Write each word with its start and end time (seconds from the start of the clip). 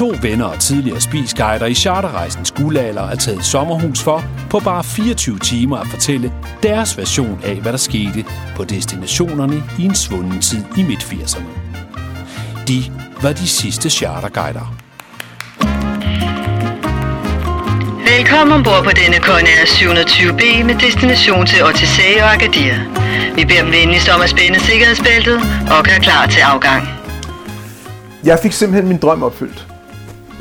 To 0.00 0.14
venner 0.22 0.44
og 0.44 0.58
tidligere 0.58 1.00
spisguider 1.00 1.66
i 1.66 1.74
charterrejsens 1.74 2.50
guldalder 2.50 3.02
er 3.02 3.14
taget 3.14 3.40
i 3.40 3.42
sommerhus 3.42 4.02
for 4.02 4.24
på 4.50 4.58
bare 4.58 4.84
24 4.84 5.38
timer 5.38 5.76
at 5.76 5.86
fortælle 5.86 6.32
deres 6.62 6.98
version 6.98 7.40
af, 7.44 7.54
hvad 7.54 7.72
der 7.72 7.78
skete 7.78 8.24
på 8.56 8.64
destinationerne 8.64 9.62
i 9.78 9.84
en 9.84 9.94
svunden 9.94 10.40
tid 10.40 10.64
i 10.76 10.82
midt-80'erne. 10.82 11.44
De 12.68 12.82
var 13.22 13.32
de 13.32 13.48
sidste 13.48 13.90
charterguider. 13.90 14.76
Velkommen 18.16 18.54
ombord 18.54 18.84
på 18.84 18.90
denne 18.90 19.16
Conair 19.16 19.62
720B 19.64 20.64
med 20.64 20.74
destination 20.74 21.46
til 21.46 21.64
Otisei 21.64 22.16
og 22.22 22.32
Agadir. 22.34 22.74
Vi 23.34 23.44
beder 23.44 23.62
dem 23.62 23.72
venligst 23.72 24.08
om 24.08 24.20
at 24.20 24.30
spænde 24.30 24.60
sikkerhedsbæltet 24.60 25.36
og 25.78 25.84
gøre 25.84 26.00
klar 26.00 26.26
til 26.26 26.40
afgang. 26.40 26.88
Jeg 28.24 28.38
fik 28.42 28.52
simpelthen 28.52 28.88
min 28.88 28.98
drøm 28.98 29.22
opfyldt. 29.22 29.69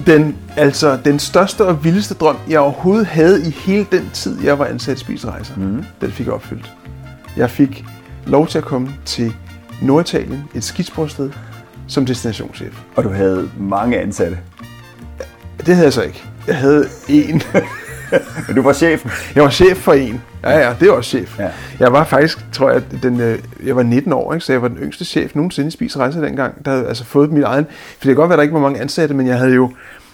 Den, 0.06 0.38
altså, 0.58 1.00
den 1.06 1.20
største 1.20 1.66
og 1.66 1.84
vildeste 1.84 2.14
drøm, 2.14 2.38
jeg 2.50 2.60
overhovedet 2.60 3.08
havde 3.08 3.48
i 3.48 3.50
hele 3.50 3.88
den 3.92 4.10
tid, 4.14 4.44
jeg 4.44 4.60
var 4.60 4.66
ansat 4.66 4.98
i 4.98 5.00
Spisrejser, 5.00 5.56
mm. 5.56 5.84
den 6.02 6.12
fik 6.12 6.26
jeg 6.26 6.34
opfyldt. 6.34 6.72
Jeg 7.38 7.50
fik 7.50 7.86
lov 8.26 8.48
til 8.48 8.58
at 8.58 8.64
komme 8.64 8.90
til 9.06 9.34
Norditalien, 9.82 10.44
et 10.56 10.64
skisportsted, 10.64 11.32
som 11.88 12.06
destinationschef. 12.06 12.82
Og 12.96 13.04
du 13.04 13.10
havde 13.10 13.50
mange 13.60 14.00
ansatte. 14.00 14.40
Det 15.58 15.76
havde 15.76 15.86
jeg 15.86 15.94
så 15.94 16.02
ikke. 16.02 16.24
Jeg 16.48 16.58
havde 16.58 16.86
en. 17.10 17.42
Men 18.48 18.56
du 18.56 18.62
var 18.62 18.74
chef. 18.74 19.32
Jeg 19.36 19.44
var 19.44 19.50
chef 19.50 19.78
for 19.78 19.94
en. 19.94 20.22
Ja, 20.44 20.58
ja, 20.68 20.76
det 20.80 20.90
var 20.90 20.94
også 20.96 21.10
chef. 21.10 21.40
Ja. 21.40 21.50
Jeg 21.80 21.94
var 21.94 22.04
faktisk, 22.04 22.46
tror 22.54 22.72
jeg, 22.72 22.82
den, 23.04 23.22
øh, 23.22 23.40
jeg 23.66 23.76
var 23.76 23.84
19 23.84 24.14
år, 24.14 24.34
ikke? 24.34 24.46
så 24.46 24.52
jeg 24.54 24.62
var 24.62 24.68
den 24.68 24.78
yngste 24.78 25.06
chef 25.06 25.36
nogensinde 25.36 25.68
i 25.68 25.72
Spis 25.72 25.98
Rejser 25.98 26.22
dengang, 26.22 26.66
der 26.66 26.72
havde 26.72 26.88
altså 26.88 27.04
fået 27.06 27.32
mit 27.32 27.44
egen... 27.44 27.66
For 27.66 27.74
det 27.92 28.02
kan 28.08 28.16
godt 28.16 28.30
være, 28.30 28.38
der 28.38 28.44
ikke 28.44 28.54
var 28.54 28.60
mange 28.60 28.82
ansatte, 28.82 29.16
men 29.16 29.28
jeg 29.28 29.38
havde 29.38 29.54
jo 29.54 29.72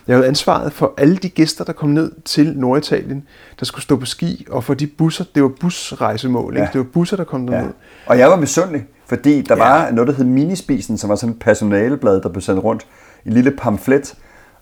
jeg 0.07 0.15
havde 0.15 0.27
ansvaret 0.27 0.73
for 0.73 0.93
alle 0.97 1.15
de 1.17 1.29
gæster, 1.29 1.63
der 1.63 1.73
kom 1.73 1.89
ned 1.89 2.11
til 2.25 2.53
Norditalien, 2.57 3.23
der 3.59 3.65
skulle 3.65 3.83
stå 3.83 3.95
på 3.95 4.05
ski, 4.05 4.45
og 4.49 4.63
for 4.63 4.73
de 4.73 4.87
busser, 4.87 5.25
det 5.35 5.43
var 5.43 5.51
busrejsemål, 5.61 6.53
ikke? 6.53 6.61
Ja. 6.63 6.69
det 6.73 6.79
var 6.79 6.85
busser, 6.93 7.17
der 7.17 7.23
kom 7.23 7.47
derned. 7.47 7.65
Ja. 7.65 7.71
Og 8.05 8.19
jeg 8.19 8.29
var 8.29 8.35
misundelig, 8.35 8.85
fordi 9.07 9.41
der 9.41 9.55
Ja. 9.55 9.63
var 9.63 9.91
noget, 9.91 10.07
der 10.07 10.13
hed 10.13 10.25
Minispisen, 10.25 10.97
som 10.97 11.09
var 11.09 11.15
sådan 11.15 11.33
et 11.33 11.39
personaleblad, 11.39 12.21
der 12.21 12.29
blev 12.29 12.41
sendt 12.41 12.63
rundt 12.63 12.85
i 13.25 13.29
lille 13.29 13.51
pamflet. 13.51 14.13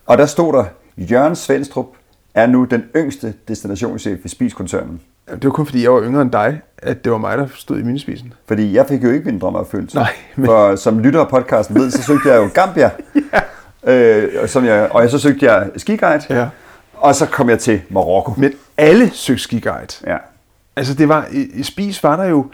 Og 0.05 0.17
der 0.17 0.25
stod 0.25 0.53
der, 0.53 0.63
Jørgen 0.97 1.35
Svendstrup 1.35 1.85
er 2.33 2.47
nu 2.47 2.63
den 2.63 2.83
yngste 2.95 3.33
destinationschef 3.47 4.25
i 4.25 4.27
Spiskoncernen. 4.27 5.01
Det 5.31 5.43
var 5.43 5.49
kun 5.49 5.65
fordi, 5.65 5.83
jeg 5.83 5.93
var 5.93 6.01
yngre 6.03 6.21
end 6.21 6.31
dig, 6.31 6.61
at 6.77 7.03
det 7.03 7.11
var 7.11 7.17
mig, 7.17 7.37
der 7.37 7.47
stod 7.55 7.79
i 7.79 7.83
minispisen. 7.83 8.33
Fordi 8.47 8.73
jeg 8.75 8.85
fik 8.87 9.03
jo 9.03 9.09
ikke 9.11 9.25
min 9.25 9.39
drøm 9.39 9.55
opfyldt. 9.55 9.93
Nej, 9.93 10.13
men- 10.35 10.45
For 10.45 10.75
som 10.75 10.99
lytter 10.99 11.19
af 11.19 11.27
podcasten 11.27 11.75
ved, 11.75 11.91
så 11.91 12.03
søgte 12.03 12.29
jeg 12.29 12.37
jo 12.37 12.49
Gambia. 12.53 12.91
øh, 13.93 14.29
og 14.41 14.49
som 14.49 14.65
jeg, 14.65 14.91
og 14.91 15.09
så 15.09 15.19
søgte 15.19 15.45
jeg 15.45 15.69
skiguide. 15.77 16.21
Ja. 16.29 16.47
Og 16.93 17.15
så 17.15 17.25
kom 17.25 17.49
jeg 17.49 17.59
til 17.59 17.81
Marokko. 17.89 18.33
Men 18.38 18.53
alle 18.77 19.09
søgte 19.13 19.43
skiguide. 19.43 19.88
Ja. 20.07 20.17
Altså 20.75 20.93
det 20.93 21.09
var, 21.09 21.27
i, 21.31 21.41
i 21.53 21.63
Spis 21.63 22.03
var 22.03 22.16
der 22.16 22.23
jo 22.25 22.45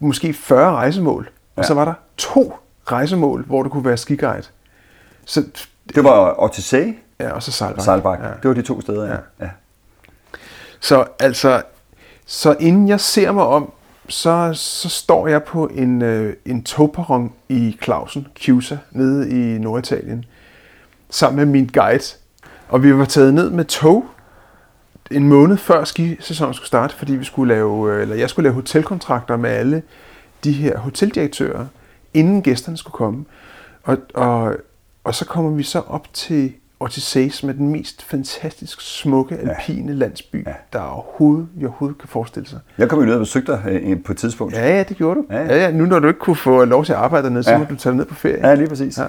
måske 0.00 0.32
40 0.32 0.72
rejsemål, 0.72 1.30
og 1.56 1.62
Ja. 1.62 1.66
så 1.66 1.74
var 1.74 1.84
der 1.84 1.94
to 2.16 2.54
rejsemål, 2.92 3.44
hvor 3.46 3.62
du 3.62 3.68
kunne 3.68 3.84
være 3.84 3.96
skiguide. 3.96 4.42
Så, 5.24 5.42
Det 5.94 6.04
var 6.04 6.42
Otisei 6.42 6.98
ja, 7.22 7.32
og 7.32 7.42
så 7.42 7.52
Sejlbak. 7.52 7.84
Sejlbak. 7.84 8.20
Ja. 8.20 8.26
Det 8.26 8.48
var 8.48 8.54
de 8.54 8.62
to 8.62 8.80
steder, 8.80 9.06
ja. 9.06 9.12
Ja. 9.12 9.18
ja. 9.40 9.50
Så 10.80 11.04
altså, 11.18 11.62
så 12.26 12.56
inden 12.60 12.88
jeg 12.88 13.00
ser 13.00 13.32
mig 13.32 13.44
om, 13.44 13.72
så, 14.08 14.50
så 14.54 14.88
står 14.88 15.26
jeg 15.26 15.42
på 15.42 15.66
en, 15.66 16.02
øh, 16.02 16.36
en 16.44 16.64
togperron 16.64 17.32
i 17.48 17.78
Clausen, 17.82 18.26
Cusa, 18.44 18.76
nede 18.90 19.30
i 19.30 19.58
Norditalien, 19.58 20.24
sammen 21.10 21.36
med 21.36 21.46
min 21.46 21.66
guide. 21.66 22.04
Og 22.68 22.82
vi 22.82 22.98
var 22.98 23.04
taget 23.04 23.34
ned 23.34 23.50
med 23.50 23.64
tog 23.64 24.04
en 25.10 25.28
måned 25.28 25.56
før 25.56 25.84
skisæsonen 25.84 26.54
skulle 26.54 26.66
starte, 26.66 26.94
fordi 26.94 27.12
vi 27.12 27.24
skulle 27.24 27.54
lave, 27.54 27.94
øh, 27.94 28.02
eller 28.02 28.16
jeg 28.16 28.30
skulle 28.30 28.44
lave 28.44 28.54
hotelkontrakter 28.54 29.36
med 29.36 29.50
alle 29.50 29.82
de 30.44 30.52
her 30.52 30.78
hoteldirektører, 30.78 31.66
inden 32.14 32.42
gæsterne 32.42 32.76
skulle 32.76 32.94
komme. 32.94 33.24
Og, 33.82 33.98
og, 34.14 34.56
og 35.04 35.14
så 35.14 35.24
kommer 35.24 35.50
vi 35.50 35.62
så 35.62 35.80
op 35.80 36.14
til 36.14 36.52
Ortisei, 36.82 37.28
som 37.30 37.48
er 37.48 37.52
den 37.52 37.68
mest 37.68 38.02
fantastisk 38.02 38.80
smukke 38.80 39.36
alpine 39.38 39.94
landsby, 39.94 40.46
Ja. 40.46 40.52
der 40.72 40.80
overhovedet, 40.80 41.48
vi 41.54 41.64
overhovedet 41.66 41.98
kan 41.98 42.08
forestille 42.08 42.48
sig. 42.48 42.58
Jeg 42.78 42.88
kom 42.88 42.98
jo 42.98 43.04
ned 43.04 43.14
og 43.14 43.20
besøgte 43.20 43.52
dig 43.52 43.62
øh, 43.82 44.02
på 44.04 44.12
et 44.12 44.18
tidspunkt. 44.18 44.54
Ja, 44.54 44.76
ja, 44.76 44.82
det 44.82 44.96
gjorde 44.96 45.20
du. 45.20 45.26
Ja, 45.30 45.36
Ja, 45.36 45.42
ja. 45.46 45.54
ja. 45.56 45.60
ja 45.64 45.70
nu 45.70 45.84
når 45.86 45.98
du 45.98 46.08
ikke 46.08 46.20
kunne 46.20 46.36
få 46.36 46.64
lov 46.64 46.84
til 46.84 46.92
at 46.92 46.98
arbejde 46.98 47.24
dernede, 47.24 47.42
så 47.42 47.50
Ja. 47.50 47.58
må 47.58 47.64
du 47.70 47.76
tage 47.76 47.94
ned 47.96 48.04
på 48.04 48.14
ferie. 48.14 48.48
Ja, 48.48 48.54
lige 48.54 48.68
præcis. 48.68 48.98
Ja. 48.98 49.06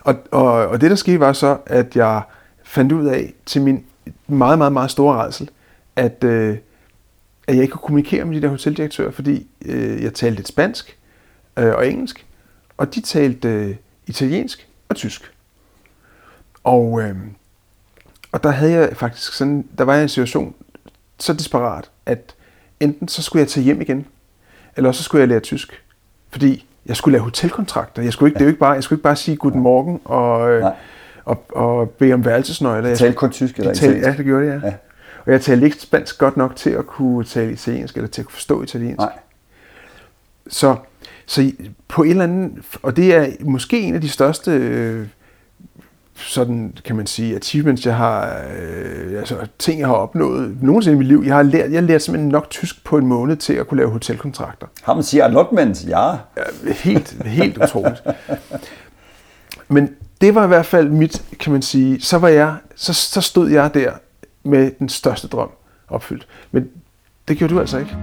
Og, 0.00 0.14
og, 0.30 0.52
og 0.52 0.80
det, 0.80 0.90
der 0.90 0.96
skete, 0.96 1.20
var 1.20 1.32
så, 1.32 1.56
at 1.66 1.96
jeg 1.96 2.22
fandt 2.64 2.92
ud 2.92 3.06
af, 3.06 3.32
til 3.46 3.62
min 3.62 3.84
meget, 4.26 4.58
meget, 4.58 4.72
meget 4.72 4.90
store 4.90 5.16
redsel, 5.24 5.50
at, 5.96 6.24
øh, 6.24 6.56
at 7.46 7.54
jeg 7.54 7.62
ikke 7.62 7.72
kunne 7.72 7.80
kommunikere 7.82 8.24
med 8.24 8.36
de 8.36 8.42
der 8.42 8.48
hoteldirektører, 8.48 9.10
fordi 9.10 9.46
øh, 9.64 10.02
jeg 10.02 10.14
talte 10.14 10.36
lidt 10.36 10.48
spansk 10.48 10.98
øh, 11.58 11.74
og 11.74 11.88
engelsk, 11.88 12.26
og 12.76 12.94
de 12.94 13.00
talte 13.00 13.48
øh, 13.48 13.74
italiensk 14.06 14.68
og 14.88 14.96
tysk. 14.96 15.31
Og, 16.64 17.02
øh, 17.02 17.16
og 18.32 18.42
der 18.42 18.50
havde 18.50 18.72
jeg 18.72 18.96
faktisk 18.96 19.32
sådan, 19.32 19.66
der 19.78 19.84
var 19.84 19.92
jeg 19.92 20.02
i 20.02 20.02
en 20.02 20.08
situation 20.08 20.54
så 21.18 21.32
desperat, 21.32 21.90
at 22.06 22.34
enten 22.80 23.08
så 23.08 23.22
skulle 23.22 23.40
jeg 23.40 23.48
tage 23.48 23.64
hjem 23.64 23.80
igen, 23.80 24.06
eller 24.76 24.88
også 24.88 24.98
så 24.98 25.04
skulle 25.04 25.20
jeg 25.20 25.28
lære 25.28 25.40
tysk. 25.40 25.82
Fordi 26.30 26.66
jeg 26.86 26.96
skulle 26.96 27.12
lave 27.12 27.24
hotelkontrakter. 27.24 28.02
Jeg 28.02 28.12
skulle 28.12 28.30
ikke, 28.30 28.34
det 28.34 28.40
er 28.42 28.46
jo 28.46 28.48
ikke 28.48 28.60
bare, 28.60 28.72
jeg 28.72 28.82
skulle 28.82 28.96
ikke 28.96 29.02
bare 29.02 29.16
sige 29.16 29.36
guten 29.36 29.60
morgen 29.60 30.00
og, 30.04 30.50
øh, 30.50 30.60
Nej. 30.60 30.74
og, 31.24 31.44
og 31.48 31.90
bede 31.90 32.12
om 32.12 32.24
værelsesnøgler. 32.24 32.88
Jeg 32.88 32.98
talte 32.98 33.16
kun 33.16 33.30
tysk 33.30 33.56
eller 33.56 33.70
Jeg 33.70 33.76
italiensk? 33.76 34.06
Ja, 34.06 34.14
det 34.16 34.24
gjorde 34.24 34.46
det, 34.46 34.50
ja. 34.50 34.54
Ja. 34.54 34.66
ja. 34.66 34.74
Og 35.26 35.32
jeg 35.32 35.40
talte 35.40 35.64
ikke 35.64 35.76
spansk 35.76 36.18
godt 36.18 36.36
nok 36.36 36.56
til 36.56 36.70
at 36.70 36.86
kunne 36.86 37.24
tale 37.24 37.52
italiensk, 37.52 37.96
eller 37.96 38.08
til 38.08 38.22
at 38.22 38.26
kunne 38.26 38.32
forstå 38.34 38.62
italiensk. 38.62 38.98
Nej. 38.98 39.18
Så, 40.48 40.76
så 41.26 41.52
på 41.88 42.02
en 42.02 42.10
eller 42.10 42.24
anden, 42.24 42.64
og 42.82 42.96
det 42.96 43.14
er 43.14 43.26
måske 43.40 43.80
en 43.80 43.94
af 43.94 44.00
de 44.00 44.08
største, 44.08 44.50
øh, 44.50 45.06
sådan 46.22 46.76
kan 46.84 46.96
man 46.96 47.06
sige, 47.06 47.36
achievements, 47.36 47.86
jeg 47.86 47.96
har, 47.96 48.42
øh, 48.60 49.18
altså 49.18 49.36
ting, 49.58 49.80
jeg 49.80 49.88
har 49.88 49.94
opnået 49.94 50.62
nogensinde 50.62 50.94
i 50.94 50.98
mit 50.98 51.06
liv. 51.06 51.22
Jeg 51.26 51.34
har 51.34 51.42
lært, 51.42 51.70
jeg 51.70 51.80
har 51.80 51.86
lært 51.86 52.02
simpelthen 52.02 52.28
nok 52.28 52.50
tysk 52.50 52.84
på 52.84 52.98
en 52.98 53.06
måned 53.06 53.36
til 53.36 53.52
at 53.52 53.68
kunne 53.68 53.78
lave 53.78 53.90
hotelkontrakter. 53.90 54.66
Har 54.82 54.94
man 54.94 55.02
siger 55.02 55.24
allotment? 55.24 55.88
Ja. 55.88 56.10
Ja, 56.10 56.42
helt, 56.66 57.22
helt 57.24 57.58
utroligt. 57.58 58.02
Men 59.68 59.90
det 60.20 60.34
var 60.34 60.44
i 60.44 60.48
hvert 60.48 60.66
fald 60.66 60.88
mit, 60.88 61.22
kan 61.40 61.52
man 61.52 61.62
sige, 61.62 62.00
så 62.00 62.18
var 62.18 62.28
jeg, 62.28 62.54
så, 62.76 62.92
så 62.94 63.20
stod 63.20 63.50
jeg 63.50 63.74
der 63.74 63.92
med 64.44 64.70
den 64.78 64.88
største 64.88 65.28
drøm 65.28 65.50
opfyldt. 65.88 66.26
Men 66.52 66.68
det 67.28 67.36
gjorde 67.36 67.54
du 67.54 67.60
altså 67.60 67.78
ikke. 67.78 67.96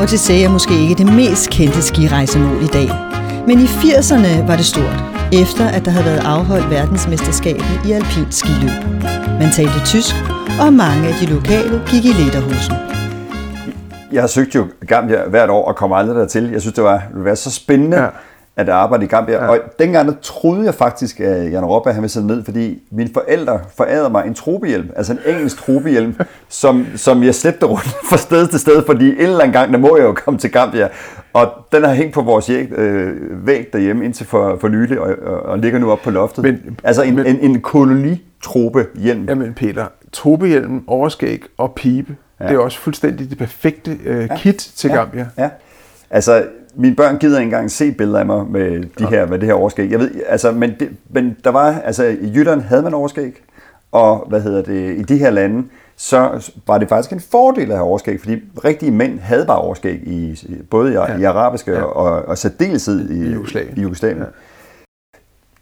Odyssey 0.00 0.34
er 0.34 0.48
måske 0.48 0.74
ikke 0.82 0.94
det 0.94 1.12
mest 1.14 1.50
kendte 1.50 1.82
skirejsemål 1.82 2.62
i 2.62 2.66
dag. 2.66 2.88
Men 3.46 3.58
i 3.58 3.64
80'erne 3.64 4.46
var 4.46 4.56
det 4.56 4.66
stort, 4.66 5.15
efter 5.32 5.68
at 5.68 5.84
der 5.84 5.90
havde 5.90 6.06
været 6.06 6.22
afholdt 6.24 6.70
verdensmesterskabet 6.70 7.80
i 7.86 7.92
alpint 7.92 8.34
skiløb. 8.34 8.76
Man 9.40 9.50
talte 9.52 9.80
tysk, 9.84 10.14
og 10.60 10.72
mange 10.72 11.08
af 11.08 11.14
de 11.20 11.26
lokale 11.26 11.82
gik 11.86 12.04
i 12.04 12.12
lederhosen. 12.20 12.74
Jeg 14.12 14.22
har 14.22 14.26
søgt 14.26 14.54
jo 14.54 14.66
Gambia 14.86 15.28
hvert 15.28 15.50
år 15.50 15.64
og 15.68 15.76
kommer 15.76 15.96
aldrig 15.96 16.16
dertil. 16.16 16.50
Jeg 16.50 16.60
synes, 16.60 16.74
det, 16.74 16.84
var, 16.84 16.98
det 16.98 17.08
ville 17.12 17.24
være 17.24 17.36
så 17.36 17.50
spændende 17.50 17.96
ja. 18.02 18.08
Ja. 18.56 18.62
at 18.62 18.68
arbejde 18.68 19.04
i 19.04 19.08
Gambia. 19.08 19.34
Ja. 19.36 19.44
Ja. 19.44 19.50
Og 19.50 19.58
dengang 19.78 20.08
der 20.08 20.14
troede 20.22 20.64
jeg 20.64 20.74
faktisk, 20.74 21.20
at 21.20 21.52
Jan 21.52 21.64
Robba 21.64 21.90
han 21.90 22.02
ville 22.02 22.12
sætte 22.12 22.26
ned, 22.28 22.44
fordi 22.44 22.82
mine 22.90 23.10
forældre 23.14 23.60
forærede 23.76 24.10
mig 24.10 24.26
en 24.26 24.34
trobehjelm, 24.34 24.90
altså 24.96 25.12
en 25.12 25.18
engelsk 25.34 25.56
trobehjelm, 25.64 26.14
som, 26.48 26.86
som 26.96 27.22
jeg 27.22 27.34
slæbte 27.34 27.66
rundt 27.66 27.86
fra 28.10 28.16
sted 28.16 28.46
til 28.48 28.60
sted, 28.60 28.82
fordi 28.86 29.08
en 29.08 29.16
eller 29.18 29.38
anden 29.40 29.52
gang, 29.52 29.72
der 29.72 29.78
må 29.78 29.96
jeg 29.96 30.04
jo 30.04 30.12
komme 30.12 30.38
til 30.40 30.52
Gambia. 30.52 30.88
Og 31.32 31.52
den 31.72 31.84
har 31.84 31.94
hængt 31.94 32.14
på 32.14 32.22
vores 32.22 32.48
væg, 32.48 32.72
øh, 32.72 33.46
væg 33.46 33.66
derhjemme 33.72 34.04
indtil 34.04 34.26
for, 34.26 34.56
for 34.60 34.68
nylig, 34.68 35.00
og, 35.00 35.14
og, 35.26 35.40
og 35.42 35.58
ligger 35.58 35.78
nu 35.78 35.90
op 35.92 35.98
på 36.04 36.10
loftet. 36.10 36.44
Men- 36.44 36.78
altså 36.84 37.02
en, 37.02 37.16
men- 37.16 37.26
en, 37.26 37.40
en 37.40 37.60
kolonitrobehjelm. 37.60 39.24
Jamen 39.28 39.54
Peter, 39.54 39.86
trobehjelm, 40.12 40.84
overskæg 40.86 41.42
og 41.58 41.72
pibe, 41.74 42.16
Ja. 42.40 42.44
ja. 42.44 42.50
det 42.50 42.56
er 42.56 42.60
også 42.62 42.78
fuldstændig 42.78 43.30
det 43.30 43.38
perfekte 43.38 43.98
øh, 44.04 44.28
kit 44.36 44.70
til 44.76 44.90
Gambia. 44.90 45.26
Ja. 45.38 45.48
Altså, 46.10 46.44
mine 46.76 46.96
børn 46.96 47.18
gider 47.18 47.38
ikke 47.38 47.46
engang 47.46 47.70
se 47.70 47.92
billeder 47.92 48.18
af 48.18 48.26
mig 48.26 48.46
med, 48.50 48.82
de 48.98 49.06
her, 49.06 49.26
med 49.26 49.38
det 49.38 49.46
her 49.46 49.54
overskæg. 49.54 49.90
Jeg 49.90 49.98
ved, 49.98 50.10
altså, 50.28 50.52
men, 50.52 50.72
det, 50.80 50.88
men 51.10 51.36
der 51.44 51.50
var, 51.50 51.80
altså 51.84 52.04
i 52.04 52.32
Jylland 52.34 52.60
havde 52.60 52.82
man 52.82 52.94
overskæg, 52.94 53.42
og 53.92 54.26
hvad 54.28 54.40
hedder 54.40 54.62
det, 54.62 54.98
i 54.98 55.02
de 55.02 55.18
her 55.18 55.30
lande, 55.30 55.68
så 55.96 56.50
var 56.66 56.78
det 56.78 56.88
faktisk 56.88 57.12
en 57.12 57.20
fordel 57.20 57.70
at 57.70 57.76
have 57.76 57.86
overskæg, 57.86 58.20
fordi 58.20 58.42
rigtige 58.64 58.92
mænd 58.92 59.18
havde 59.18 59.46
bare 59.46 59.58
overskæg, 59.58 60.00
i, 60.06 60.44
både 60.70 60.92
i, 60.92 60.94
ja. 60.94 61.18
i 61.18 61.22
arabiske 61.22 61.72
ja. 61.72 61.82
og, 61.82 62.24
og 62.28 62.38
særdeleshed 62.38 63.10
i, 63.10 63.28
I 63.28 63.32
Jugoslavien. 63.32 63.76
I 63.76 63.80
Jugoslavien. 63.80 64.18
Ja. 64.18 64.24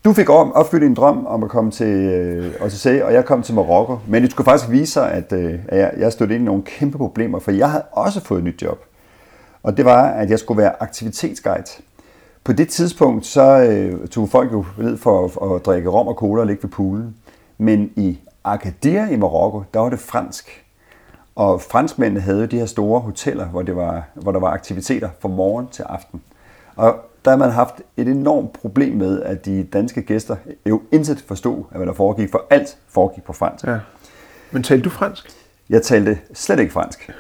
Du 0.05 0.13
fik 0.13 0.31
opfyldt 0.31 0.85
en 0.85 0.95
drøm 0.95 1.27
om 1.27 1.43
at 1.43 1.51
komme 1.51 1.71
til 1.71 1.87
øh, 1.87 2.53
OCC, 2.61 3.01
og 3.05 3.13
jeg 3.13 3.25
kom 3.25 3.43
til 3.43 3.55
Marokko. 3.55 3.99
Men 4.09 4.23
det 4.23 4.31
skulle 4.31 4.45
faktisk 4.45 4.71
vise 4.71 4.93
sig, 4.93 5.13
at, 5.13 5.33
øh, 5.33 5.55
at 5.69 5.79
jeg, 5.79 5.93
jeg 5.99 6.13
stod 6.13 6.29
ind 6.29 6.43
i 6.43 6.45
nogle 6.45 6.63
kæmpe 6.63 6.99
problemer, 6.99 7.39
for 7.39 7.51
jeg 7.51 7.71
havde 7.71 7.85
også 7.93 8.21
fået 8.21 8.39
et 8.39 8.45
nyt 8.45 8.63
job. 8.63 8.85
Og 9.65 9.77
det 9.77 9.85
var, 9.85 10.09
at 10.09 10.31
jeg 10.31 10.39
skulle 10.39 10.63
være 10.63 10.83
aktivitetsguide. 10.83 11.83
På 12.45 12.53
det 12.53 12.69
tidspunkt, 12.69 13.27
så 13.27 13.43
øh, 13.43 14.09
tog 14.09 14.29
folk 14.29 14.53
jo 14.53 14.65
ned 14.79 14.97
for 14.97 15.25
at, 15.25 15.57
at 15.57 15.67
drikke 15.67 15.89
rom 15.89 16.09
og 16.09 16.15
cola 16.15 16.41
og 16.41 16.47
ligge 16.47 16.63
ved 16.63 16.71
poolen. 16.71 17.17
Men 17.59 17.91
i 17.97 18.19
Agadir 18.45 19.07
i 19.07 19.17
Marokko, 19.17 19.63
der 19.75 19.81
var 19.81 19.89
det 19.89 19.99
fransk. 19.99 20.65
Og 21.35 21.61
franskmændene 21.61 22.21
havde 22.21 22.47
de 22.47 22.59
her 22.59 22.67
store 22.67 23.01
hoteller, 23.01 23.47
hvor, 23.47 23.63
det 23.63 23.77
var, 23.77 24.05
hvor 24.15 24.33
der 24.33 24.41
var 24.41 24.51
aktiviteter 24.51 25.09
fra 25.21 25.29
morgen 25.29 25.69
til 25.69 25.83
aften. 25.83 26.23
Og 26.77 26.97
der 27.25 27.31
har 27.31 27.39
man 27.39 27.51
haft 27.51 27.75
et 27.97 28.09
enormt 28.09 28.53
problem 28.53 28.97
med, 28.97 29.23
at 29.23 29.45
de 29.45 29.65
danske 29.65 30.03
gæster 30.03 30.37
jo 30.67 30.83
intet 30.93 31.25
forstod, 31.29 31.65
hvad 31.71 31.87
der 31.87 31.93
foregik, 31.93 32.31
for 32.31 32.47
alt 32.51 32.77
foregik 32.89 33.25
på 33.25 33.33
fransk. 33.33 33.65
Ja. 33.65 33.79
Men 34.51 34.63
talte 34.63 34.85
du 34.85 34.91
fransk? 34.91 35.44
Jeg 35.71 35.83
talte 35.83 36.19
slet 36.35 36.61
ikke 36.61 36.73
fransk. 36.73 37.11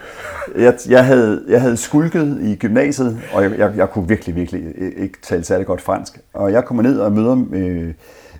Jeg, 0.56 0.74
jeg, 0.88 1.06
havde, 1.06 1.44
jeg 1.48 1.60
havde 1.60 1.76
skulket 1.76 2.38
i 2.42 2.56
gymnasiet, 2.56 3.20
og 3.32 3.42
jeg, 3.42 3.58
jeg, 3.58 3.72
jeg 3.76 3.90
kunne 3.90 4.08
virkelig, 4.08 4.34
virkelig 4.34 4.62
ikke 4.96 5.18
tale 5.22 5.44
særlig 5.44 5.66
godt 5.66 5.80
fransk. 5.80 6.20
Og 6.32 6.52
jeg 6.52 6.64
kommer 6.64 6.82
ned 6.82 7.00
og 7.00 7.12
møder 7.12 7.44
øh, 7.52 7.94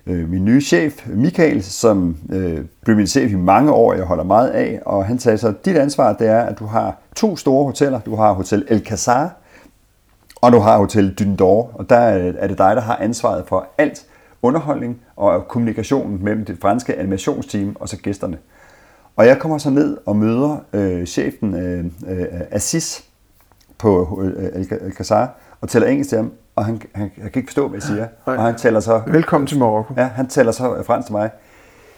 øh, 0.07 0.29
min 0.29 0.45
nye 0.45 0.61
chef, 0.61 1.07
Michael, 1.07 1.63
som 1.63 2.17
øh, 2.33 2.65
blev 2.85 2.97
min 2.97 3.07
chef 3.07 3.31
i 3.31 3.35
mange 3.35 3.71
år, 3.71 3.93
jeg 3.93 4.03
holder 4.03 4.23
meget 4.23 4.49
af. 4.49 4.79
Og 4.85 5.05
han 5.05 5.19
sagde 5.19 5.37
så, 5.37 5.53
dit 5.65 5.77
ansvar 5.77 6.13
det 6.13 6.27
er, 6.27 6.41
at 6.41 6.59
du 6.59 6.65
har 6.65 6.97
to 7.15 7.35
store 7.35 7.65
hoteller. 7.65 7.99
Du 7.99 8.15
har 8.15 8.33
Hotel 8.33 8.65
El 8.67 8.85
Casar, 8.85 9.33
og 10.41 10.51
du 10.51 10.59
har 10.59 10.77
Hotel 10.77 11.13
Dundor, 11.13 11.71
og 11.73 11.89
der 11.89 11.97
er 11.97 12.47
det 12.47 12.57
dig, 12.57 12.75
der 12.75 12.81
har 12.81 12.97
ansvaret 12.97 13.43
for 13.47 13.67
alt 13.77 14.05
underholdning 14.41 15.01
og 15.15 15.47
kommunikationen 15.47 16.23
mellem 16.23 16.45
det 16.45 16.57
franske 16.61 16.95
animationsteam 16.95 17.75
og 17.79 17.89
så 17.89 17.97
gæsterne. 17.97 18.37
Og 19.15 19.25
jeg 19.25 19.39
kommer 19.39 19.57
så 19.57 19.69
ned 19.69 19.97
og 20.05 20.15
møder 20.15 20.57
øh, 20.73 21.05
chefen 21.05 21.55
øh, 21.55 21.85
øh, 22.07 22.27
Assis 22.51 23.05
på 23.77 24.21
øh, 24.23 24.65
Alcazar 24.81 25.37
og 25.61 25.69
taler 25.69 25.87
engelsk 25.87 26.09
til 26.09 26.17
ham, 26.17 26.31
og 26.55 26.65
han, 26.65 26.81
han, 26.95 27.11
han 27.21 27.31
kan 27.31 27.39
ikke 27.39 27.47
forstå, 27.47 27.67
hvad 27.67 27.77
jeg 27.77 27.83
siger. 27.83 28.07
Nej. 28.27 28.35
Og 28.35 28.43
han 28.43 28.55
taler 28.55 28.79
så... 28.79 29.01
Velkommen 29.07 29.47
til 29.47 29.59
Marokko. 29.59 29.93
Ja, 29.97 30.03
han 30.03 30.27
taler 30.27 30.51
så 30.51 30.83
fransk 30.85 31.05
til 31.05 31.13
mig. 31.13 31.29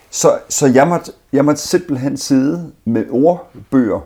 Så, 0.09 0.39
så 0.49 0.67
jeg, 0.67 0.87
måtte, 0.87 1.11
jeg 1.33 1.45
måtte 1.45 1.61
simpelthen 1.61 2.17
sidde 2.17 2.71
med 2.85 3.05
ordbøger 3.09 3.99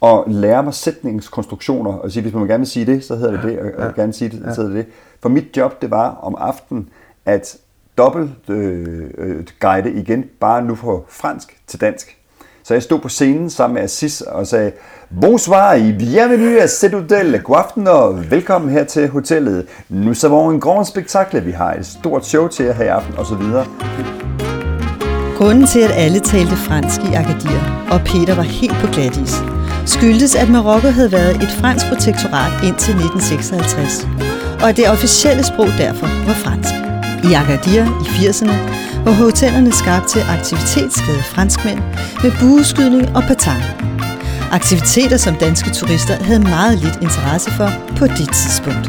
og 0.00 0.24
lære 0.26 0.62
mig 0.62 0.74
sætningskonstruktioner, 0.74 1.92
og 1.92 2.12
sige, 2.12 2.22
hvis 2.22 2.34
man 2.34 2.46
gerne 2.46 2.58
vil 2.58 2.66
sige 2.66 2.86
det, 2.86 3.04
så 3.04 3.16
hedder 3.16 3.30
det 3.30 3.42
det, 3.42 3.58
og 3.60 3.84
ja. 3.84 3.90
gerne 4.02 4.12
sige 4.12 4.30
det, 4.30 4.54
så 4.54 4.62
hedder 4.62 4.76
det 4.76 4.86
det. 4.86 4.94
For 5.20 5.28
mit 5.28 5.56
job, 5.56 5.82
det 5.82 5.90
var 5.90 6.14
om 6.14 6.36
aftenen, 6.38 6.88
at 7.24 7.56
dobbelt 7.98 8.50
øh, 8.50 9.10
øh, 9.18 9.46
guide 9.60 9.92
igen, 9.92 10.24
bare 10.40 10.62
nu 10.62 10.74
på 10.74 11.06
fransk 11.08 11.60
til 11.66 11.80
dansk. 11.80 12.17
Så 12.68 12.74
jeg 12.74 12.82
stod 12.82 12.98
på 12.98 13.08
scenen 13.08 13.50
sammen 13.50 13.74
med 13.74 13.82
Assis 13.82 14.20
og 14.20 14.46
sagde, 14.46 14.72
Bonsoir 15.20 15.72
et 15.72 15.98
bienvenue 15.98 16.58
à 16.58 16.66
cet 16.66 16.94
hôtel. 16.94 17.42
God 17.42 17.56
aften 17.56 17.86
og 17.86 18.30
velkommen 18.30 18.70
her 18.70 18.84
til 18.84 19.08
hotellet. 19.08 19.66
Nous 19.88 20.22
var 20.22 20.38
un 20.38 20.60
grand 20.60 20.84
spectacle. 20.84 21.40
Vi 21.40 21.50
har 21.50 21.72
et 21.72 21.86
stort 21.86 22.26
show 22.26 22.48
til 22.48 22.64
jer 22.64 22.72
her 22.72 22.84
i 22.84 22.88
aften, 22.88 23.14
og 23.18 23.26
så 23.26 23.34
videre. 23.34 23.66
Grunden 25.36 25.66
til, 25.66 25.80
at 25.80 25.90
alle 25.94 26.20
talte 26.20 26.56
fransk 26.56 27.00
i 27.00 27.14
Agadir, 27.14 27.60
og 27.90 28.00
Peter 28.00 28.34
var 28.34 28.42
helt 28.42 28.76
på 28.80 28.86
glatis, 28.86 29.34
skyldtes, 29.86 30.34
at 30.34 30.48
Marokko 30.50 30.88
havde 30.88 31.12
været 31.12 31.36
et 31.36 31.52
fransk 31.60 31.86
protektorat 31.88 32.52
indtil 32.68 32.94
1956, 32.94 34.06
og 34.62 34.68
at 34.68 34.76
det 34.76 34.88
officielle 34.88 35.44
sprog 35.44 35.68
derfor 35.78 36.06
var 36.26 36.36
fransk. 36.44 36.74
I 37.28 37.34
Agadir 37.34 37.84
i 38.04 38.04
80'erne 38.18 38.87
var 39.04 39.12
hotellerne 39.12 39.72
skabt 39.72 40.06
til 40.08 40.22
aktivitetsglade 40.36 41.22
franskmænd 41.22 41.80
med 42.22 42.32
bueskydning 42.40 43.04
og 43.16 43.22
patang. 43.22 43.62
Aktiviteter, 44.52 45.16
som 45.16 45.34
danske 45.34 45.70
turister 45.70 46.14
havde 46.14 46.40
meget 46.40 46.78
lidt 46.78 46.96
interesse 47.06 47.50
for 47.50 47.68
på 47.98 48.04
det 48.06 48.28
tidspunkt. 48.40 48.86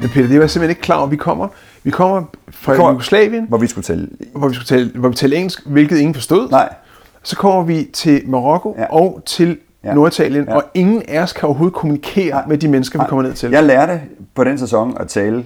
Men 0.00 0.08
Peter, 0.10 0.28
det 0.28 0.36
var 0.36 0.42
jeg 0.42 0.50
simpelthen 0.50 0.70
ikke 0.70 0.80
klar 0.80 0.96
over. 0.96 1.06
Vi 1.06 1.16
kommer, 1.16 1.48
vi 1.82 1.90
kommer 1.90 2.22
fra 2.50 2.72
vi 2.72 2.76
kommer, 2.76 2.92
Jugoslavien, 2.92 3.44
hvor 3.48 3.58
vi 3.58 3.66
skulle 3.66 3.84
tale, 3.84 4.08
hvor 4.34 4.48
vi 4.48 4.54
skulle 4.54 4.66
tale, 4.66 4.90
hvor 4.94 5.08
vi 5.08 5.14
talte 5.14 5.36
engelsk, 5.36 5.66
hvilket 5.66 5.98
ingen 5.98 6.14
forstod. 6.14 6.50
Nej. 6.50 6.68
Så 7.22 7.36
kommer 7.36 7.62
vi 7.62 7.90
til 7.92 8.22
Marokko 8.26 8.74
ja. 8.78 8.86
og 8.90 9.22
til 9.26 9.58
ja. 9.84 9.94
Norditalien, 9.94 10.44
ja. 10.44 10.54
og 10.54 10.64
ingen 10.74 11.02
af 11.08 11.22
os 11.22 11.32
kan 11.32 11.46
overhovedet 11.46 11.74
kommunikere 11.74 12.36
ja. 12.36 12.42
med 12.48 12.58
de 12.58 12.68
mennesker, 12.68 12.98
vi 12.98 13.04
kommer 13.08 13.22
ned 13.22 13.32
til. 13.32 13.50
Jeg 13.50 13.64
lærte 13.64 14.00
på 14.34 14.44
den 14.44 14.58
sæson 14.58 14.96
at 15.00 15.08
tale 15.08 15.44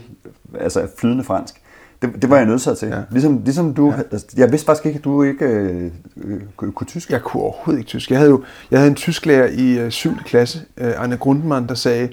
altså 0.61 0.87
flydende 0.99 1.25
fransk. 1.25 1.55
Det, 2.03 2.23
det 2.23 2.31
var 2.31 2.37
jeg 2.37 2.47
nødt 2.47 2.63
til. 2.79 2.89
Ja. 2.89 3.01
Ligesom, 3.11 3.43
ligesom 3.45 3.75
du, 3.75 3.91
ja. 3.91 4.01
altså, 4.13 4.27
jeg 4.37 4.51
vidste 4.51 4.67
faktisk 4.67 4.87
ikke, 4.87 4.99
at 4.99 5.05
du 5.05 5.23
ikke 5.23 5.45
øh, 5.45 5.91
øh, 6.17 6.41
kunne 6.57 6.87
tysk. 6.87 7.11
Jeg 7.11 7.23
kunne 7.23 7.43
overhovedet 7.43 7.79
ikke 7.81 7.89
tysk. 7.89 8.11
Jeg 8.11 8.19
havde 8.19 8.31
jo 8.31 8.45
jeg 8.71 8.79
havde 8.79 8.91
en 8.91 8.95
tysklærer 8.95 9.47
i 9.47 9.79
øh, 9.79 9.91
7. 9.91 10.17
klasse, 10.25 10.63
øh, 10.77 11.03
Anna 11.03 11.17
Grundmann, 11.17 11.69
der 11.69 11.75
sagde, 11.75 12.09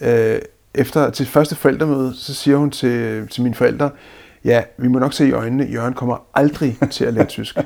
øh, 0.00 0.38
efter 0.74 1.10
til 1.10 1.26
første 1.26 1.54
forældremøde, 1.56 2.14
så 2.14 2.34
siger 2.34 2.56
hun 2.56 2.70
til, 2.70 3.28
til 3.28 3.42
mine 3.42 3.54
forældre, 3.54 3.90
ja, 4.44 4.62
vi 4.76 4.88
må 4.88 4.98
nok 4.98 5.12
se 5.12 5.28
i 5.28 5.32
øjnene, 5.32 5.64
Jørgen 5.64 5.94
kommer 5.94 6.26
aldrig 6.34 6.78
til 6.90 7.04
at 7.04 7.14
lære 7.14 7.24
tysk. 7.24 7.58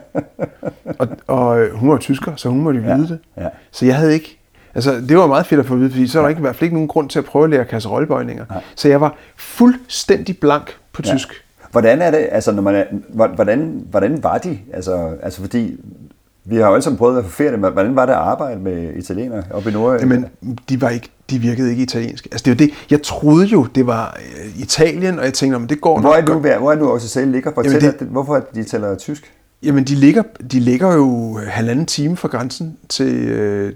og, 0.98 1.08
og 1.26 1.60
øh, 1.60 1.74
hun 1.74 1.90
var 1.90 1.98
tysker, 1.98 2.36
så 2.36 2.48
hun 2.48 2.60
måtte 2.60 2.80
jo 2.80 2.94
vide 2.94 3.08
det. 3.08 3.18
Ja. 3.36 3.48
Så 3.70 3.86
jeg 3.86 3.96
havde 3.96 4.14
ikke, 4.14 4.38
altså 4.74 5.00
det 5.08 5.16
var 5.16 5.26
meget 5.26 5.46
fedt 5.46 5.60
at 5.60 5.66
få 5.66 5.74
at 5.74 5.80
vide, 5.80 5.90
fordi 5.90 6.06
så 6.06 6.18
var 6.18 6.24
der 6.24 6.28
ikke, 6.28 6.40
i 6.40 6.40
hvert 6.40 6.56
fald 6.56 6.62
ikke 6.62 6.76
nogen 6.76 6.88
grund 6.88 7.08
til 7.08 7.18
at 7.18 7.24
prøve 7.24 7.44
at 7.44 7.50
lære 7.50 7.64
kasserollebøjninger. 7.64 8.44
Ja. 8.50 8.60
Så 8.74 8.88
jeg 8.88 9.00
var 9.00 9.16
fuldstændig 9.36 10.38
blank 10.38 10.76
på 10.92 11.02
ja. 11.04 11.12
tysk. 11.12 11.41
Hvordan 11.72 12.02
er 12.02 12.10
det, 12.10 12.28
altså 12.32 12.52
når 12.52 12.62
man 12.62 12.74
er, 12.74 12.84
hvordan, 13.08 13.86
hvordan 13.90 14.22
var 14.22 14.38
de? 14.38 14.58
Altså, 14.72 15.10
altså 15.22 15.40
fordi 15.40 15.80
vi 16.44 16.56
har 16.56 16.66
jo 16.66 16.74
alle 16.74 16.82
sammen 16.82 16.98
prøvet 16.98 17.18
at 17.18 17.24
være 17.24 17.30
ferie, 17.30 17.56
men 17.56 17.72
hvordan 17.72 17.96
var 17.96 18.06
det 18.06 18.12
at 18.12 18.18
arbejde 18.18 18.60
med 18.60 18.94
italienere 18.96 19.44
oppe 19.50 19.70
i 19.70 19.72
Nord? 19.72 20.00
Jamen, 20.00 20.26
de, 20.68 20.80
var 20.80 20.88
ikke, 20.88 21.08
de 21.30 21.38
virkede 21.38 21.70
ikke 21.70 21.82
italiensk. 21.82 22.26
Altså, 22.32 22.44
det 22.44 22.50
er 22.50 22.54
det. 22.54 22.70
Jeg 22.90 23.02
troede 23.02 23.46
jo, 23.46 23.66
det 23.74 23.86
var 23.86 24.18
øh, 24.36 24.60
Italien, 24.60 25.18
og 25.18 25.24
jeg 25.24 25.34
tænkte, 25.34 25.58
men 25.58 25.68
det 25.68 25.80
går 25.80 26.00
hvor 26.00 26.10
nok. 26.10 26.18
Er 26.18 26.24
du, 26.24 26.38
hvor 26.38 26.72
er 26.72 26.76
du 26.76 26.90
også 26.90 27.08
selv 27.08 27.30
ligger? 27.30 27.54
Fortæl, 27.54 27.72
Jamen, 27.72 27.98
det, 27.98 28.06
hvorfor 28.06 28.46
de 28.54 28.64
taler 28.64 28.96
tysk? 28.96 29.32
Jamen, 29.62 29.84
de 29.84 29.94
ligger, 29.94 30.22
de 30.52 30.60
ligger 30.60 30.94
jo 30.94 31.38
halvanden 31.46 31.86
time 31.86 32.16
fra 32.16 32.28
grænsen 32.28 32.76
til, 32.88 33.28
øh, 33.28 33.72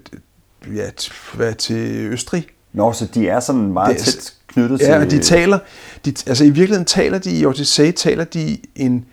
ja, 0.77 0.91
til, 0.97 1.13
hvad, 1.35 1.55
til 1.55 2.07
Østrig. 2.07 2.47
Nå, 2.73 2.93
så 2.93 3.07
de 3.15 3.29
er 3.29 3.41
sådan 3.41 3.73
meget 3.73 3.97
det, 3.97 4.05
tæt 4.05 4.35
knyttet 4.57 4.81
ja, 4.81 4.85
til... 4.85 4.93
Ja, 4.93 5.01
og 5.01 5.11
de 5.11 5.19
taler, 5.19 5.59
de, 6.05 6.15
altså 6.27 6.45
i 6.45 6.51
virkeligheden 6.51 6.85
taler 6.85 7.19
de, 7.19 7.39
i 7.39 7.47
OTC 7.47 7.95
taler 7.97 8.25
de 8.25 8.59
en, 8.77 9.05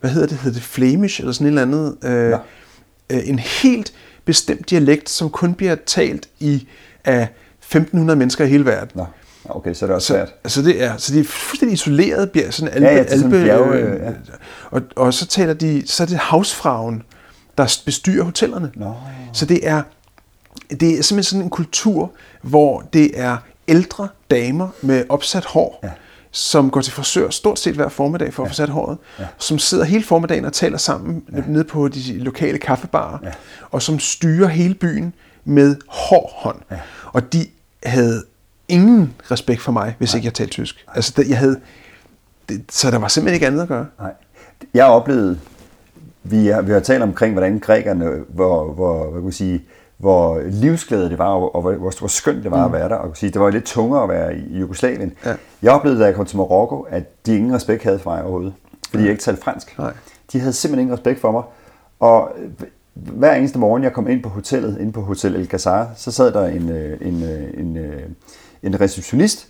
hvad 0.00 0.10
hedder 0.10 0.26
det, 0.26 0.38
hedder 0.38 0.58
det 0.58 0.62
Flemish, 0.62 1.20
eller 1.20 1.32
sådan 1.32 1.46
et 1.46 1.48
eller 1.48 1.62
andet, 1.62 1.96
øh, 2.04 2.30
ja. 2.30 2.38
øh, 3.10 3.28
en 3.28 3.38
helt 3.38 3.92
bestemt 4.24 4.70
dialekt, 4.70 5.10
som 5.10 5.30
kun 5.30 5.54
bliver 5.54 5.76
talt 5.86 6.28
i 6.40 6.68
af 7.04 7.28
1500 7.58 8.18
mennesker 8.18 8.44
i 8.44 8.48
hele 8.48 8.64
verden. 8.64 8.90
Nå. 8.94 9.04
Okay, 9.44 9.74
så 9.74 9.84
er 9.84 9.86
det 9.86 9.94
også 9.94 10.06
svært. 10.06 10.28
Så, 10.28 10.34
altså 10.44 10.62
det 10.62 10.82
er, 10.82 10.96
så 10.96 11.14
de 11.14 11.20
er 11.20 11.24
fuldstændig 11.24 11.74
isoleret, 11.74 12.30
bliver 12.30 12.50
sådan 12.50 12.74
alpe, 12.74 12.86
ja, 12.86 12.94
ja, 12.94 12.98
alpe, 12.98 13.10
sådan 13.10 13.30
bjerge, 13.30 13.74
øh, 13.74 14.00
ja. 14.00 14.10
og, 14.70 14.82
og 14.96 15.14
så 15.14 15.26
taler 15.26 15.54
de, 15.54 15.82
så 15.86 16.02
er 16.02 16.06
det 16.06 16.16
havsfragen, 16.16 17.02
der 17.58 17.80
bestyrer 17.84 18.24
hotellerne. 18.24 18.70
Nå. 18.74 18.94
Så 19.32 19.46
det 19.46 19.68
er, 19.68 19.82
det 20.70 20.98
er 20.98 21.02
simpelthen 21.02 21.22
sådan 21.22 21.42
en 21.42 21.50
kultur, 21.50 22.12
hvor 22.42 22.88
det 22.92 23.10
er 23.14 23.36
ældre 23.68 24.08
damer 24.30 24.68
med 24.82 25.04
opsat 25.08 25.44
hår, 25.44 25.80
ja. 25.82 25.90
som 26.30 26.70
går 26.70 26.80
til 26.80 26.92
frisør 26.92 27.30
stort 27.30 27.58
set 27.58 27.74
hver 27.74 27.88
formiddag 27.88 28.34
for 28.34 28.42
at 28.42 28.46
ja. 28.46 28.50
få 28.50 28.54
sat 28.54 28.68
håret, 28.68 28.98
ja. 29.18 29.26
som 29.38 29.58
sidder 29.58 29.84
hele 29.84 30.04
formiddagen 30.04 30.44
og 30.44 30.52
taler 30.52 30.78
sammen 30.78 31.24
ja. 31.32 31.42
nede 31.46 31.64
på 31.64 31.88
de 31.88 32.18
lokale 32.18 32.58
kaffebarer, 32.58 33.18
ja. 33.22 33.32
og 33.70 33.82
som 33.82 33.98
styrer 33.98 34.48
hele 34.48 34.74
byen 34.74 35.14
med 35.44 35.76
hård 35.88 36.32
hånd. 36.34 36.58
Ja. 36.70 36.78
Og 37.12 37.32
de 37.32 37.46
havde 37.84 38.24
ingen 38.68 39.14
respekt 39.30 39.60
for 39.60 39.72
mig, 39.72 39.94
hvis 39.98 40.12
Nej. 40.12 40.16
ikke 40.18 40.26
jeg 40.26 40.34
talte 40.34 40.52
tysk. 40.52 40.84
Altså, 40.94 41.24
jeg 41.28 41.38
havde, 41.38 41.60
det, 42.48 42.64
så 42.70 42.90
der 42.90 42.98
var 42.98 43.08
simpelthen 43.08 43.34
ikke 43.34 43.46
andet 43.46 43.62
at 43.62 43.68
gøre. 43.68 43.86
Nej. 44.00 44.12
Jeg 44.74 44.84
oplevede, 44.84 45.38
vi 46.22 46.46
har, 46.46 46.62
vi 46.62 46.72
har 46.72 46.80
talt 46.80 47.02
omkring, 47.02 47.32
hvordan 47.32 47.58
grækerne, 47.58 48.24
hvor, 48.28 48.72
hvor 48.72 49.10
hvad 49.10 49.20
kan 49.20 49.26
jeg 49.26 49.34
sige, 49.34 49.64
hvor 49.98 50.42
livsglæde 50.50 51.10
det 51.10 51.18
var, 51.18 51.26
og 51.26 51.60
hvor, 51.60 51.72
hvor, 51.72 51.98
hvor 51.98 52.08
skønt 52.08 52.44
det 52.44 52.50
var 52.50 52.68
mm. 52.68 52.74
at 52.74 52.80
være 52.80 52.88
der. 52.88 52.94
Og 52.94 53.16
sige, 53.16 53.30
det 53.30 53.40
var 53.40 53.50
lidt 53.50 53.64
tungere 53.64 54.02
at 54.02 54.08
være 54.08 54.36
i 54.36 54.58
Jugoslavien. 54.58 55.12
Ja. 55.24 55.34
Jeg 55.62 55.72
oplevede, 55.72 56.00
da 56.00 56.06
jeg 56.06 56.14
kom 56.14 56.26
til 56.26 56.36
Marokko, 56.36 56.80
at 56.80 57.26
de 57.26 57.36
ingen 57.36 57.54
respekt 57.54 57.82
havde 57.82 57.98
for 57.98 58.10
mig 58.10 58.22
overhovedet. 58.22 58.54
Fordi 58.90 59.02
ja. 59.02 59.04
jeg 59.04 59.10
ikke 59.10 59.22
talte 59.22 59.42
fransk. 59.42 59.78
Nej. 59.78 59.92
De 60.32 60.40
havde 60.40 60.52
simpelthen 60.52 60.80
ingen 60.80 60.98
respekt 60.98 61.20
for 61.20 61.32
mig. 61.32 61.42
Og 62.00 62.32
hver 62.94 63.34
eneste 63.34 63.58
morgen, 63.58 63.82
jeg 63.82 63.92
kom 63.92 64.08
ind 64.08 64.22
på 64.22 64.28
hotellet, 64.28 64.80
ind 64.80 64.92
på 64.92 65.00
Hotel 65.00 65.36
El 65.36 65.48
Gazar, 65.48 65.88
så 65.96 66.12
sad 66.12 66.32
der 66.32 66.46
en, 66.46 66.70
øh, 66.70 66.98
en, 67.00 67.22
øh, 67.22 67.60
en, 67.60 67.76
en, 68.62 68.74
øh, 68.74 68.80
receptionist, 68.80 69.48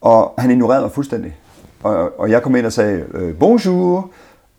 og 0.00 0.34
han 0.38 0.50
ignorerede 0.50 0.82
mig 0.82 0.92
fuldstændig. 0.92 1.36
Og, 1.82 2.20
og 2.20 2.30
jeg 2.30 2.42
kom 2.42 2.56
ind 2.56 2.66
og 2.66 2.72
sagde, 2.72 3.04
øh, 3.14 3.38
bonjour, 3.38 4.10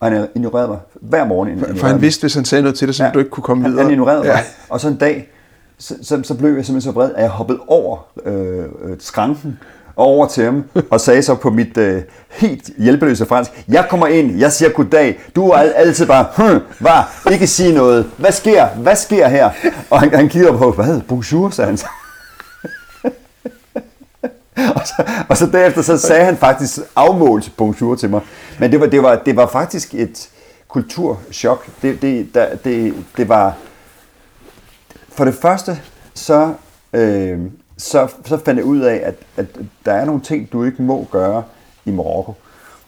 og 0.03 0.11
han 0.11 0.27
ignorerede 0.35 0.67
mig 0.67 0.77
hver 1.01 1.25
morgen. 1.25 1.59
For, 1.59 1.67
for 1.75 1.87
han 1.87 2.01
vidste, 2.01 2.21
hvis 2.21 2.35
han 2.35 2.45
sagde 2.45 2.61
noget 2.61 2.77
til 2.77 2.87
dig, 2.87 2.95
så 2.95 3.03
ja, 3.03 3.11
du 3.11 3.19
ikke 3.19 3.31
kunne 3.31 3.43
komme 3.43 3.63
han, 3.63 3.71
videre. 3.71 3.83
Han 3.83 3.91
ignorerede 3.91 4.25
ja. 4.25 4.33
mig. 4.33 4.43
Og 4.69 4.79
så 4.79 4.87
en 4.87 4.95
dag, 4.95 5.29
så, 5.77 5.95
så, 6.01 6.19
så 6.23 6.33
blev 6.33 6.55
jeg 6.55 6.65
simpelthen 6.65 6.81
så 6.81 6.91
vred, 6.91 7.11
at 7.15 7.21
jeg 7.21 7.29
hoppede 7.29 7.59
over 7.67 8.07
øh, 8.25 8.57
øh, 8.59 8.95
skranken 8.99 9.59
og 9.95 10.05
over 10.05 10.27
til 10.27 10.43
ham, 10.43 10.63
og 10.89 11.01
sagde 11.01 11.21
så 11.21 11.35
på 11.35 11.49
mit 11.49 11.77
øh, 11.77 12.01
helt 12.29 12.69
hjælpeløse 12.77 13.25
fransk, 13.25 13.63
jeg 13.67 13.85
kommer 13.89 14.07
ind, 14.07 14.39
jeg 14.39 14.51
siger 14.51 14.69
goddag, 14.69 15.19
du 15.35 15.49
er 15.49 15.57
altid 15.57 16.05
bare, 16.05 16.25
hm, 16.37 16.59
hvad, 16.79 17.31
ikke 17.31 17.47
sige 17.47 17.73
noget, 17.73 18.09
hvad 18.17 18.31
sker, 18.31 18.67
hvad 18.67 18.95
sker 18.95 19.27
her? 19.27 19.49
Og 19.89 19.99
han, 19.99 20.13
han 20.13 20.29
kigger 20.29 20.57
på, 20.57 20.71
hvad, 20.71 21.01
bonjour, 21.07 21.49
sagde 21.49 21.67
han 21.67 21.77
så. 21.77 21.87
og, 24.75 24.87
så, 24.87 25.11
og 25.29 25.37
så 25.37 25.45
derefter 25.45 25.81
så 25.81 25.97
sagde 25.97 26.25
han 26.25 26.37
faktisk 26.37 26.79
afmålt 26.95 27.51
bonjour 27.57 27.95
til 27.95 28.09
mig. 28.09 28.21
Men 28.59 28.71
det 28.71 28.79
var, 28.79 28.85
det 28.85 29.03
var, 29.03 29.15
det 29.15 29.35
var 29.35 29.47
faktisk 29.47 29.95
et 29.95 30.29
kulturschok. 30.67 31.67
Det, 31.81 32.01
det, 32.01 32.35
der, 32.35 32.55
det, 32.55 32.93
det 33.17 33.29
var... 33.29 33.57
For 35.09 35.25
det 35.25 35.33
første, 35.33 35.81
så, 36.13 36.53
øh, 36.93 37.39
så, 37.77 38.07
så 38.25 38.37
fandt 38.45 38.57
jeg 38.57 38.65
ud 38.65 38.79
af, 38.79 39.01
at, 39.03 39.15
at 39.37 39.45
der 39.85 39.93
er 39.93 40.05
nogle 40.05 40.21
ting, 40.21 40.51
du 40.51 40.63
ikke 40.63 40.81
må 40.81 41.07
gøre 41.11 41.43
i 41.85 41.91
Marokko. 41.91 42.33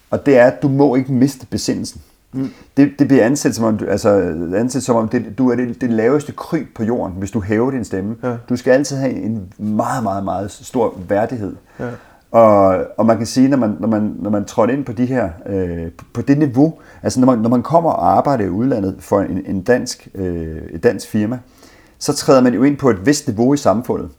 Og 0.09 0.25
det 0.25 0.37
er, 0.37 0.45
at 0.47 0.61
du 0.61 0.67
må 0.67 0.95
ikke 0.95 1.13
miste 1.13 1.45
besindelsen. 1.45 2.01
Mm. 2.35 2.49
Det, 2.77 2.91
det 2.99 3.07
bliver 3.07 3.25
anset 3.25 3.55
som 3.55 3.65
om, 3.65 3.77
du, 3.77 3.85
altså, 3.85 4.09
anset 4.55 4.83
som 4.83 4.95
om 4.95 5.07
det, 5.07 5.37
du 5.37 5.51
er 5.51 5.55
det, 5.55 5.81
det 5.81 5.89
laveste 5.89 6.31
kryb 6.31 6.67
på 6.75 6.83
jorden, 6.83 7.15
hvis 7.17 7.31
du 7.31 7.41
hæver 7.41 7.71
din 7.71 7.83
stemme. 7.83 8.15
Ja. 8.23 8.35
Du 8.49 8.55
skal 8.55 8.71
altid 8.71 8.97
have 8.97 9.11
en 9.13 9.53
meget, 9.57 10.03
meget, 10.03 10.23
meget 10.23 10.51
stor 10.51 10.97
værdighed. 11.09 11.55
Ja. 11.79 11.85
Og, 12.31 12.85
og 12.97 13.05
man 13.05 13.17
kan 13.17 13.25
sige, 13.25 13.47
når 13.47 13.57
man, 13.57 13.77
når 13.79 13.87
man, 13.87 14.15
når 14.19 14.29
man 14.29 14.45
trådte 14.45 14.73
ind 14.73 14.85
på 14.85 14.91
de 14.91 15.05
her, 15.05 15.29
øh, 15.45 15.91
på 16.13 16.21
det 16.21 16.37
niveau, 16.37 16.73
altså 17.03 17.19
når 17.19 17.25
man, 17.25 17.39
når 17.39 17.49
man 17.49 17.63
kommer 17.63 17.91
og 17.91 18.17
arbejder 18.17 18.45
i 18.45 18.49
udlandet 18.49 18.95
for 18.99 19.21
en, 19.21 19.45
en 19.45 19.61
dansk, 19.61 20.07
øh, 20.15 20.61
et 20.71 20.83
dansk 20.83 21.09
firma, 21.09 21.39
så 21.99 22.13
træder 22.13 22.41
man 22.41 22.53
jo 22.53 22.63
ind 22.63 22.77
på 22.77 22.89
et 22.89 23.05
vist 23.05 23.27
niveau 23.27 23.53
i 23.53 23.57
samfundet. 23.57 24.09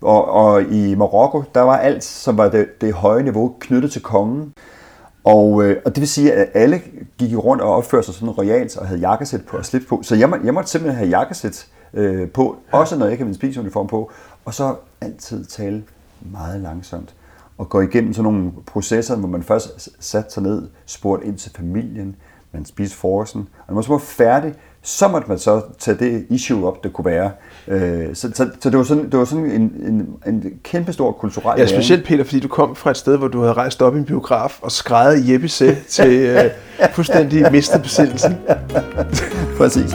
Og, 0.00 0.28
og 0.28 0.62
i 0.62 0.94
Marokko, 0.94 1.42
der 1.54 1.60
var 1.60 1.76
alt, 1.76 2.04
som 2.04 2.38
var 2.38 2.48
det, 2.48 2.80
det 2.80 2.92
høje 2.92 3.22
niveau, 3.22 3.54
knyttet 3.60 3.92
til 3.92 4.02
kongen. 4.02 4.52
Og, 5.24 5.64
øh, 5.64 5.76
og 5.84 5.94
det 5.94 6.00
vil 6.00 6.08
sige, 6.08 6.32
at 6.32 6.48
alle 6.54 6.82
gik 7.18 7.36
rundt 7.36 7.62
og 7.62 7.74
opførte 7.74 8.06
sig 8.06 8.14
sådan 8.14 8.30
royalt 8.30 8.76
og 8.76 8.86
havde 8.86 9.00
jakkesæt 9.00 9.46
på 9.46 9.56
og 9.56 9.64
slips 9.66 9.86
på. 9.86 10.00
Så 10.02 10.14
jeg, 10.14 10.30
må, 10.30 10.36
jeg 10.44 10.54
måtte 10.54 10.70
simpelthen 10.70 10.98
have 10.98 11.18
jakkesæt 11.18 11.66
øh, 11.94 12.30
på, 12.30 12.56
også 12.72 12.96
når 12.96 13.06
jeg 13.06 13.12
ikke 13.12 13.22
havde 13.22 13.28
min 13.28 13.34
spiseuniform 13.34 13.86
på. 13.86 14.10
Og 14.44 14.54
så 14.54 14.74
altid 15.00 15.44
tale 15.44 15.84
meget 16.32 16.60
langsomt 16.60 17.14
og 17.58 17.68
gå 17.68 17.80
igennem 17.80 18.12
sådan 18.12 18.32
nogle 18.32 18.52
processer, 18.66 19.16
hvor 19.16 19.28
man 19.28 19.42
først 19.42 19.88
satte 20.00 20.32
sig 20.32 20.42
ned, 20.42 20.68
spurgte 20.86 21.26
ind 21.26 21.38
til 21.38 21.52
familien, 21.56 22.16
man 22.52 22.64
spiste 22.64 22.96
forsen, 22.96 23.40
og 23.40 23.64
når 23.68 23.74
man 23.74 23.84
så 23.84 23.90
var 23.90 23.98
færdig, 23.98 24.54
så 24.82 25.08
måtte 25.08 25.28
man 25.28 25.38
så 25.38 25.62
tage 25.78 25.96
det 25.96 26.26
issue 26.30 26.68
op, 26.68 26.84
det 26.84 26.92
kunne 26.92 27.04
være. 27.04 27.30
Øh, 27.68 28.14
så, 28.14 28.30
så, 28.34 28.50
så 28.60 28.70
det 28.70 28.78
var 28.78 28.84
sådan, 28.84 29.04
det 29.04 29.18
var 29.18 29.24
sådan 29.24 29.44
en, 29.44 29.72
en, 29.86 30.08
en 30.26 30.52
kæmpe 30.64 30.92
stor 30.92 31.12
kulturel 31.12 31.60
Ja, 31.60 31.66
specielt 31.66 32.04
Peter, 32.06 32.24
fordi 32.24 32.40
du 32.40 32.48
kom 32.48 32.76
fra 32.76 32.90
et 32.90 32.96
sted, 32.96 33.16
hvor 33.16 33.28
du 33.28 33.40
havde 33.40 33.52
rejst 33.52 33.82
op 33.82 33.94
i 33.94 33.98
en 33.98 34.04
biograf 34.04 34.58
og 34.62 34.72
skrevet 34.72 35.28
Jeppe 35.28 35.48
Se 35.48 35.76
til 35.88 36.10
øh, 36.10 36.44
fuldstændig 36.92 37.52
mistet 37.52 37.82
besindelsen. 37.82 38.36
Præcis. 39.58 39.90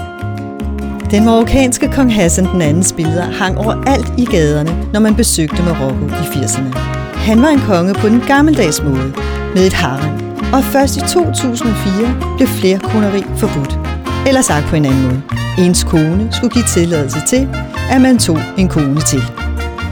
Den 1.11 1.25
marokkanske 1.25 1.91
kong 1.91 2.13
Hassan 2.13 2.45
den 2.45 2.61
andens 2.61 2.93
billeder 2.93 3.23
hang 3.23 3.57
overalt 3.57 4.13
i 4.17 4.25
gaderne, 4.25 4.87
når 4.93 4.99
man 4.99 5.15
besøgte 5.15 5.63
Marokko 5.63 6.05
i 6.05 6.09
80'erne. 6.09 6.77
Han 7.15 7.41
var 7.41 7.47
en 7.49 7.59
konge 7.59 7.93
på 7.93 8.07
den 8.07 8.21
gammeldags 8.27 8.83
måde, 8.83 9.13
med 9.55 9.67
et 9.67 9.73
harem, 9.73 10.35
og 10.53 10.63
først 10.63 10.97
i 10.97 10.99
2004 10.99 12.37
blev 12.37 12.47
flere 12.47 12.79
koneri 12.79 13.23
forbudt. 13.37 13.84
Eller 14.27 14.41
sagt 14.41 14.65
på 14.69 14.75
en 14.75 14.85
anden 14.85 15.03
måde. 15.03 15.21
Ens 15.59 15.83
kone 15.83 16.29
skulle 16.31 16.53
give 16.53 16.63
tilladelse 16.73 17.17
til, 17.27 17.49
at 17.91 18.01
man 18.01 18.17
tog 18.19 18.37
en 18.57 18.67
kone 18.67 18.99
til. 19.01 19.21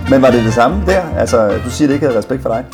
Men 0.09 0.21
var 0.21 0.31
det 0.31 0.43
det 0.43 0.53
samme 0.53 0.83
der? 0.85 1.01
Altså, 1.17 1.47
du 1.65 1.69
siger, 1.69 1.87
det 1.87 1.93
ikke 1.93 2.05
havde 2.05 2.17
respekt 2.17 2.41
for 2.41 2.49
dig? 2.49 2.65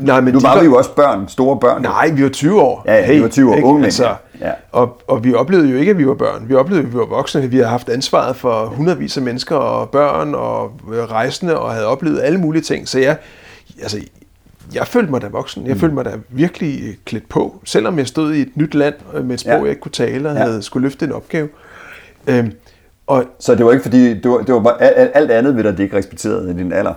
Nej, 0.00 0.20
men 0.20 0.34
nu 0.34 0.40
var 0.40 0.54
var- 0.54 0.60
vi 0.60 0.64
jo 0.64 0.76
også 0.76 0.90
børn, 0.90 1.28
store 1.28 1.56
børn. 1.60 1.82
Nej, 1.82 2.10
vi 2.10 2.22
var 2.22 2.28
20 2.28 2.62
år. 2.62 2.82
Ja, 2.86 2.94
ja, 2.94 3.12
vi 3.12 3.22
var 3.22 3.28
20 3.28 3.50
år, 3.50 3.54
ikke? 3.56 3.68
unge 3.68 3.84
altså, 3.84 4.14
ja. 4.40 4.50
og, 4.72 5.02
og 5.08 5.24
vi 5.24 5.34
oplevede 5.34 5.68
jo 5.70 5.76
ikke, 5.78 5.90
at 5.90 5.98
vi 5.98 6.06
var 6.08 6.14
børn. 6.14 6.48
Vi 6.48 6.54
oplevede, 6.54 6.86
at 6.86 6.92
vi 6.92 6.98
var 6.98 7.06
voksne. 7.06 7.46
Vi 7.50 7.56
havde 7.56 7.68
haft 7.68 7.88
ansvaret 7.88 8.36
for 8.36 8.66
hundredvis 8.66 9.16
af 9.16 9.22
mennesker 9.22 9.56
og 9.56 9.90
børn 9.90 10.34
og 10.34 10.70
øh, 10.94 10.98
rejsende 11.04 11.58
og 11.58 11.72
havde 11.72 11.86
oplevet 11.86 12.20
alle 12.22 12.38
mulige 12.40 12.62
ting. 12.62 12.88
Så 12.88 12.98
jeg, 12.98 13.16
altså, 13.82 13.98
jeg 14.74 14.86
følte 14.86 15.10
mig 15.10 15.22
da 15.22 15.26
voksen. 15.28 15.66
Jeg 15.66 15.74
Mm. 15.74 15.80
følte 15.80 15.94
mig 15.94 16.04
da 16.04 16.10
virkelig 16.30 16.82
øh, 16.88 16.94
klædt 17.04 17.28
på. 17.28 17.60
Selvom 17.64 17.98
jeg 17.98 18.06
stod 18.06 18.34
i 18.34 18.40
et 18.40 18.56
nyt 18.56 18.74
land 18.74 18.94
øh, 19.14 19.24
med 19.24 19.34
et 19.34 19.40
sprog, 19.40 19.52
Ja. 19.52 19.60
jeg 19.60 19.68
ikke 19.70 19.80
kunne 19.80 19.92
tale 19.92 20.28
og 20.30 20.36
Ja. 20.36 20.42
havde 20.42 20.62
skulle 20.62 20.82
løfte 20.86 21.04
en 21.06 21.12
opgave. 21.12 21.48
Øhm, 22.26 22.52
og 23.06 23.24
Så 23.38 23.54
det 23.54 23.64
var 23.66 23.72
ikke 23.72 23.82
fordi, 23.82 24.14
det 24.14 24.30
var, 24.30 24.38
det 24.38 24.54
var 24.54 24.60
bare 24.60 24.82
alt, 25.16 25.30
andet 25.30 25.56
ved 25.56 25.64
dig, 25.64 25.72
det 25.78 25.82
ikke 25.84 25.96
respekterede 25.96 26.50
i 26.50 26.54
din 26.54 26.72
alder? 26.72 26.94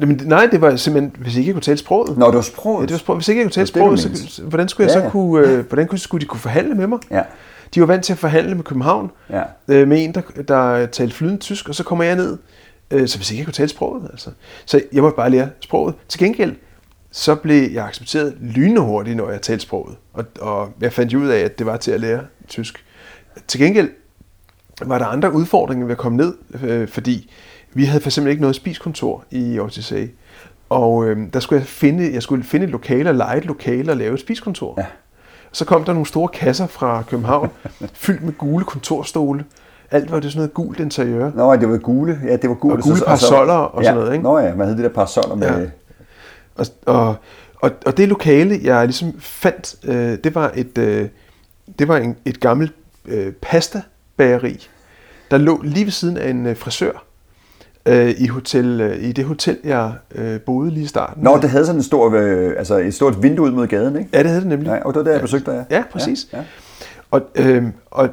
Jamen, 0.00 0.20
nej, 0.24 0.48
det 0.52 0.60
var 0.60 0.76
simpelthen, 0.76 1.16
hvis 1.18 1.36
ikke 1.36 1.48
jeg 1.48 1.54
kunne 1.54 1.62
tale 1.62 1.78
sproget. 1.78 2.18
Nå, 2.18 2.26
det 2.26 2.34
var 2.34 2.40
sproget. 2.40 2.80
Ja, 2.80 2.86
det 2.86 2.92
var 2.92 2.98
sproget. 2.98 3.18
Hvis 3.18 3.28
ikke 3.28 3.38
jeg 3.40 3.44
kunne 3.46 3.52
tale 3.52 3.62
det, 3.66 3.68
sproget, 3.68 4.00
så, 4.00 4.42
hvordan 4.42 4.68
skulle 4.68 4.84
jeg 4.86 4.94
Ja, 4.94 5.00
så 5.00 5.04
ja. 5.04 5.10
kunne, 5.10 5.48
øh, 5.48 5.66
hvordan 5.68 5.86
kunne, 5.86 5.98
skulle 5.98 6.22
de 6.22 6.26
kunne 6.26 6.40
forhandle 6.40 6.74
med 6.74 6.86
mig? 6.86 6.98
Ja. 7.10 7.22
De 7.74 7.80
var 7.80 7.86
vant 7.86 8.04
til 8.04 8.12
at 8.12 8.18
forhandle 8.18 8.54
med 8.54 8.64
København, 8.64 9.10
Ja. 9.30 9.42
øh, 9.68 9.88
med 9.88 10.04
en, 10.04 10.14
der, 10.14 10.20
der 10.48 10.86
talte 10.86 11.14
flydende 11.16 11.40
tysk, 11.40 11.68
og 11.68 11.74
så 11.74 11.84
kommer 11.84 12.04
jeg 12.04 12.16
ned. 12.16 12.38
Øh, 12.90 13.08
så 13.08 13.16
hvis 13.18 13.30
ikke 13.30 13.40
jeg 13.40 13.46
kunne 13.46 13.52
tale 13.52 13.68
sproget, 13.68 14.02
altså. 14.12 14.30
Så 14.66 14.80
jeg 14.92 15.02
måtte 15.02 15.16
bare 15.16 15.30
lære 15.30 15.48
sproget. 15.60 15.94
Til 16.08 16.20
gengæld, 16.20 16.54
så 17.16 17.34
blev 17.34 17.72
jeg 17.72 17.84
accepteret 17.84 18.36
lynende 18.40 18.80
hurtigt, 18.80 19.16
når 19.16 19.30
jeg 19.30 19.42
talte 19.42 19.62
sproget. 19.62 19.96
Og, 20.12 20.24
og 20.40 20.72
jeg 20.80 20.92
fandt 20.92 21.14
ud 21.14 21.28
af, 21.28 21.38
at 21.38 21.58
det 21.58 21.66
var 21.66 21.76
til 21.76 21.90
at 21.90 22.00
lære 22.00 22.20
tysk. 22.48 22.84
Til 23.48 23.60
gengæld 23.60 23.90
var 24.82 24.98
der 24.98 25.06
andre 25.06 25.32
udfordringer 25.32 25.86
ved 25.86 25.92
at 25.92 25.98
komme 25.98 26.16
ned, 26.16 26.34
øh, 26.62 26.88
fordi 26.88 27.30
vi 27.72 27.84
havde 27.84 28.00
for 28.00 28.08
eksempel 28.08 28.30
ikke 28.30 28.40
noget 28.40 28.56
spiskontor 28.56 29.24
i 29.30 29.58
OTC. 29.58 30.10
Og 30.68 31.06
øh, 31.06 31.18
der 31.32 31.40
skulle 31.40 31.58
jeg 31.60 31.66
finde, 31.66 32.12
jeg 32.12 32.22
skulle 32.22 32.44
finde 32.44 32.64
et 32.64 32.72
lokale 32.72 33.10
og 33.10 33.14
lege 33.14 33.38
et 33.38 33.44
lokale 33.44 33.92
og 33.92 33.96
lave 33.96 34.14
et 34.14 34.20
spiskontor. 34.20 34.74
Ja. 34.78 34.86
Så 35.52 35.64
kom 35.64 35.84
der 35.84 35.92
nogle 35.92 36.06
store 36.06 36.28
kasser 36.28 36.66
fra 36.66 37.02
København, 37.02 37.50
fyldt 38.04 38.22
med 38.22 38.32
gule 38.32 38.64
kontorstole. 38.64 39.44
Alt 39.90 40.12
var 40.12 40.20
det 40.20 40.32
sådan 40.32 40.38
noget 40.38 40.54
gult 40.54 40.80
interiør. 40.80 41.30
Nå, 41.34 41.56
det 41.56 41.68
var 41.68 41.78
gule. 41.78 42.20
Ja, 42.24 42.36
det 42.36 42.50
var 42.50 42.56
gule. 42.56 42.74
Og 42.74 42.82
gule 42.82 43.00
parasoller 43.06 43.54
og 43.54 43.82
ja. 43.82 43.88
sådan 43.88 44.00
noget, 44.00 44.12
ikke? 44.12 44.24
Nå 44.24 44.38
ja, 44.38 44.54
man 44.54 44.66
havde 44.66 44.78
de 44.78 44.82
der 44.82 44.94
parasoller 44.94 45.34
med... 45.34 45.60
Ja. 45.60 45.66
Og, 46.56 46.66
og, 46.86 47.14
og, 47.60 47.70
og 47.86 47.96
det 47.96 48.08
lokale, 48.08 48.60
jeg 48.62 48.86
ligesom 48.86 49.14
fandt, 49.18 49.76
øh, 49.84 50.18
det 50.24 50.34
var 50.34 50.52
et, 50.54 50.78
øh, 50.78 51.08
det 51.78 51.88
var 51.88 51.96
en, 51.96 52.16
et 52.24 52.40
gammelt 52.40 52.72
øh, 53.06 53.32
pastabageri, 53.32 54.68
der 55.30 55.38
lå 55.38 55.60
lige 55.64 55.84
ved 55.84 55.92
siden 55.92 56.16
af 56.16 56.30
en 56.30 56.46
øh, 56.46 56.56
frisør 56.56 57.04
øh, 57.86 58.14
i, 58.18 58.26
hotel, 58.26 58.80
øh, 58.80 59.04
i 59.04 59.12
det 59.12 59.24
hotel, 59.24 59.58
jeg 59.64 59.92
øh, 60.14 60.40
boede 60.40 60.70
lige 60.70 60.84
i 60.84 60.86
starten. 60.86 61.22
Nå, 61.22 61.38
det 61.42 61.50
havde 61.50 61.66
sådan 61.66 61.78
en 61.78 61.82
stor, 61.82 62.14
øh, 62.14 62.54
altså 62.58 62.76
et 62.76 62.94
stort 62.94 63.22
vindue 63.22 63.46
ud 63.46 63.50
mod 63.50 63.66
gaden, 63.66 63.96
ikke? 63.96 64.10
Ja, 64.12 64.18
det 64.18 64.26
havde 64.26 64.40
det 64.40 64.48
nemlig. 64.48 64.68
Ja, 64.68 64.84
og 64.84 64.94
det 64.94 64.98
var 64.98 65.04
der, 65.04 65.12
jeg 65.12 65.20
besøgte 65.20 65.50
dig. 65.50 65.64
Ja, 65.70 65.82
præcis. 65.92 66.28
Ja, 66.32 66.38
ja. 66.38 66.44
Og, 67.10 67.22
øh, 67.34 67.64
og 67.90 68.08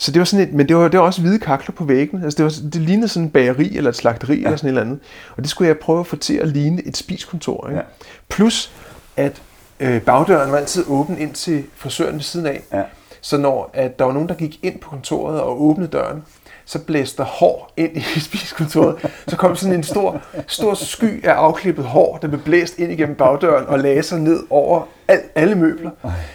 så 0.00 0.12
det 0.12 0.18
var 0.18 0.24
sådan 0.24 0.48
et, 0.48 0.54
men 0.54 0.68
det 0.68 0.76
var, 0.76 0.88
det 0.88 1.00
var 1.00 1.06
også 1.06 1.20
hvide 1.20 1.38
kakler 1.38 1.74
på 1.74 1.84
væggene. 1.84 2.24
Altså 2.24 2.36
det, 2.36 2.44
var, 2.44 2.70
det 2.70 2.80
lignede 2.80 3.08
sådan 3.08 3.24
en 3.24 3.30
bageri 3.30 3.76
eller 3.76 3.90
et 3.90 3.96
slagteri 3.96 4.38
ja. 4.40 4.44
eller 4.44 4.56
sådan 4.56 4.68
et 4.68 4.70
eller 4.70 4.82
andet. 4.82 5.00
Og 5.36 5.42
det 5.42 5.50
skulle 5.50 5.68
jeg 5.68 5.78
prøve 5.78 6.00
at 6.00 6.06
få 6.06 6.16
til 6.16 6.34
at 6.34 6.48
ligne 6.48 6.82
et 6.86 6.96
spiskontor. 6.96 7.68
Ikke? 7.68 7.78
Ja. 7.78 7.86
Plus, 8.28 8.72
at 9.16 9.42
øh, 9.80 10.02
bagdøren 10.02 10.52
var 10.52 10.58
altid 10.58 10.84
åben 10.88 11.18
ind 11.18 11.34
til 11.34 11.64
frisøren 11.76 12.14
ved 12.14 12.22
siden 12.22 12.46
af. 12.46 12.62
Ja. 12.72 12.82
Så 13.20 13.36
når 13.36 13.70
at 13.74 13.98
der 13.98 14.04
var 14.04 14.12
nogen, 14.12 14.28
der 14.28 14.34
gik 14.34 14.58
ind 14.62 14.80
på 14.80 14.90
kontoret 14.90 15.40
og 15.40 15.62
åbnede 15.62 15.90
døren, 15.90 16.22
så 16.64 16.78
blæste 16.84 17.16
der 17.16 17.24
hår 17.24 17.72
ind 17.76 17.96
i 17.96 18.20
spiskontoret. 18.20 19.10
Så 19.28 19.36
kom 19.36 19.56
sådan 19.56 19.76
en 19.76 19.82
stor, 19.82 20.20
stor 20.46 20.74
sky 20.74 21.24
af 21.24 21.32
afklippet 21.32 21.84
hår, 21.84 22.18
der 22.22 22.28
blev 22.28 22.40
blæst 22.40 22.78
ind 22.78 22.92
igennem 22.92 23.16
bagdøren 23.16 23.66
og 23.66 23.78
lagde 23.78 24.02
sig 24.02 24.20
ned 24.20 24.42
over 24.50 24.82
al, 25.08 25.20
alle 25.34 25.54
møbler. 25.54 25.90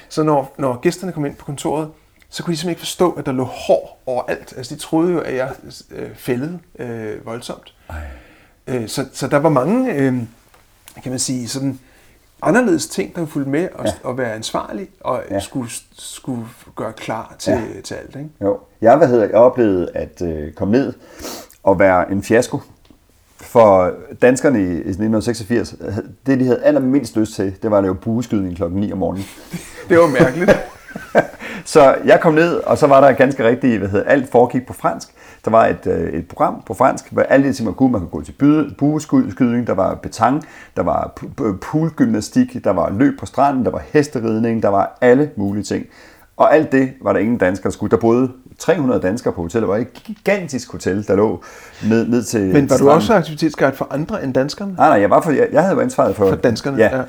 Så 0.10 0.24
når, 0.24 0.53
når 0.58 0.79
gæsterne 0.79 1.12
kom 1.12 1.25
ind 1.25 1.36
på 1.36 1.46
kontoret, 1.46 1.89
så 2.33 2.43
kunne 2.43 2.51
de 2.51 2.57
simpelthen 2.57 2.69
ikke 2.69 2.79
forstå, 2.79 3.11
at 3.11 3.25
der 3.25 3.31
lå 3.31 3.43
hår 3.43 4.01
overalt. 4.05 4.53
Altså 4.57 4.75
de 4.75 4.79
troede 4.79 5.11
jo, 5.11 5.19
at 5.19 5.35
jeg 5.35 5.51
øh, 5.91 6.09
fældede 6.15 6.59
øh, 6.79 7.25
voldsomt. 7.25 7.73
Øh, 8.67 8.87
så, 8.87 9.05
så 9.13 9.27
der 9.27 9.37
var 9.37 9.49
mange, 9.49 9.93
øh, 9.93 10.13
kan 11.03 11.09
man 11.11 11.19
sige, 11.19 11.47
sådan 11.47 11.79
anderledes 12.41 12.87
ting, 12.87 13.15
der 13.15 13.25
fulgte 13.25 13.49
med 13.51 13.67
at, 13.79 13.85
ja. 14.03 14.09
at 14.09 14.17
være 14.17 14.33
ansvarlig 14.33 14.87
og 15.01 15.21
Ja. 15.31 15.39
skulle, 15.39 15.69
skulle 15.97 16.45
gøre 16.75 16.93
klar 16.93 17.35
til, 17.39 17.51
Ja. 17.53 17.81
til 17.83 17.95
alt. 17.95 18.15
Ikke? 18.15 18.29
Jo. 18.41 18.59
Jeg, 18.81 18.97
hvad 18.97 19.07
hedder, 19.07 19.23
jeg 19.25 19.33
oplevede 19.35 19.91
at 19.95 20.21
øh, 20.21 20.53
komme 20.53 20.71
ned 20.71 20.93
og 21.63 21.79
være 21.79 22.11
en 22.11 22.23
fiasko. 22.23 22.61
For 23.41 23.91
danskerne 24.21 24.59
i, 24.59 24.63
i 24.63 24.67
1986, 24.67 25.75
det 26.25 26.39
de 26.39 26.45
havde 26.45 26.63
allermindst 26.63 27.17
lyst 27.17 27.33
til, 27.33 27.55
det 27.61 27.71
var 27.71 27.77
at 27.77 27.83
lave 27.83 27.95
bueskydning 27.95 28.55
klokken 28.55 28.79
9 28.79 28.91
om 28.91 28.97
morgenen. 28.97 29.25
Det 29.89 29.97
var 29.99 30.07
mærkeligt. 30.07 30.51
Så 31.65 31.96
jeg 32.05 32.20
kom 32.22 32.34
ned, 32.34 32.53
og 32.55 32.77
så 32.77 32.88
var 32.88 33.01
der 33.01 33.12
ganske 33.12 33.48
rigtigt, 33.48 33.79
hvad 33.79 33.89
hedder, 33.89 34.05
alt 34.10 34.32
foregik 34.32 34.67
på 34.67 34.74
fransk. 34.74 35.08
Der 35.46 35.51
var 35.51 35.65
et, 35.67 35.88
øh, 35.88 36.13
et 36.13 36.27
program 36.27 36.63
på 36.65 36.74
fransk, 36.74 37.12
hvor 37.12 37.22
alle 37.22 37.48
de 37.48 37.53
ting 37.53 37.65
man 37.65 37.74
kunne. 37.75 37.91
Man 37.91 38.01
kunne 38.01 38.10
gå 38.10 38.22
til 38.22 38.32
byde- 38.32 38.75
bueskydning, 38.77 39.67
der 39.67 39.74
var 39.74 39.96
betang, 39.96 40.43
der 40.77 40.84
var 40.84 41.12
poolgymnastik, 41.62 42.63
der 42.63 42.72
var 42.74 42.89
løb 42.98 43.20
på 43.20 43.25
stranden, 43.25 43.65
der 43.65 43.72
var 43.72 43.82
hesteridning, 43.93 44.63
der 44.63 44.70
var 44.70 44.98
alle 45.01 45.29
mulige 45.38 45.63
ting. 45.63 45.86
Og 46.38 46.55
alt 46.55 46.72
det 46.72 46.93
var 47.01 47.13
der 47.13 47.20
ingen 47.20 47.38
danskere, 47.38 47.63
der 47.63 47.74
skulle. 47.74 47.91
Der 47.91 47.98
boede 47.98 48.32
300 48.60 49.01
danskere 49.01 49.34
på 49.34 49.41
hotellet. 49.41 49.67
Det 49.67 49.74
var 49.75 49.77
et 49.82 49.93
gigantisk 49.93 50.72
hotel, 50.72 51.08
der 51.08 51.15
lå 51.15 51.41
ned, 51.89 52.08
ned 52.08 52.24
til 52.24 52.41
Men 52.41 52.53
var 52.53 52.60
du 52.60 52.67
stranden. 52.67 52.89
også 52.89 53.13
aktivitetsguide 53.13 53.75
for 53.75 53.88
andre 53.91 54.24
end 54.24 54.34
danskerne? 54.34 54.74
Nej, 54.74 54.89
nej, 54.89 55.00
jeg, 55.01 55.10
var 55.10 55.22
for, 55.22 55.32
jeg, 55.32 55.48
jeg 55.51 55.62
havde 55.62 55.75
jo 55.75 55.82
ansvaret 55.82 56.15
for, 56.15 56.29
For 56.29 56.36
danskerne, 56.36 56.77
Ja. 56.77 56.98
ja. 56.98 57.01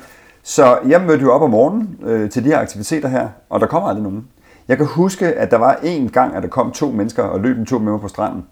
Så 0.43 0.77
jeg 0.87 1.01
mødte 1.01 1.21
jo 1.21 1.31
op 1.33 1.41
om 1.41 1.49
morgenen 1.49 1.97
øh, 2.03 2.29
til 2.29 2.43
de 2.43 2.49
her 2.49 2.59
aktiviteter 2.59 3.09
her, 3.09 3.27
og 3.49 3.59
der 3.59 3.65
kommer 3.67 3.89
aldrig 3.89 4.03
nogen. 4.03 4.27
Jeg 4.67 4.77
kan 4.77 4.85
huske, 4.85 5.25
at 5.27 5.51
der 5.51 5.57
var 5.57 5.79
en 5.83 6.09
gang, 6.09 6.35
at 6.35 6.43
der 6.43 6.49
kom 6.49 6.71
to 6.71 6.91
mennesker 6.91 7.23
og 7.23 7.39
løb 7.39 7.57
en 7.57 7.65
tur 7.65 7.79
med 7.79 7.91
mig 7.91 8.01
på 8.01 8.07
stranden. 8.07 8.45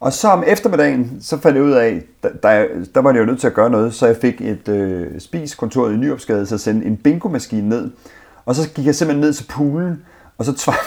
Og 0.00 0.12
så 0.12 0.28
om 0.28 0.44
eftermiddagen, 0.46 1.18
så 1.22 1.38
fandt 1.38 1.56
jeg 1.56 1.64
ud 1.64 1.72
af, 1.72 2.02
der, 2.22 2.28
der, 2.42 2.64
der 2.94 3.00
var 3.00 3.12
jeg 3.12 3.20
jo 3.20 3.24
nødt 3.24 3.40
til 3.40 3.46
at 3.46 3.54
gøre 3.54 3.70
noget, 3.70 3.94
så 3.94 4.06
jeg 4.06 4.16
fik 4.20 4.40
et 4.40 4.68
øh, 4.68 5.06
spiskontor 5.20 5.88
i 5.88 5.96
Nyopsgade 5.96 6.40
at 6.52 6.60
sende 6.60 6.86
en 6.86 6.96
bingo-maskine 6.96 7.68
ned. 7.68 7.90
Og 8.46 8.54
så 8.54 8.68
gik 8.68 8.86
jeg 8.86 8.94
simpelthen 8.94 9.20
ned 9.20 9.32
til 9.32 9.44
poolen, 9.50 10.02
og 10.38 10.44
så 10.44 10.52
tvang, 10.56 10.78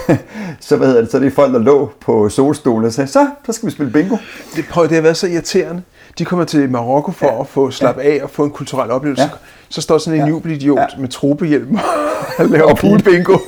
så, 0.60 0.76
hvad 0.76 0.86
hedder 0.86 1.00
det, 1.02 1.10
så 1.10 1.16
er 1.16 1.20
det 1.20 1.32
folk, 1.32 1.52
der 1.52 1.58
lå 1.58 1.90
på 2.00 2.28
solstolen 2.28 2.84
og 2.84 2.92
sagde, 2.92 3.08
så, 3.10 3.28
så 3.46 3.52
skal 3.52 3.66
vi 3.66 3.72
spille 3.72 3.92
bingo. 3.92 4.16
Det, 4.56 4.64
prøv, 4.70 4.84
det 4.84 4.94
har 4.94 5.02
været 5.02 5.16
så 5.16 5.26
irriterende. 5.26 5.82
De 6.18 6.24
kommer 6.24 6.44
til 6.44 6.70
Marokko 6.70 7.12
for 7.12 7.26
ja. 7.26 7.40
at 7.40 7.46
få 7.46 7.70
slap 7.70 7.98
af 7.98 8.20
og 8.22 8.30
få 8.30 8.44
en 8.44 8.50
kulturel 8.50 8.90
oplevelse. 8.90 9.22
Ja. 9.22 9.28
Ja. 9.28 9.36
Så 9.68 9.80
står 9.80 9.98
sådan 9.98 10.14
en 10.14 10.18
Ja. 10.20 10.24
ja. 10.26 10.30
jubelidiot 10.30 10.76
Ja. 10.78 10.82
ja. 10.96 11.00
med 11.00 11.08
trobehjelm 11.08 11.78
og 12.38 12.46
laver 12.46 12.70
Og 12.70 12.76
pil. 12.76 12.88
poolbingo. 12.88 13.38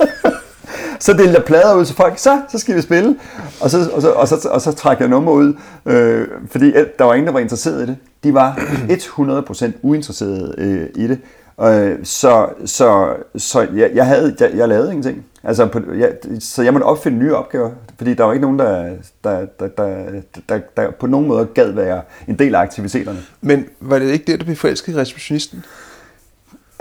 Så 1.03 1.13
delte 1.13 1.33
jeg 1.33 1.43
plader 1.43 1.75
ud 1.75 1.85
til 1.85 1.95
folk, 1.95 2.17
så, 2.17 2.41
så 2.51 2.59
skal 2.59 2.75
vi 2.75 2.81
spille. 2.81 3.15
Og 3.61 3.69
så, 3.69 3.89
og 3.93 4.01
så, 4.01 4.11
og 4.11 4.27
så, 4.27 4.49
og 4.51 4.61
så 4.61 4.71
trak 4.71 4.99
jeg 4.99 5.07
nummer 5.07 5.31
ud, 5.31 5.53
øh, 5.85 6.27
fordi 6.51 6.71
der 6.99 7.03
var 7.03 7.13
ingen, 7.13 7.27
der 7.27 7.33
var 7.33 7.39
interesseret 7.39 7.83
i 7.83 7.85
det. 7.85 7.97
De 8.23 8.33
var 8.33 8.55
100% 8.55 9.71
uinteresserede 9.81 10.55
øh, 10.57 11.03
i 11.03 11.07
det. 11.07 11.19
Øh, 11.61 12.05
så 12.05 12.49
så, 12.65 13.13
så 13.35 13.61
jeg, 13.61 13.91
jeg, 13.93 14.07
havde, 14.07 14.35
jeg, 14.39 14.51
jeg 14.55 14.67
lavede 14.67 14.87
ingenting. 14.87 15.25
Altså, 15.43 15.65
på, 15.65 15.79
jeg, 15.97 16.13
så 16.39 16.63
jeg 16.63 16.73
måtte 16.73 16.85
opfinde 16.85 17.17
nye 17.17 17.35
opgaver, 17.35 17.71
fordi 17.97 18.13
der 18.13 18.23
var 18.23 18.33
ikke 18.33 18.41
nogen, 18.41 18.59
der, 18.59 18.89
der, 19.23 19.45
der, 19.59 19.67
der, 19.67 19.95
der, 20.49 20.59
der 20.77 20.91
på 20.91 21.07
nogen 21.07 21.27
måde 21.27 21.47
gad 21.53 21.71
være 21.71 22.01
en 22.27 22.39
del 22.39 22.55
af 22.55 22.59
aktiviteterne. 22.59 23.19
Men 23.41 23.65
var 23.79 23.99
det 23.99 24.11
ikke 24.11 24.31
det, 24.31 24.39
du 24.39 24.45
blev 24.45 24.57
forelsket 24.57 24.93
i 24.93 24.97
receptionisten? 24.97 25.65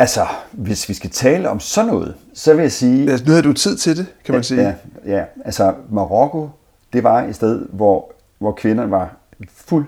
Altså, 0.03 0.27
hvis 0.53 0.89
vi 0.89 0.95
skal 0.95 1.11
tale 1.11 1.51
om 1.51 1.61
sådan 1.61 1.93
noget, 1.93 2.15
så 2.35 2.55
vil 2.55 2.63
jeg 2.63 2.73
sige... 2.73 3.11
Altså, 3.11 3.27
nu 3.27 3.31
havde 3.31 3.43
du 3.43 3.53
tid 3.53 3.77
til 3.77 3.97
det, 3.97 4.07
kan 4.25 4.35
man 4.35 4.45
sige. 4.45 4.63
Ja, 4.63 4.75
ja, 5.07 5.25
altså 5.45 5.75
Marokko, 5.91 6.49
det 6.93 7.05
var 7.05 7.23
et 7.23 7.35
sted, 7.35 7.67
hvor, 7.73 8.13
hvor 8.39 8.53
kvinderne 8.53 8.91
var 8.91 9.17
fuld, 9.55 9.85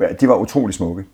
ja, 0.00 0.06
de 0.20 0.28
var 0.28 0.34
utrolig 0.36 0.74
smukke. 0.74 1.04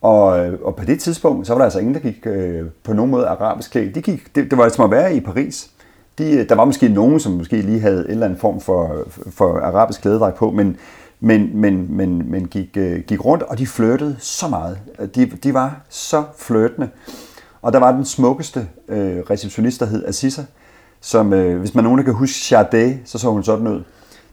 Og, 0.00 0.26
og 0.62 0.76
på 0.76 0.84
det 0.84 1.00
tidspunkt, 1.00 1.46
så 1.46 1.52
var 1.52 1.58
der 1.58 1.64
altså 1.64 1.78
ingen, 1.78 1.94
der 1.94 2.00
gik 2.00 2.26
øh, 2.26 2.66
på 2.84 2.92
nogen 2.92 3.10
måde 3.10 3.26
arabisk 3.26 3.70
klædt. 3.70 3.94
De 3.94 4.02
gik, 4.02 4.34
det, 4.34 4.50
det 4.50 4.58
var 4.58 4.68
som 4.68 4.84
at 4.84 4.90
være 4.90 5.14
i 5.14 5.20
Paris. 5.20 5.70
De, 6.18 6.44
der 6.44 6.54
var 6.54 6.64
måske 6.64 6.88
nogen, 6.88 7.20
som 7.20 7.32
måske 7.32 7.60
lige 7.60 7.80
havde 7.80 8.04
en 8.04 8.10
eller 8.10 8.26
anden 8.26 8.38
form 8.38 8.60
for, 8.60 9.06
for 9.30 9.58
arabisk 9.58 10.00
klædedragt 10.00 10.36
på, 10.36 10.50
men, 10.50 10.76
men, 11.20 11.50
men, 11.54 11.96
men, 11.96 12.30
men 12.30 12.48
gik, 12.48 12.76
øh, 12.76 13.00
gik 13.00 13.24
rundt, 13.24 13.42
og 13.42 13.58
de 13.58 13.66
flirtede 13.66 14.16
så 14.18 14.48
meget. 14.48 14.78
De, 15.14 15.26
de 15.26 15.54
var 15.54 15.80
så 15.88 16.24
flirtende. 16.36 16.88
Og 17.62 17.72
der 17.72 17.78
var 17.78 17.92
den 17.92 18.04
smukkeste 18.04 18.68
øh, 18.88 19.18
receptionist, 19.30 19.80
der 19.80 19.86
hed 19.86 20.04
Assisa, 20.06 20.42
som, 21.00 21.32
øh, 21.32 21.58
hvis 21.60 21.74
man 21.74 21.84
nogen 21.84 21.98
der 21.98 22.04
kan 22.04 22.14
huske 22.14 22.38
Sade, 22.38 22.98
så 23.04 23.18
så 23.18 23.30
hun 23.30 23.44
sådan 23.44 23.66
ud. 23.66 23.82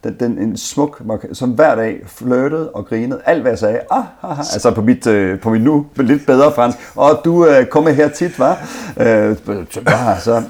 Den, 0.03 0.15
den, 0.19 0.37
en 0.37 0.57
smuk, 0.57 1.01
som 1.33 1.49
hver 1.49 1.75
dag 1.75 2.01
flirtede 2.05 2.71
og 2.71 2.85
grinede. 2.85 3.21
Alt 3.25 3.41
hvad 3.41 3.51
jeg 3.51 3.59
sagde, 3.59 3.79
ah, 3.91 4.03
ah, 4.23 4.31
ah, 4.31 4.39
altså 4.39 4.71
på 4.71 4.81
mit, 4.81 5.07
øh, 5.07 5.39
på 5.39 5.49
mit 5.49 5.61
nu 5.61 5.85
lidt 5.97 6.25
bedre 6.25 6.51
fransk. 6.51 6.77
Og 6.95 7.21
du 7.25 7.45
øh, 7.45 7.65
kommer 7.65 7.91
her 7.91 8.09
tit, 8.09 8.39
var? 8.39 8.67
Øh, 8.97 9.37
bare, 9.85 10.19
så. 10.19 10.43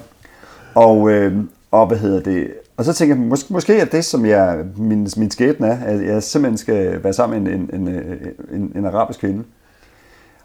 Og, 0.76 1.10
øh, 1.12 1.38
og 1.72 1.88
hvad 1.88 1.98
hedder 1.98 2.20
det? 2.20 2.54
Og 2.78 2.86
så 2.86 2.94
tænker 2.94 3.16
jeg, 3.16 3.24
måske, 3.24 3.54
måske 3.54 3.80
er 3.80 3.86
det, 3.86 4.06
som 4.06 4.26
jeg, 4.26 4.66
min, 4.78 5.08
min 5.18 5.32
skæbne 5.32 5.68
er, 5.68 5.78
at 5.86 6.06
jeg 6.06 6.24
simpelthen 6.24 6.58
skal 6.58 7.04
være 7.04 7.14
sammen 7.14 7.44
med 7.44 7.54
en, 7.54 7.70
en, 7.74 7.88
en, 7.88 8.18
en, 8.52 8.72
en 8.76 8.86
arabisk 8.86 9.20
kvinde. 9.20 9.44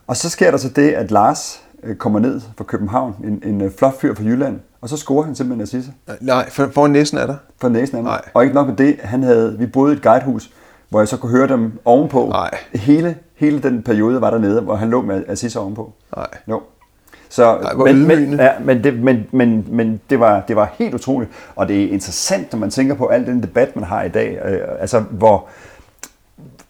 Og 0.06 0.16
så 0.16 0.30
sker 0.30 0.50
der 0.50 0.58
så 0.58 0.68
det, 0.68 0.90
at 0.90 1.10
Lars 1.10 1.62
kommer 1.98 2.20
ned 2.20 2.40
fra 2.56 2.64
København, 2.64 3.14
en, 3.24 3.42
en 3.44 3.60
øh, 3.60 3.70
flot 3.78 4.00
fyr 4.00 4.14
fra 4.14 4.24
Jylland, 4.24 4.60
og 4.80 4.88
så 4.88 4.96
scorer 4.96 5.24
han 5.24 5.34
simpelthen 5.34 5.62
Assise 5.62 5.92
Nej, 6.20 6.50
for, 6.50 6.68
foran 6.74 6.90
næsen 6.90 7.18
er 7.18 7.26
der. 7.26 7.36
for 7.60 7.68
næsen 7.68 7.96
af 7.96 8.02
mig. 8.02 8.10
Nej. 8.10 8.22
Og 8.34 8.42
ikke 8.42 8.54
nok 8.54 8.66
med 8.66 8.76
det, 8.76 8.96
han 9.02 9.22
havde, 9.22 9.58
vi 9.58 9.66
boede 9.66 9.92
i 9.92 9.96
et 9.96 10.02
guidehus, 10.02 10.50
hvor 10.88 11.00
jeg 11.00 11.08
så 11.08 11.16
kunne 11.16 11.32
høre 11.32 11.48
dem 11.48 11.72
ovenpå. 11.84 12.28
Nej. 12.28 12.50
Hele, 12.74 13.16
hele 13.34 13.62
den 13.62 13.82
periode 13.82 14.20
var 14.20 14.30
der 14.30 14.38
nede, 14.38 14.60
hvor 14.60 14.74
han 14.74 14.90
lå 14.90 15.02
med 15.02 15.24
Assise 15.28 15.60
ovenpå. 15.60 15.92
Nej. 16.16 16.26
Jo. 16.48 16.62
Så, 17.28 17.44
Ej, 17.44 17.74
men, 17.74 18.06
men, 18.06 18.32
ja, 18.34 18.50
men, 18.64 18.84
det, 18.84 19.02
men, 19.02 19.26
men, 19.32 19.66
men 19.68 20.00
det, 20.10 20.20
var, 20.20 20.44
det 20.48 20.56
var 20.56 20.72
helt 20.78 20.94
utroligt, 20.94 21.30
og 21.56 21.68
det 21.68 21.84
er 21.84 21.88
interessant, 21.88 22.52
når 22.52 22.58
man 22.58 22.70
tænker 22.70 22.94
på 22.94 23.06
al 23.06 23.26
den 23.26 23.42
debat, 23.42 23.76
man 23.76 23.84
har 23.84 24.02
i 24.02 24.08
dag, 24.08 24.38
øh, 24.44 24.58
altså 24.80 25.00
hvor, 25.00 25.48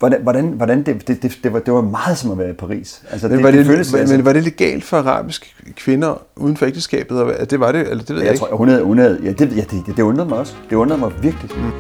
hvordan, 0.00 0.22
hvordan, 0.22 0.44
hvordan 0.46 0.82
det, 0.82 1.08
det, 1.08 1.22
det, 1.22 1.38
det, 1.44 1.52
var, 1.52 1.58
det 1.58 1.74
var 1.74 1.80
meget 1.80 2.18
som 2.18 2.30
at 2.30 2.38
være 2.38 2.50
i 2.50 2.52
Paris. 2.52 3.02
Altså, 3.10 3.28
Men, 3.28 3.42
var 3.42 3.50
det, 3.50 3.66
føles, 3.66 3.92
men, 3.92 4.00
altså- 4.00 4.16
men 4.16 4.24
var 4.24 4.32
det 4.32 4.44
legalt 4.44 4.84
for 4.84 4.96
arabiske 4.96 5.46
kvinder 5.76 6.22
uden 6.36 6.56
for 6.56 6.66
ægteskabet? 6.66 7.20
Og, 7.22 7.34
at 7.40 7.50
det 7.50 7.60
var 7.60 7.72
det, 7.72 7.80
eller 7.80 8.04
det 8.04 8.08
ved 8.08 8.16
jeg, 8.16 8.24
Jeg 8.24 8.32
ikke. 8.32 8.44
tror, 8.46 8.56
hun 8.56 8.68
havde, 8.68 8.82
hun 8.82 8.98
havde, 8.98 9.18
ja, 9.24 9.30
det, 9.32 9.56
ja, 9.56 9.62
det, 9.70 9.96
det 9.96 10.02
undrede 10.02 10.28
mig 10.28 10.38
også. 10.38 10.52
Det 10.70 10.76
undrede 10.76 11.00
mig 11.00 11.10
virkelig. 11.22 11.50
Mm. 11.56 11.70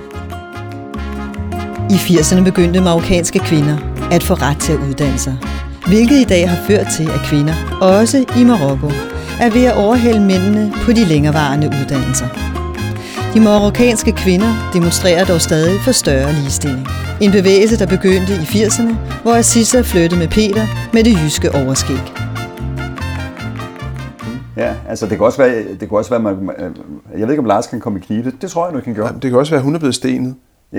I 1.90 1.94
80'erne 1.94 2.44
begyndte 2.44 2.80
marokkanske 2.80 3.38
kvinder 3.38 3.76
at 4.12 4.22
få 4.22 4.34
ret 4.34 4.58
til 4.58 4.72
at 4.72 4.78
uddanne 4.88 5.18
sig. 5.18 5.36
Hvilket 5.88 6.16
i 6.16 6.24
dag 6.24 6.50
har 6.50 6.56
ført 6.66 6.86
til, 6.96 7.04
at 7.04 7.20
kvinder, 7.24 7.54
også 7.82 8.24
i 8.38 8.44
Marokko, 8.44 8.86
er 9.40 9.50
ved 9.50 9.64
at 9.64 9.76
overhælde 9.76 10.20
mændene 10.20 10.72
på 10.84 10.92
de 10.92 11.04
længerevarende 11.04 11.66
uddannelser. 11.66 12.26
De 13.34 13.40
marokkanske 13.40 14.12
kvinder 14.12 14.70
demonstrerer 14.74 15.24
dog 15.24 15.40
stadig 15.40 15.80
for 15.84 15.92
større 15.92 16.32
ligestilling. 16.32 16.86
En 17.20 17.32
bevægelse, 17.32 17.78
der 17.78 17.86
begyndte 17.86 18.32
i 18.32 18.36
80'erne, 18.36 18.94
hvor 19.22 19.34
Assisa 19.34 19.80
flyttede 19.80 20.18
med 20.20 20.28
Peter 20.28 20.66
med 20.92 21.04
det 21.04 21.14
jyske 21.24 21.54
overskæg. 21.54 21.96
Ja, 24.56 24.74
altså 24.88 25.06
det 25.06 25.16
kan 25.18 25.26
også 25.26 25.38
være, 25.38 25.62
det 25.80 25.88
kan 25.88 25.90
også 25.90 26.10
være 26.10 26.20
man, 26.20 26.36
man- 26.42 26.76
jeg 27.18 27.20
ved 27.26 27.30
ikke 27.30 27.38
om 27.40 27.44
Lars 27.44 27.66
kan 27.66 27.80
komme 27.80 27.98
i 27.98 28.02
knibe. 28.02 28.32
Det 28.42 28.50
tror 28.50 28.66
jeg 28.66 28.74
nu 28.74 28.80
kan 28.80 28.94
gøre. 28.94 29.12
Det 29.22 29.30
kan 29.30 29.38
også 29.38 29.52
være, 29.52 29.58
at 29.58 29.64
hun 29.64 29.74
er 29.74 29.78
blevet 29.78 29.94
stenet. 29.94 30.34
Ja, 30.72 30.78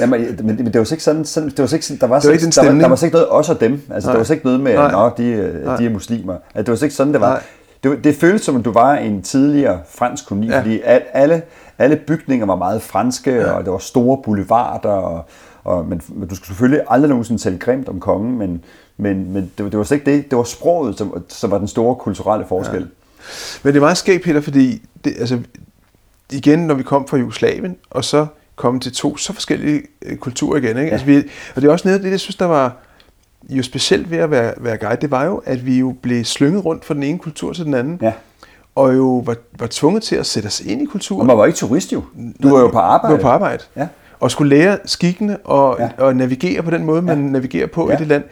ja 0.00 0.06
men, 0.06 0.20
men, 0.42 0.46
men 0.56 0.66
det 0.66 0.78
var 0.78 0.84
så 0.84 0.94
ikke 0.94 1.04
sådan, 1.04 1.24
sådan 1.24 1.48
det 1.48 1.58
var 1.58 1.72
ikke, 1.72 1.86
sådan- 1.86 2.00
der 2.00 2.06
var, 2.06 2.18
Det 2.20 2.26
var 2.28 2.32
ikke, 2.32 2.46
der, 2.46 2.62
var, 2.72 2.78
der 2.80 2.88
var 2.88 3.04
ikke 3.04 3.14
noget 3.14 3.30
os 3.30 3.48
og 3.50 3.60
dem. 3.60 3.80
Altså 3.94 4.08
Nej. 4.10 4.16
der 4.18 4.24
var 4.24 4.34
ikke 4.34 4.46
noget 4.46 4.60
med, 4.60 4.74
Nej. 4.74 5.06
at 5.06 5.12
de, 5.18 5.24
øh, 5.24 5.78
de 5.78 5.86
er 5.86 5.90
muslimer. 5.90 6.32
Altså, 6.54 6.72
det 6.72 6.80
var 6.80 6.84
ikke 6.86 6.94
sådan, 6.96 7.12
det 7.12 7.20
var. 7.20 7.28
Nej. 7.28 7.40
Det, 7.84 8.04
det 8.04 8.16
føltes 8.16 8.42
som, 8.42 8.56
at 8.56 8.64
du 8.64 8.72
var 8.72 8.94
en 8.94 9.22
tidligere 9.22 9.80
fransk 9.90 10.26
koloni, 10.26 10.46
ja. 10.48 10.58
Fordi 10.60 10.80
al, 10.84 11.02
alle, 11.12 11.42
alle 11.78 11.96
bygninger 11.96 12.46
var 12.46 12.56
meget 12.56 12.82
franske, 12.82 13.30
ja. 13.34 13.50
og 13.52 13.64
der 13.64 13.70
var 13.70 13.78
store 13.78 14.18
boulevarder, 14.24 14.88
og, 14.88 15.24
og, 15.64 15.86
men, 15.88 16.00
men 16.08 16.28
du 16.28 16.34
skulle 16.34 16.46
selvfølgelig 16.48 16.80
aldrig 16.90 17.08
nogensinde 17.08 17.42
tale 17.42 17.58
grimt 17.58 17.88
om 17.88 18.00
kongen, 18.00 18.38
men, 18.38 18.64
men, 18.96 19.32
men 19.32 19.52
det, 19.58 19.64
var- 19.64 19.70
det 19.70 19.78
var 19.78 19.84
slet 19.84 19.98
ikke 19.98 20.12
det. 20.16 20.30
Det 20.30 20.38
var 20.38 20.44
sproget, 20.44 20.98
som, 20.98 21.24
som 21.28 21.50
var 21.50 21.58
den 21.58 21.68
store 21.68 21.94
kulturelle 21.96 22.46
forskel. 22.48 22.80
Ja. 22.80 22.86
Men 23.62 23.72
det 23.72 23.76
er 23.78 23.80
meget 23.84 23.96
skægt, 23.96 24.24
Peter, 24.24 24.40
fordi 24.40 24.82
det, 25.04 25.12
altså, 25.18 25.38
igen, 26.32 26.58
når 26.58 26.74
vi 26.74 26.82
kom 26.82 27.08
fra 27.08 27.16
Jugoslavien, 27.16 27.76
og 27.90 28.04
så 28.04 28.26
kom 28.56 28.80
til 28.80 28.92
to 28.92 29.16
så 29.16 29.32
forskellige 29.32 29.82
øh, 30.02 30.16
kulturer 30.16 30.56
igen. 30.56 30.68
Ikke? 30.68 30.80
Ja. 30.80 30.84
Ja. 30.86 30.90
Altså, 30.92 31.06
vi, 31.06 31.16
og 31.56 31.62
det 31.62 31.68
er 31.68 31.72
også 31.72 31.88
noget 31.88 31.98
af 31.98 32.02
det, 32.02 32.10
jeg 32.10 32.20
synes, 32.20 32.36
der 32.36 32.44
var 32.46 32.76
jo 33.50 33.62
specielt 33.62 34.10
ved 34.10 34.18
at 34.18 34.30
være, 34.30 34.54
være 34.58 34.76
guide, 34.76 35.00
det 35.00 35.10
var 35.10 35.24
jo, 35.24 35.42
at 35.46 35.66
vi 35.66 35.78
jo 35.78 35.94
blev 36.02 36.24
slynget 36.24 36.64
rundt 36.64 36.84
fra 36.84 36.94
den 36.94 37.02
ene 37.02 37.18
kultur 37.18 37.52
til 37.52 37.64
den 37.64 37.74
anden, 37.74 37.98
Ja. 38.02 38.12
og 38.74 38.94
jo 38.96 39.22
var, 39.26 39.36
var 39.58 39.66
tvunget 39.70 40.02
til 40.02 40.16
at 40.16 40.26
sætte 40.26 40.46
os 40.46 40.60
ind 40.60 40.82
i 40.82 40.86
Og 40.86 40.90
kulturen. 40.92 41.26
man 41.26 41.38
var 41.38 41.46
ikke 41.46 41.56
turist 41.56 41.92
jo. 41.92 42.02
Du 42.42 42.48
var 42.54 42.60
jo 42.60 42.68
på 42.68 42.78
arbejde. 42.78 43.12
Du 43.12 43.16
var 43.16 43.22
på 43.22 43.28
arbejde. 43.28 43.62
Ja. 43.76 43.88
Og 44.20 44.30
skulle 44.30 44.56
lære 44.56 44.78
skikkene 44.84 45.36
og, 45.38 45.76
Ja. 45.80 45.90
og 46.04 46.16
navigere 46.16 46.62
på 46.62 46.70
den 46.70 46.84
måde, 46.84 47.02
man 47.02 47.24
Ja. 47.24 47.30
navigerer 47.30 47.66
på 47.66 47.88
ja. 47.90 47.96
i 47.96 47.98
det 47.98 48.06
land. 48.06 48.24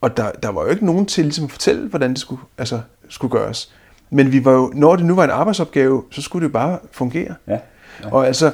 Og 0.00 0.16
der, 0.16 0.30
der 0.42 0.48
var 0.48 0.62
jo 0.62 0.68
ikke 0.68 0.86
nogen 0.86 1.06
til 1.06 1.24
ligesom, 1.24 1.44
at 1.44 1.50
fortælle, 1.50 1.88
hvordan 1.88 2.10
det 2.10 2.18
skulle, 2.18 2.40
altså, 2.58 2.80
skulle 3.08 3.30
gøres. 3.38 3.72
Men 4.10 4.32
vi 4.32 4.44
var 4.44 4.52
jo, 4.52 4.72
når 4.74 4.96
det 4.96 5.04
nu 5.04 5.14
var 5.14 5.24
en 5.24 5.30
arbejdsopgave, 5.30 6.02
så 6.10 6.22
skulle 6.22 6.42
det 6.46 6.48
jo 6.48 6.52
bare 6.52 6.78
fungere. 6.92 7.34
Ja. 7.48 7.52
Ja. 7.52 7.58
Og 8.12 8.26
altså, 8.26 8.50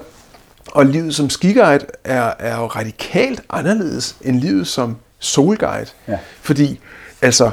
og 0.73 0.87
livet 0.87 1.15
som 1.15 1.31
skiguide 1.31 1.79
er, 2.05 2.33
er 2.39 2.57
jo 2.61 2.67
radikalt 2.67 3.43
anderledes 3.51 4.17
end 4.23 4.37
livet 4.41 4.67
som 4.67 4.97
solguide. 5.25 5.87
Ja. 6.09 6.19
Fordi, 6.43 6.81
altså, 7.23 7.51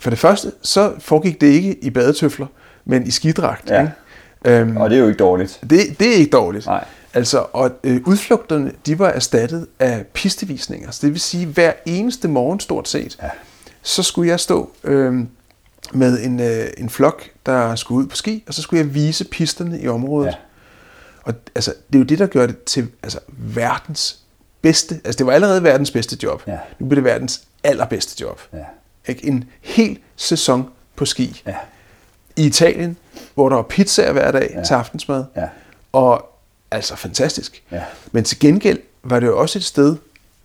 for 0.00 0.10
det 0.10 0.18
første, 0.18 0.52
så 0.62 0.92
foregik 0.98 1.40
det 1.40 1.46
ikke 1.46 1.78
i 1.84 1.90
badetøfler, 1.90 2.46
men 2.84 3.06
i 3.06 3.10
skidragt. 3.10 3.70
Ja. 3.70 3.80
Ikke? 3.80 3.92
Øhm, 4.44 4.76
Og 4.76 4.90
det 4.90 4.96
er 4.96 5.00
jo 5.00 5.08
ikke 5.08 5.18
dårligt. 5.18 5.58
det, 5.70 5.98
det 6.00 6.08
er 6.08 6.14
ikke 6.14 6.30
dårligt. 6.30 6.66
Nej. 6.66 6.84
Altså, 7.14 7.46
og 7.52 7.70
øh, 7.84 8.00
udflugterne, 8.04 8.72
de 8.86 8.98
var 8.98 9.08
erstattet 9.08 9.66
af 9.78 10.04
pistevisninger. 10.14 10.90
Så 10.90 10.98
det 11.06 11.12
vil 11.12 11.20
sige, 11.20 11.46
hver 11.46 11.72
eneste 11.86 12.28
morgen 12.28 12.60
stort 12.60 12.88
set, 12.88 13.18
Ja. 13.22 13.28
så 13.82 14.02
skulle 14.02 14.30
jeg 14.30 14.40
stå 14.40 14.70
øh, 14.84 15.14
med 15.92 16.24
en, 16.24 16.40
øh, 16.40 16.66
en 16.78 16.90
flok, 16.90 17.22
der 17.46 17.74
skulle 17.76 17.98
ud 18.04 18.06
på 18.06 18.16
ski, 18.16 18.44
og 18.48 18.54
så 18.54 18.62
skulle 18.62 18.84
jeg 18.84 18.94
vise 18.94 19.24
pisterne 19.24 19.80
i 19.80 19.88
området. 19.88 20.26
Ja. 20.26 20.30
Ja. 20.30 20.36
Og 21.22 21.34
altså, 21.54 21.74
det 21.86 21.94
er 21.94 21.98
jo 21.98 22.04
det, 22.04 22.18
der 22.18 22.26
gør 22.26 22.46
det 22.46 22.62
til 22.62 22.88
altså, 23.02 23.18
verdens 23.30 24.18
bedste, 24.62 25.00
altså 25.04 25.18
det 25.18 25.26
var 25.26 25.32
allerede 25.32 25.62
verdens 25.62 25.90
bedste 25.90 26.18
job. 26.22 26.42
Ja. 26.46 26.58
Nu 26.78 26.86
bliver 26.86 27.02
det 27.02 27.04
verdens 27.04 27.42
allerbedste 27.64 28.20
job. 28.20 28.40
Ja. 28.52 28.64
Ikke? 29.08 29.26
En 29.26 29.44
hel 29.60 29.98
sæson 30.16 30.70
på 30.96 31.04
ski. 31.04 31.42
Ja. 31.46 31.56
I 32.36 32.46
Italien, 32.46 32.96
hvor 33.34 33.48
der 33.48 33.56
var 33.56 33.62
pizzaer 33.62 34.12
hver 34.12 34.30
dag 34.30 34.50
ja. 34.54 34.64
til 34.64 34.74
aftensmad. 34.74 35.24
Ja. 35.36 35.48
Og 35.92 36.32
altså 36.70 36.96
fantastisk. 36.96 37.62
Ja. 37.70 37.82
Men 38.12 38.24
til 38.24 38.38
gengæld 38.38 38.78
var 39.02 39.20
det 39.20 39.26
jo 39.26 39.38
også 39.38 39.58
et 39.58 39.64
sted, 39.64 39.96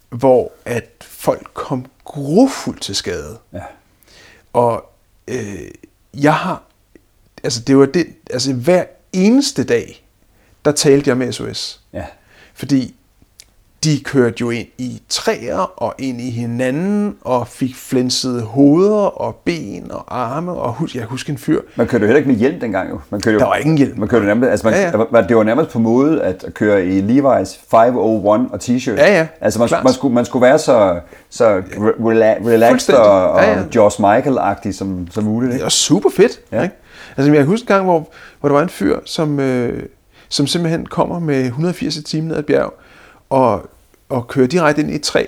hvor 0.09 0.51
at 0.65 0.85
folk 1.01 1.51
kom 1.53 1.85
grofuldt 2.03 2.81
til 2.81 2.95
skade. 2.95 3.37
Ja. 3.53 3.63
Og 4.53 4.91
øh, 5.27 5.61
jeg 6.13 6.35
har, 6.35 6.63
altså 7.43 7.61
det 7.61 7.77
var 7.77 7.85
det, 7.85 8.07
altså 8.29 8.53
hver 8.53 8.83
eneste 9.13 9.63
dag, 9.63 10.05
der 10.65 10.71
talte 10.71 11.09
jeg 11.09 11.17
med 11.17 11.31
SOS. 11.31 11.81
Ja. 11.93 12.05
Fordi 12.53 12.95
de 13.83 13.99
kørte 14.03 14.35
jo 14.41 14.49
ind 14.49 14.67
i 14.77 15.01
træer 15.09 15.57
og 15.83 15.93
ind 15.99 16.21
i 16.21 16.29
hinanden 16.29 17.15
og 17.21 17.47
fik 17.47 17.75
flænset 17.75 18.41
hoveder 18.41 19.21
og 19.21 19.35
ben 19.45 19.91
og 19.91 20.19
arme. 20.21 20.51
Og 20.53 20.73
hus, 20.73 20.95
jeg 20.95 21.03
husker 21.03 21.33
en 21.33 21.37
fyr, 21.39 21.61
Man 21.75 21.87
kørte 21.87 22.01
jo 22.01 22.07
heller 22.07 22.17
ikke 22.17 22.29
med 22.29 22.37
hjelm 22.37 22.59
dengang 22.59 22.89
jo. 22.89 22.99
Man 23.09 23.21
kørte 23.21 23.33
jo 23.33 23.39
Der 23.39 23.45
var 23.45 23.55
ingen 23.55 23.77
hjelm. 23.77 23.99
Man 23.99 24.07
kørte 24.07 24.25
nærmest, 24.25 24.49
altså 24.49 24.67
man, 24.67 24.73
Ja, 24.73 25.19
ja, 25.19 25.21
det 25.27 25.37
var 25.37 25.43
nærmest 25.43 25.69
på 25.69 25.79
mode 25.79 26.23
at 26.23 26.45
køre 26.53 26.85
i 26.85 27.01
Levi's 27.01 27.59
501 27.71 28.47
og 28.51 28.59
t-shirt. 28.63 28.91
Ja, 28.97 29.17
ja. 29.17 29.27
Altså 29.41 29.59
man, 29.59 29.67
Klart. 29.67 29.83
man, 29.83 29.93
skulle, 29.93 30.13
man 30.15 30.25
skulle 30.25 30.43
være 30.43 30.59
så, 30.59 30.99
så 31.29 31.57
rela- 31.59 32.47
relaxed 32.49 32.93
og, 32.95 33.31
og 33.31 33.41
Ja, 33.41 33.51
ja. 33.51 33.63
Josh 33.75 34.01
Michael-agtig 34.01 34.71
som, 34.73 35.07
som 35.11 35.23
muligt. 35.23 35.49
det 35.49 35.55
Ikke? 35.55 35.63
var 35.63 35.69
super 35.69 36.09
fedt. 36.15 36.39
Ja. 36.51 36.63
Ikke? 36.63 36.75
Altså 37.17 37.33
jeg 37.33 37.43
husker 37.45 37.67
en 37.67 37.75
gang, 37.77 37.85
hvor, 37.85 38.09
hvor 38.39 38.49
der 38.49 38.55
var 38.55 38.63
en 38.63 38.69
fyr, 38.69 38.99
som, 39.05 39.39
øh, 39.39 39.83
som 40.29 40.47
simpelthen 40.47 40.85
kommer 40.85 41.19
med 41.19 41.45
180 41.45 41.95
i 41.97 42.03
timen 42.03 42.27
ned 42.27 42.35
ad 42.35 42.39
et 42.39 42.45
bjerg, 42.45 42.73
og, 43.31 43.69
og 44.09 44.27
kører 44.27 44.47
direkte 44.47 44.81
ind 44.81 44.91
i 44.91 44.95
et 44.95 45.01
træ, 45.01 45.25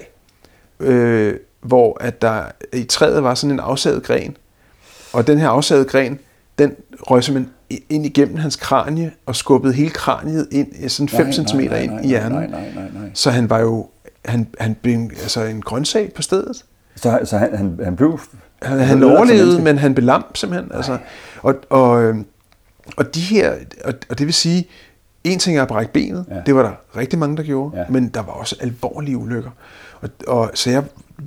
øh, 0.79 1.35
hvor 1.61 1.97
at 2.01 2.21
der 2.21 2.43
i 2.73 2.83
træet 2.83 3.23
var 3.23 3.35
sådan 3.35 3.51
en 3.53 3.59
afsaget 3.59 4.03
gren. 4.03 4.37
Og 5.13 5.27
den 5.27 5.37
her 5.39 5.49
afsagede 5.49 5.85
gren, 5.85 6.19
den 6.57 6.75
røg 7.01 7.23
simpelthen 7.23 7.53
ind 7.89 8.05
igennem 8.05 8.37
hans 8.37 8.55
kranie 8.55 9.11
og 9.25 9.35
skubbede 9.35 9.73
hele 9.73 9.89
kraniet 9.89 10.47
ind, 10.51 10.89
sådan 10.89 11.09
5 11.09 11.25
Nej, 11.25 11.35
nej, 11.37 11.47
cm 11.47 11.57
nej, 11.57 11.81
ind 11.81 11.91
nej, 11.91 12.01
i 12.03 12.07
hjernen. 12.07 12.37
nej, 12.37 12.47
nej, 12.47 12.71
nej, 12.75 12.89
nej. 12.93 13.09
Så 13.13 13.31
han 13.31 13.49
var 13.49 13.59
jo 13.59 13.87
han, 14.25 14.47
han 14.59 14.75
blev 14.81 14.93
en- 14.93 15.11
altså 15.21 15.43
en 15.43 15.61
grøntsag 15.61 16.13
på 16.15 16.21
stedet. 16.21 16.65
Så, 16.95 17.19
så 17.23 17.37
han, 17.37 17.55
han, 17.57 17.79
han 17.83 17.95
blev... 17.95 18.19
Han, 18.61 18.79
han 18.79 18.97
blev 18.97 19.09
overlevede, 19.09 19.61
men 19.61 19.77
han 19.77 19.93
blev 19.95 20.05
lam 20.05 20.23
simpelthen. 20.35 20.71
Altså, 20.73 20.97
og, 21.41 21.55
og, 21.69 22.03
øhm, 22.03 22.25
og 22.97 23.15
de 23.15 23.19
her, 23.21 23.53
og, 23.85 23.93
og 24.09 24.17
det 24.19 24.25
vil 24.25 24.33
sige, 24.33 24.67
en 25.23 25.39
ting 25.39 25.57
er 25.57 25.62
at 25.62 25.67
brække 25.67 25.93
benet, 25.93 26.25
Ja. 26.29 26.36
det 26.45 26.55
var 26.55 26.62
der 26.63 26.99
rigtig 26.99 27.19
mange, 27.19 27.38
der 27.38 27.43
gjorde, 27.43 27.77
Ja. 27.77 27.83
men 27.89 28.07
der 28.07 28.21
var 28.21 28.31
også 28.33 28.55
alvorlige 28.62 29.17
ulykker. 29.17 29.49
Og, 30.01 30.09
og, 30.27 30.51
så 30.53 30.69
jeg 30.69 30.83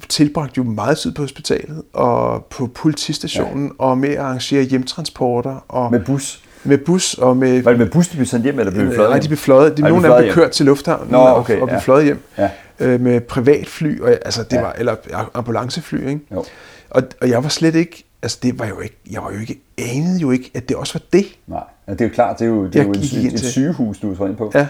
tilbragte 0.09 0.53
jo 0.59 0.63
meget 0.65 0.99
tid 0.99 1.13
på 1.13 1.23
hospitalet, 1.23 1.83
og 1.93 2.45
på 2.45 2.67
politistationen, 2.67 3.67
ja. 3.67 3.73
og 3.85 3.99
med 3.99 4.09
at 4.09 4.17
arrangere 4.19 4.63
hjemtransporter, 4.63 5.65
og 5.69 5.91
Med 5.93 6.01
bus. 6.01 6.43
med 6.65 6.79
bus, 6.79 7.15
og 7.15 7.37
med... 7.37 7.63
Var 7.63 7.71
det 7.71 7.79
med 7.81 7.91
bus, 7.91 8.09
de 8.09 8.17
blev 8.17 8.27
sendt 8.27 8.45
hjem, 8.45 8.59
eller 8.59 8.73
blev 8.73 8.87
de 8.87 8.95
fløjet 8.95 9.11
Nej, 9.11 9.19
de 9.19 9.29
blev 9.29 9.39
fløjet. 9.39 9.77
De, 9.77 9.83
Ej, 9.83 9.89
nogle 9.89 10.07
af 10.09 10.15
dem 10.15 10.25
blev 10.25 10.35
kørt 10.35 10.51
til 10.51 10.67
lufthavnen 10.67 11.09
Nå, 11.11 11.19
og- 11.19 11.37
okay, 11.37 11.61
og, 11.61 11.67
blev 11.69 11.75
ja. 11.75 11.81
fløjet 11.81 12.05
hjem 12.05 12.23
Ja. 12.39 12.51
øh, 12.81 13.01
med 13.01 13.21
privatfly, 13.21 14.01
og, 14.01 14.11
altså 14.11 14.43
det 14.43 14.53
Ja. 14.57 14.61
var, 14.61 14.73
eller 14.79 14.95
ambulancefly, 15.35 16.09
ikke? 16.09 16.21
Jo. 16.33 16.45
Og, 16.91 17.03
og 17.21 17.29
jeg 17.31 17.43
var 17.43 17.49
slet 17.49 17.75
ikke, 17.75 18.06
altså 18.23 18.39
det 18.43 18.59
var 18.59 18.67
jo 18.67 18.81
ikke, 18.81 18.97
jeg 19.11 19.23
var 19.23 19.33
jo 19.33 19.39
ikke, 19.39 19.61
anede 19.79 20.19
jo 20.21 20.31
ikke, 20.31 20.51
at 20.55 20.69
det 20.69 20.77
også 20.77 20.99
var 20.99 21.03
det. 21.13 21.39
Nej, 21.47 21.65
ja, 21.87 21.93
det 21.93 22.01
er 22.01 22.05
jo 22.05 22.15
klart, 22.15 22.39
det 22.39 22.45
er 22.45 22.49
jo, 22.49 22.67
det 22.67 22.77
er 22.77 22.81
Jeg 22.81 22.87
jo 22.87 22.93
et, 22.93 23.33
et, 23.35 23.41
sygehus, 23.41 23.99
du 23.99 24.11
er 24.13 24.17
så 24.17 24.27
ind 24.27 24.37
på. 24.37 24.51
Ja. 24.55 24.69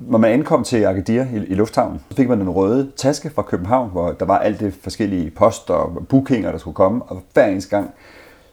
Når 0.00 0.18
man 0.18 0.30
ankom 0.32 0.64
til 0.64 0.84
Agadir 0.84 1.22
i, 1.22 1.36
i 1.46 1.54
lufthavnen, 1.54 2.00
så 2.10 2.16
fik 2.16 2.28
man 2.28 2.40
den 2.40 2.50
røde 2.50 2.92
taske 2.96 3.30
fra 3.30 3.42
København, 3.42 3.90
hvor 3.90 4.12
der 4.12 4.24
var 4.24 4.38
alt 4.38 4.60
det 4.60 4.74
forskellige 4.74 5.30
post 5.30 5.70
og 5.70 6.06
bookinger, 6.08 6.50
der 6.50 6.58
skulle 6.58 6.74
komme. 6.74 7.02
Og 7.02 7.22
hver 7.32 7.46
eneste 7.46 7.70
gang, 7.76 7.90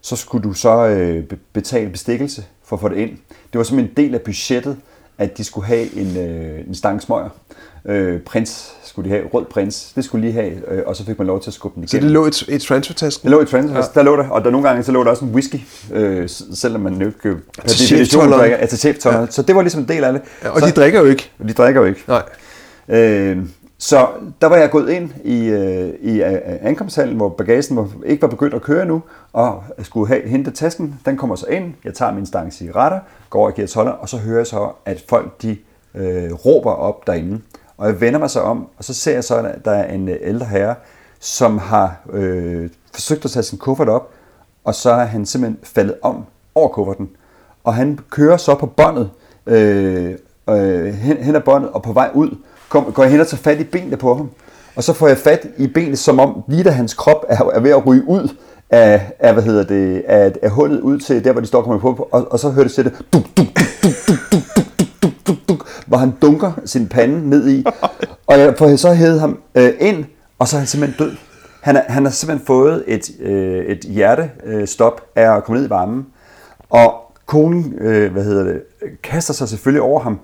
så 0.01 0.15
skulle 0.15 0.43
du 0.43 0.53
så 0.53 0.87
øh, 0.87 1.23
be- 1.27 1.39
betale 1.53 1.89
bestikkelse 1.89 2.45
for 2.63 2.75
at 2.75 2.79
få 2.79 2.89
det 2.89 2.97
ind. 2.97 3.09
Det 3.29 3.57
var 3.57 3.63
som 3.63 3.79
en 3.79 3.89
del 3.97 4.15
af 4.15 4.21
budgettet, 4.21 4.77
at 5.17 5.37
de 5.37 5.43
skulle 5.43 5.67
have 5.67 5.95
en, 5.95 6.17
øh, 6.17 6.67
en 6.67 6.75
stang 6.75 7.01
smøger. 7.01 7.29
Øh, 7.85 8.21
prins 8.21 8.75
skulle 8.95 9.09
de 9.09 9.15
have, 9.15 9.27
rød 9.33 9.45
prins, 9.45 9.91
det 9.95 10.03
skulle 10.05 10.27
de 10.27 10.31
lige 10.31 10.41
have, 10.41 10.71
øh, 10.71 10.83
og 10.85 10.95
så 10.95 11.05
fik 11.05 11.17
man 11.17 11.27
lov 11.27 11.41
til 11.41 11.49
at 11.49 11.53
skubbe 11.53 11.79
den 11.79 11.87
Så 11.87 11.97
igennem. 11.97 12.07
det 12.07 12.13
lå 12.13 12.51
i, 12.51 12.55
i 12.55 12.59
transfertasken? 12.59 13.23
Det 13.23 13.31
lå 13.31 13.41
i 13.41 13.45
transfer, 13.45 13.77
ja. 13.77 13.83
der 13.95 14.03
lå 14.03 14.15
der, 14.15 14.29
og 14.29 14.43
der 14.43 14.49
nogle 14.51 14.67
gange 14.67 14.83
så 14.83 14.91
lå 14.91 15.03
der 15.03 15.09
også 15.09 15.25
en 15.25 15.31
whisky, 15.31 15.55
øh, 15.93 16.29
selvom 16.53 16.81
man 16.81 16.93
jo 16.93 17.05
ikke 17.07 17.19
per 17.21 17.29
Til 17.31 17.79
definition 17.79 17.97
cheftolderen. 17.97 18.39
drikker, 18.39 18.57
altså 18.57 18.77
cheftolderen. 18.77 19.25
Ja. 19.25 19.31
Så 19.31 19.41
det 19.41 19.55
var 19.55 19.61
ligesom 19.61 19.81
en 19.81 19.87
del 19.87 20.03
af 20.03 20.13
det. 20.13 20.21
Ja, 20.43 20.49
og 20.49 20.59
så, 20.59 20.65
de 20.65 20.71
drikker 20.71 20.99
jo 20.99 21.05
ikke. 21.05 21.31
de 21.47 21.53
drikker 21.53 21.81
jo 21.81 21.87
ikke. 21.87 22.03
Nej. 22.07 22.23
Øh, 22.89 23.37
så 23.77 24.07
der 24.41 24.47
var 24.47 24.55
jeg 24.55 24.69
gået 24.69 24.89
ind 24.89 25.09
i, 25.23 25.45
øh, 25.45 25.89
i 26.01 26.21
øh, 26.23 26.37
ankomsthallen, 26.61 27.15
hvor 27.17 27.29
bagagen 27.29 27.75
var, 27.77 27.87
ikke 28.05 28.21
var 28.21 28.27
begyndt 28.27 28.53
at 28.53 28.61
køre 28.61 28.85
nu, 28.85 29.01
og 29.33 29.63
skulle 29.83 30.07
have, 30.07 30.21
hente 30.27 30.51
tasken. 30.51 30.99
Den 31.05 31.17
kommer 31.17 31.35
så 31.35 31.45
ind, 31.45 31.73
jeg 31.85 31.93
tager 31.93 32.13
min 32.13 32.25
stang 32.25 32.53
cigaretter, 32.53 32.99
går 33.29 33.39
over 33.39 33.49
og 33.49 33.55
giver 33.55 33.67
tolder, 33.67 33.91
og 33.91 34.09
så 34.09 34.17
hører 34.17 34.37
jeg 34.37 34.47
så, 34.47 34.67
at 34.85 35.03
folk 35.09 35.41
de 35.41 35.57
øh, 35.95 36.33
råber 36.33 36.71
op 36.71 37.07
derinde. 37.07 37.39
Og 37.77 37.87
jeg 37.87 38.01
vender 38.01 38.19
mig 38.19 38.29
så 38.29 38.39
om, 38.39 38.67
og 38.77 38.83
så 38.83 38.93
ser 38.93 39.13
jeg 39.13 39.23
så, 39.23 39.35
at 39.35 39.65
der 39.65 39.71
er 39.71 39.93
en 39.93 40.09
ældre 40.09 40.45
herre, 40.45 40.75
som 41.19 41.57
har 41.57 41.95
øh, 42.13 42.69
forsøgt 42.93 43.25
at 43.25 43.31
tage 43.31 43.43
sin 43.43 43.57
kuffert 43.57 43.89
op, 43.89 44.09
og 44.63 44.75
så 44.75 44.91
er 44.91 45.05
han 45.05 45.25
simpelthen 45.25 45.59
faldet 45.63 45.95
om 46.01 46.23
over 46.55 46.67
kufferten. 46.67 47.09
Og 47.63 47.75
han 47.75 47.99
kører 48.09 48.37
så 48.37 48.55
på 48.55 48.65
båndet, 48.65 49.09
øh, 49.47 50.15
øh, 50.49 50.85
hen, 50.85 51.17
hen 51.17 51.35
ad 51.35 51.41
båndet, 51.41 51.69
og 51.69 51.83
på 51.83 51.93
vej 51.93 52.09
ud, 52.13 52.37
kom, 52.69 52.93
går 52.93 53.03
jeg 53.03 53.11
hen 53.11 53.21
og 53.21 53.27
tager 53.27 53.41
fat 53.41 53.59
i 53.59 53.63
benene 53.63 53.97
på 53.97 54.15
ham. 54.15 54.29
Og 54.75 54.83
så 54.83 54.93
får 54.93 55.07
jeg 55.07 55.17
fat 55.17 55.47
i 55.57 55.67
benet, 55.67 55.99
som 55.99 56.19
om 56.19 56.43
lige 56.47 56.63
da 56.63 56.69
hans 56.69 56.93
krop 56.93 57.25
er, 57.29 57.49
er 57.53 57.59
ved 57.59 57.71
at 57.71 57.85
ryge 57.87 58.07
ud 58.07 58.35
af, 58.69 59.11
af, 59.19 59.33
hvad 59.33 59.43
hedder 59.43 59.63
det, 59.63 60.03
af, 60.07 60.33
af 60.41 60.49
hullet 60.49 60.79
ud 60.81 60.99
til 60.99 61.23
der, 61.23 61.31
hvor 61.31 61.41
de 61.41 61.47
står 61.47 61.59
og 61.59 61.65
kommer 61.65 61.95
på, 61.95 62.09
og, 62.11 62.31
og 62.31 62.39
så 62.39 62.49
hører 62.49 62.65
det 62.65 62.75
sætte, 62.75 62.91
duk, 63.13 63.23
duk, 63.37 63.47
duk, 63.83 63.95
hvor 65.95 65.99
han 65.99 66.13
dunker 66.21 66.51
sin 66.65 66.87
pande 66.87 67.29
ned 67.29 67.49
i. 67.49 67.65
Og 68.27 68.39
jeg 68.39 68.55
får 68.57 68.75
så 68.75 68.93
hævet 68.93 69.19
ham 69.19 69.39
øh, 69.55 69.73
ind, 69.79 70.05
og 70.39 70.47
så 70.47 70.55
er 70.55 70.59
han 70.59 70.67
simpelthen 70.67 71.07
død. 71.07 71.15
Han, 71.61 71.75
er, 71.75 71.81
han 71.87 72.05
har 72.05 72.11
simpelthen 72.11 72.47
fået 72.47 72.83
et, 72.87 73.09
øh, 73.19 73.65
et 73.65 73.79
hjertestop 73.79 75.01
af 75.15 75.35
at 75.35 75.43
komme 75.43 75.59
ned 75.59 75.67
i 75.67 75.69
varmen. 75.69 76.05
Og 76.69 76.93
konen, 77.25 77.73
øh, 77.81 78.11
hvad 78.11 78.23
hedder 78.23 78.43
det, 78.43 78.61
kaster 79.03 79.33
sig 79.33 79.49
selvfølgelig 79.49 79.81
over 79.81 79.99
ham. 79.99 80.19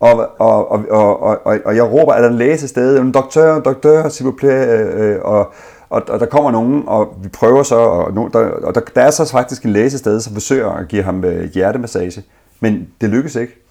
Og, 0.00 0.30
og, 0.38 0.70
og, 0.70 0.84
og, 0.90 1.46
og, 1.46 1.58
og 1.64 1.76
jeg 1.76 1.92
råber, 1.92 2.12
er 2.12 2.20
der 2.20 2.28
en 2.28 2.36
læge 2.38 2.56
til 2.56 2.68
stede? 2.68 3.00
En 3.00 3.12
doktør, 3.12 3.60
doktør, 3.60 4.02
s'il 4.02 4.24
vous 4.24 4.36
plaît, 4.42 4.68
øh, 4.96 5.20
og, 5.22 5.52
og, 5.90 6.02
og 6.08 6.20
der 6.20 6.26
kommer 6.26 6.50
nogen, 6.50 6.84
og 6.86 7.14
vi 7.22 7.28
prøver 7.28 7.62
så, 7.62 7.76
og, 7.76 8.32
der, 8.32 8.38
og 8.38 8.74
der, 8.74 8.80
der 8.94 9.02
er 9.02 9.10
så 9.10 9.30
faktisk 9.30 9.62
en 9.64 9.70
læge 9.70 9.90
til 9.90 9.98
stede, 9.98 10.20
som 10.20 10.32
forsøger 10.32 10.70
at 10.70 10.88
give 10.88 11.02
ham 11.02 11.24
øh, 11.24 11.50
hjertemassage. 11.52 12.22
Men 12.60 12.88
det 13.00 13.08
lykkes 13.08 13.36
ikke. 13.36 13.63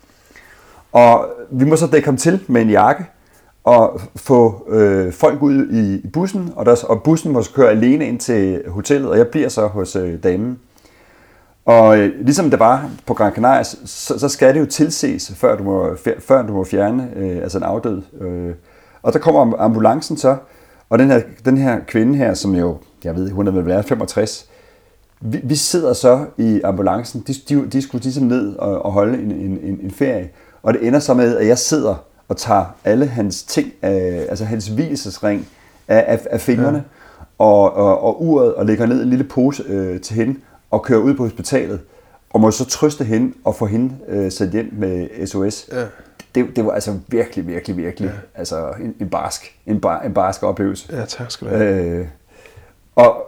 Og 0.94 1.30
vi 1.52 1.66
må 1.66 1.76
så 1.76 1.88
dække 1.88 2.08
ham 2.08 2.18
til 2.18 2.40
med 2.48 2.62
en 2.62 2.70
jakke 2.70 3.06
og 3.64 4.02
få 4.16 4.68
øh, 4.70 5.14
folk 5.14 5.42
ud 5.42 5.68
i, 5.68 5.96
i 5.96 6.08
bussen, 6.08 6.54
og, 6.56 6.66
der, 6.66 6.86
og 6.90 7.04
bussen 7.04 7.32
må 7.32 7.42
så 7.42 7.52
køre 7.54 7.70
alene 7.70 8.08
ind 8.08 8.20
til 8.20 8.62
hotellet, 8.68 9.10
og 9.10 9.18
jeg 9.18 9.28
bliver 9.28 9.50
så 9.50 9.68
hos 9.68 9.96
øh, 9.96 10.24
damen. 10.24 10.60
Og 11.66 11.98
øh, 12.00 12.26
ligesom 12.26 12.50
det 12.50 12.60
var 12.60 12.90
på 13.06 13.14
Gran 13.14 13.34
Canaria, 13.34 13.64
så, 13.64 14.20
så 14.20 14.30
skal 14.30 14.54
det 14.54 14.60
jo 14.60 14.66
tilses, 14.66 15.32
før 15.36 15.58
du 15.58 15.64
må, 15.64 15.96
før 16.20 16.42
du 16.42 16.54
må 16.54 16.64
fjerne 16.64 17.10
øh, 17.16 17.38
altså 17.38 17.58
en 17.58 17.64
afdød. 17.64 18.02
Øh. 18.22 18.54
Og 19.04 19.14
der 19.14 19.20
kommer 19.20 19.58
ambulancen 19.58 20.18
så, 20.18 20.38
og 20.90 21.00
den 21.00 21.12
her, 21.12 21.22
den 21.46 21.58
her 21.58 21.80
kvinde 21.88 22.18
her, 22.18 22.34
som 22.34 22.56
jo, 22.56 22.78
jeg 23.04 23.16
ved, 23.16 23.32
hun 23.32 23.48
er 23.48 23.52
vel 23.52 23.66
været 23.66 23.86
65, 23.86 24.50
vi, 25.22 25.40
vi 25.44 25.56
sidder 25.56 25.94
så 25.94 26.26
i 26.38 26.62
ambulancen, 26.62 27.24
de, 27.28 27.34
de, 27.50 27.68
de 27.68 27.82
skulle 27.82 28.04
ligesom 28.04 28.24
ned 28.24 28.56
og, 28.56 28.86
og 28.86 28.92
holde 28.92 29.22
en, 29.22 29.32
en, 29.32 29.60
en, 29.64 29.80
en 29.84 29.92
ferie, 29.92 30.30
og 30.63 30.73
det 30.73 30.88
ender 30.88 30.99
så 30.99 31.13
med, 31.13 31.38
at 31.38 31.47
jeg 31.47 31.58
sidder 31.58 31.95
og 32.28 32.38
tager 32.38 32.65
alle 32.84 33.06
hans 33.06 33.43
ting, 33.43 33.73
af, 33.82 34.26
altså 34.30 34.45
hans 34.45 34.67
hvilesesring 34.67 35.47
af, 35.88 36.06
af, 36.08 36.19
af 36.30 36.41
fingrene, 36.41 36.78
ja. 36.78 36.84
og, 37.38 37.73
og, 37.73 38.04
og 38.04 38.23
uret, 38.23 38.54
og 38.54 38.65
lægger 38.65 38.86
ned 38.86 39.04
en 39.04 39.10
lille 39.10 39.23
pose 39.23 39.63
øh, 39.67 40.02
til 40.02 40.15
hende, 40.15 40.39
og 40.71 40.84
kører 40.84 40.99
ud 40.99 41.13
på 41.13 41.23
hospitalet, 41.23 41.80
og 42.30 42.41
må 42.41 42.52
så 42.52 42.65
trøste 42.65 43.04
hende 43.04 43.34
og 43.43 43.56
få 43.56 43.65
hende 43.65 43.95
øh, 44.08 44.32
sendt 44.32 44.52
hjem 44.54 44.69
med 44.73 45.28
SOS. 45.28 45.69
Ja. 45.71 45.86
Det, 46.36 46.56
det 46.56 46.65
var 46.65 46.71
altså 46.71 46.99
virkelig, 47.08 47.47
virkelig, 47.47 47.78
virkelig 47.78 48.08
ja. 48.08 48.39
altså 48.39 48.73
en, 48.82 48.95
en, 48.99 49.10
barsk, 49.10 49.60
en, 49.65 49.82
bar, 49.82 50.02
en 50.02 50.13
barsk 50.13 50.43
oplevelse. 50.43 50.95
Ja, 50.95 51.06
tak 51.06 51.32
skal 51.32 51.47
du 51.47 51.56
have. 51.56 51.86
Øh, 51.86 52.08
og, 52.95 53.26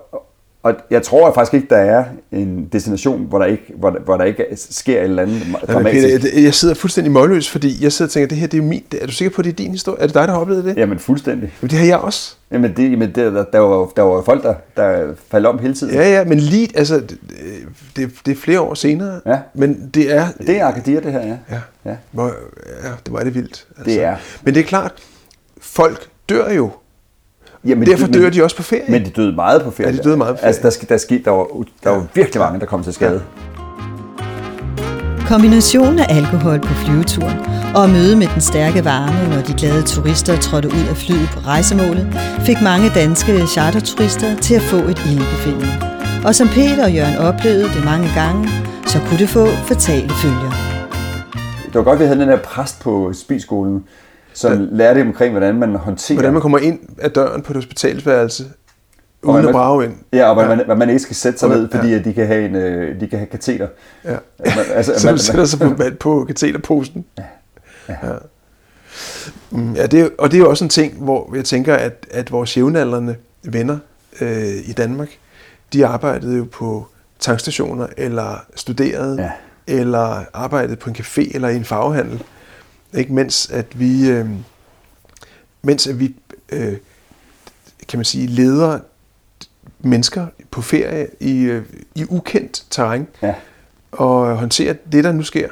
Og 0.65 0.75
jeg 0.89 1.03
tror 1.03 1.33
faktisk 1.33 1.53
ikke, 1.53 1.67
der 1.69 1.77
er 1.77 2.05
en 2.31 2.69
destination, 2.71 3.25
hvor 3.25 3.39
der 3.39 3.45
ikke, 3.45 3.73
hvor 3.75 3.89
der, 3.89 3.99
hvor 3.99 4.17
der 4.17 4.23
ikke 4.23 4.45
sker 4.55 4.97
et 4.97 5.03
eller 5.03 5.23
andet 5.23 5.47
men 5.47 5.55
dramatisk. 5.67 6.07
Peter, 6.07 6.29
jeg, 6.35 6.43
jeg 6.43 6.53
sidder 6.53 6.75
fuldstændig 6.75 7.11
målløs, 7.11 7.49
fordi 7.49 7.83
jeg 7.83 7.91
sidder 7.91 8.09
og 8.09 8.11
tænker, 8.11 8.27
det 8.27 8.37
her 8.37 8.47
det 8.47 8.57
er 8.57 8.61
min. 8.61 8.83
Er 9.01 9.05
du 9.05 9.11
sikker 9.11 9.35
på, 9.35 9.41
at 9.41 9.45
det 9.45 9.51
er 9.51 9.55
din 9.55 9.71
historie? 9.71 10.01
Er 10.01 10.05
det 10.05 10.13
dig, 10.13 10.27
der 10.27 10.33
har 10.33 10.41
oplevet 10.41 10.65
det? 10.65 10.77
Jamen 10.77 10.99
fuldstændig. 10.99 11.53
Jamen, 11.61 11.69
det 11.69 11.79
har 11.79 11.85
jeg 11.85 11.97
også. 11.97 12.35
Jamen, 12.51 12.73
det, 12.77 12.91
jamen 12.91 13.07
det, 13.07 13.15
der, 13.15 13.43
der, 13.43 13.59
var, 13.59 13.85
der 13.95 14.01
var 14.01 14.21
folk, 14.21 14.43
der, 14.43 14.53
der 14.77 15.13
faldt 15.31 15.47
om 15.47 15.59
hele 15.59 15.73
tiden. 15.73 15.93
Ja, 15.93 16.09
ja, 16.09 16.23
men 16.23 16.39
lige, 16.39 16.69
altså, 16.75 17.01
det, 17.95 18.11
det, 18.25 18.31
er 18.31 18.35
flere 18.35 18.61
år 18.61 18.73
senere. 18.73 19.21
Ja. 19.25 19.39
Men 19.53 19.89
det 19.93 20.15
er... 20.15 20.27
Det 20.37 20.59
er 20.59 20.67
Agadir, 20.67 20.99
det 20.99 21.11
her, 21.11 21.21
ja. 21.21 21.37
Ja. 21.51 21.59
ja. 21.85 21.95
Hvor, 22.11 22.27
ja, 22.83 22.89
det 23.05 23.13
var 23.13 23.23
det 23.23 23.35
vildt. 23.35 23.67
Altså. 23.77 23.91
Det 23.91 24.03
er. 24.03 24.15
Men 24.43 24.53
det 24.53 24.59
er 24.59 24.65
klart, 24.65 24.93
folk 25.61 26.07
dør 26.29 26.51
jo. 26.51 26.71
Jamen, 27.65 27.87
Derfor 27.87 28.07
dør 28.07 28.29
de 28.29 28.43
også 28.43 28.55
på 28.55 28.63
ferie. 28.63 28.83
Men 28.89 29.05
de 29.05 29.09
døde 29.09 29.35
meget 29.35 29.61
på 29.63 29.71
ferie. 29.71 29.89
Ja, 29.89 29.97
de 29.97 30.03
døde 30.03 30.17
meget 30.17 30.35
på 30.35 30.39
ferie. 30.39 30.47
Altså, 30.47 30.61
der, 30.61 30.69
sk- 30.69 30.85
der, 30.89 30.97
skete, 30.97 31.23
der, 31.23 31.31
var, 31.31 31.45
der 31.83 31.89
var 31.89 32.05
virkelig 32.13 32.39
mange, 32.39 32.59
der 32.59 32.65
kom 32.65 32.83
til 32.83 32.93
skade. 32.93 33.21
Kombinationen 35.27 35.99
af 35.99 36.05
alkohol 36.17 36.59
på 36.59 36.73
flyveturen 36.73 37.37
og 37.75 37.89
møde 37.89 38.15
med 38.15 38.27
den 38.33 38.41
stærke 38.41 38.85
varme, 38.85 39.35
når 39.35 39.41
de 39.41 39.53
glade 39.53 39.81
turister 39.81 40.37
trådte 40.37 40.67
ud 40.67 40.85
af 40.89 40.97
flyet 40.97 41.29
på 41.33 41.39
rejsemålet, 41.39 42.07
fik 42.45 42.57
mange 42.63 42.89
danske 42.95 43.47
charterturister 43.47 44.35
til 44.35 44.55
at 44.55 44.61
få 44.61 44.75
et 44.75 45.01
ildbefindende. 45.11 45.71
Og 46.25 46.35
som 46.35 46.47
Peter 46.47 46.83
og 46.83 46.91
Jørgen 46.93 47.17
oplevede 47.17 47.63
det 47.75 47.85
mange 47.85 48.09
gange, 48.15 48.49
så 48.87 48.99
kunne 49.07 49.19
det 49.19 49.29
få 49.29 49.45
fatale 49.47 50.09
følger. 50.23 50.51
Det 51.65 51.75
var 51.75 51.83
godt, 51.83 51.99
vi 51.99 52.05
havde 52.05 52.19
den 52.19 52.29
der 52.29 52.37
præst 52.37 52.79
på 52.83 53.11
spiskolen, 53.13 53.83
som 54.35 54.51
ja. 54.51 54.57
lærte 54.71 55.01
omkring, 55.01 55.31
hvordan 55.31 55.55
man 55.55 55.75
håndterer... 55.75 56.15
Hvordan 56.15 56.33
man 56.33 56.41
kommer 56.41 56.57
ind 56.59 56.79
ad 56.99 57.09
døren 57.09 57.41
på 57.41 57.53
et 57.53 57.57
hospitalsværelse, 57.57 58.43
uden 59.23 59.35
man- 59.35 59.45
at 59.47 59.51
brage 59.51 59.85
ind. 59.85 59.93
Ja, 60.13 60.27
og 60.29 60.33
hvordan 60.33 60.67
man, 60.67 60.77
man 60.77 60.89
ikke 60.89 60.99
skal 61.01 61.15
sætte 61.15 61.39
sig 61.39 61.49
ned, 61.49 61.69
fordi 61.75 61.93
at 61.93 62.05
de 62.05 62.13
kan 62.13 62.27
have, 62.27 62.45
en, 62.45 62.55
øh, 62.55 62.99
de 62.99 63.07
kan 63.07 63.19
have 63.19 63.27
kateter. 63.27 63.67
Ja. 64.05 64.15
Man, 64.39 64.49
altså, 64.73 64.93
så 64.99 65.07
man, 65.07 65.13
man 65.13 65.19
sætter 65.19 65.45
sig 65.45 65.59
på, 65.59 65.75
på 65.99 66.25
kateterposten. 66.27 67.05
Ja. 67.17 67.23
Ja. 67.89 67.95
Mm, 69.51 69.73
ja, 69.73 69.85
det 69.85 70.01
er, 70.01 70.09
og 70.17 70.31
det 70.31 70.37
er 70.37 70.41
jo 70.41 70.49
også 70.49 70.65
en 70.65 70.69
ting, 70.69 70.93
hvor 71.03 71.35
jeg 71.35 71.45
tænker, 71.45 71.75
at, 71.75 72.05
at 72.11 72.31
vores 72.31 72.57
jævnaldrende 72.57 73.15
venner 73.43 73.77
øh, 74.21 74.45
i 74.65 74.71
Danmark, 74.77 75.09
de 75.73 75.85
arbejdede 75.85 76.37
jo 76.37 76.45
på 76.51 76.87
tankstationer, 77.19 77.87
eller 77.97 78.43
studerede, 78.55 79.21
Ja. 79.21 79.31
eller 79.79 80.23
arbejdede 80.33 80.75
på 80.75 80.89
en 80.89 80.95
café, 80.99 81.35
eller 81.35 81.49
i 81.49 81.55
en 81.55 81.65
farvehandel. 81.65 82.23
Ikke? 82.95 83.13
Mens 83.13 83.49
at 83.49 83.79
vi, 83.79 84.09
øh, 84.09 84.29
mens 85.61 85.87
at 85.87 85.99
vi 85.99 86.15
øh, 86.51 86.73
kan 87.87 87.97
man 87.99 88.05
sige, 88.05 88.27
leder 88.27 88.79
mennesker 89.79 90.27
på 90.51 90.61
ferie 90.61 91.07
i, 91.19 91.41
øh, 91.43 91.63
i 91.95 92.05
ukendt 92.09 92.65
terræn, 92.69 93.07
Ja. 93.21 93.33
og 93.91 94.37
håndtere 94.37 94.75
det, 94.91 95.03
der 95.03 95.11
nu 95.11 95.23
sker. 95.23 95.49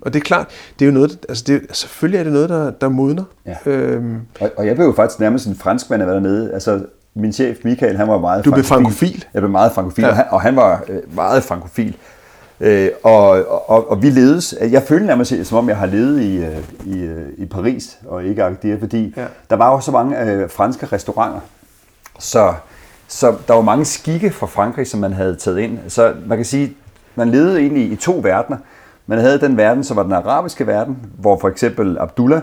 Og 0.00 0.12
det 0.12 0.20
er 0.20 0.24
klart, 0.24 0.46
det 0.78 0.84
er 0.84 0.86
jo 0.86 0.92
noget, 0.94 1.18
altså 1.28 1.44
det, 1.46 1.62
selvfølgelig 1.72 2.18
er 2.18 2.24
det 2.24 2.32
noget, 2.32 2.48
der, 2.48 2.70
der 2.70 2.88
modner. 2.88 3.24
Ja. 3.46 3.56
Øhm, 3.66 4.20
Og, 4.40 4.50
og 4.56 4.66
jeg 4.66 4.74
blev 4.76 4.86
jo 4.86 4.92
faktisk 4.92 5.20
nærmest 5.20 5.46
en 5.46 5.54
franskmand 5.56 6.02
at 6.02 6.06
være 6.08 6.16
dernede. 6.16 6.52
Altså, 6.52 6.86
min 7.14 7.32
chef 7.32 7.58
Michael, 7.64 7.96
han 7.96 8.08
var 8.08 8.18
meget 8.18 8.44
Du 8.44 8.50
blev 8.52 8.64
frankofil. 8.64 9.24
Jeg 9.34 9.42
blev 9.42 9.50
meget 9.50 9.72
frankofil, 9.72 10.04
ja. 10.04 10.10
og, 10.10 10.16
han, 10.16 10.24
og 10.30 10.40
han 10.42 10.56
var 10.56 10.84
øh, 10.88 11.14
meget 11.14 11.42
frankofil. 11.44 11.96
Øh, 12.60 12.88
og, 13.02 13.28
og, 13.70 13.90
og 13.90 14.02
vi 14.02 14.10
ledes, 14.10 14.54
jeg 14.60 14.82
følte 14.82 15.06
nærmest, 15.06 15.34
som 15.44 15.58
om 15.58 15.68
jeg 15.68 15.76
har 15.76 15.86
levet 15.86 16.20
i, 16.20 16.36
øh, 16.36 16.58
i, 16.86 16.98
øh, 16.98 17.28
i 17.38 17.46
Paris, 17.46 17.98
og 18.06 18.24
ikke 18.24 18.44
Agadir, 18.44 18.78
fordi 18.78 19.14
Ja. 19.16 19.24
der 19.50 19.56
var 19.56 19.72
jo 19.72 19.80
så 19.80 19.90
mange 19.92 20.20
øh, 20.22 20.50
franske 20.50 20.86
restauranter, 20.86 21.40
så, 22.18 22.54
så 23.08 23.34
der 23.48 23.54
var 23.54 23.60
mange 23.62 23.84
skikke 23.84 24.30
fra 24.30 24.46
Frankrig, 24.46 24.86
som 24.86 25.00
man 25.00 25.12
havde 25.12 25.36
taget 25.36 25.58
ind. 25.58 25.78
Så 25.88 26.14
man 26.26 26.38
kan 26.38 26.44
sige, 26.44 26.76
man 27.14 27.28
levede 27.28 27.60
egentlig 27.60 27.92
i 27.92 27.96
to 27.96 28.20
verdener. 28.22 28.58
Man 29.06 29.18
havde 29.18 29.40
den 29.40 29.56
verden, 29.56 29.84
som 29.84 29.96
var 29.96 30.02
den 30.02 30.12
arabiske 30.12 30.66
verden, 30.66 30.98
hvor 31.18 31.38
for 31.40 31.48
eksempel 31.48 31.96
Abdullah, 32.00 32.40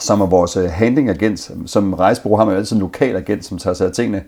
som 0.00 0.20
er 0.20 0.26
vores 0.26 0.56
øh, 0.56 0.70
handling 0.70 1.08
agent, 1.10 1.50
som 1.66 1.94
rejsebureau 1.94 2.36
har 2.38 2.44
man 2.44 2.54
jo 2.54 2.58
altid 2.58 2.76
en 2.76 2.82
lokal 2.82 3.16
agent, 3.16 3.44
som 3.44 3.58
tager 3.58 3.74
sig 3.74 3.86
af 3.86 3.92
tingene. 3.92 4.22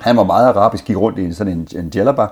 Han 0.00 0.16
var 0.16 0.24
meget 0.24 0.48
arabisk, 0.48 0.84
gik 0.84 0.96
rundt 0.96 1.18
i 1.18 1.32
sådan 1.32 1.52
en, 1.52 1.68
en 1.76 1.88
djellaba. 1.88 2.26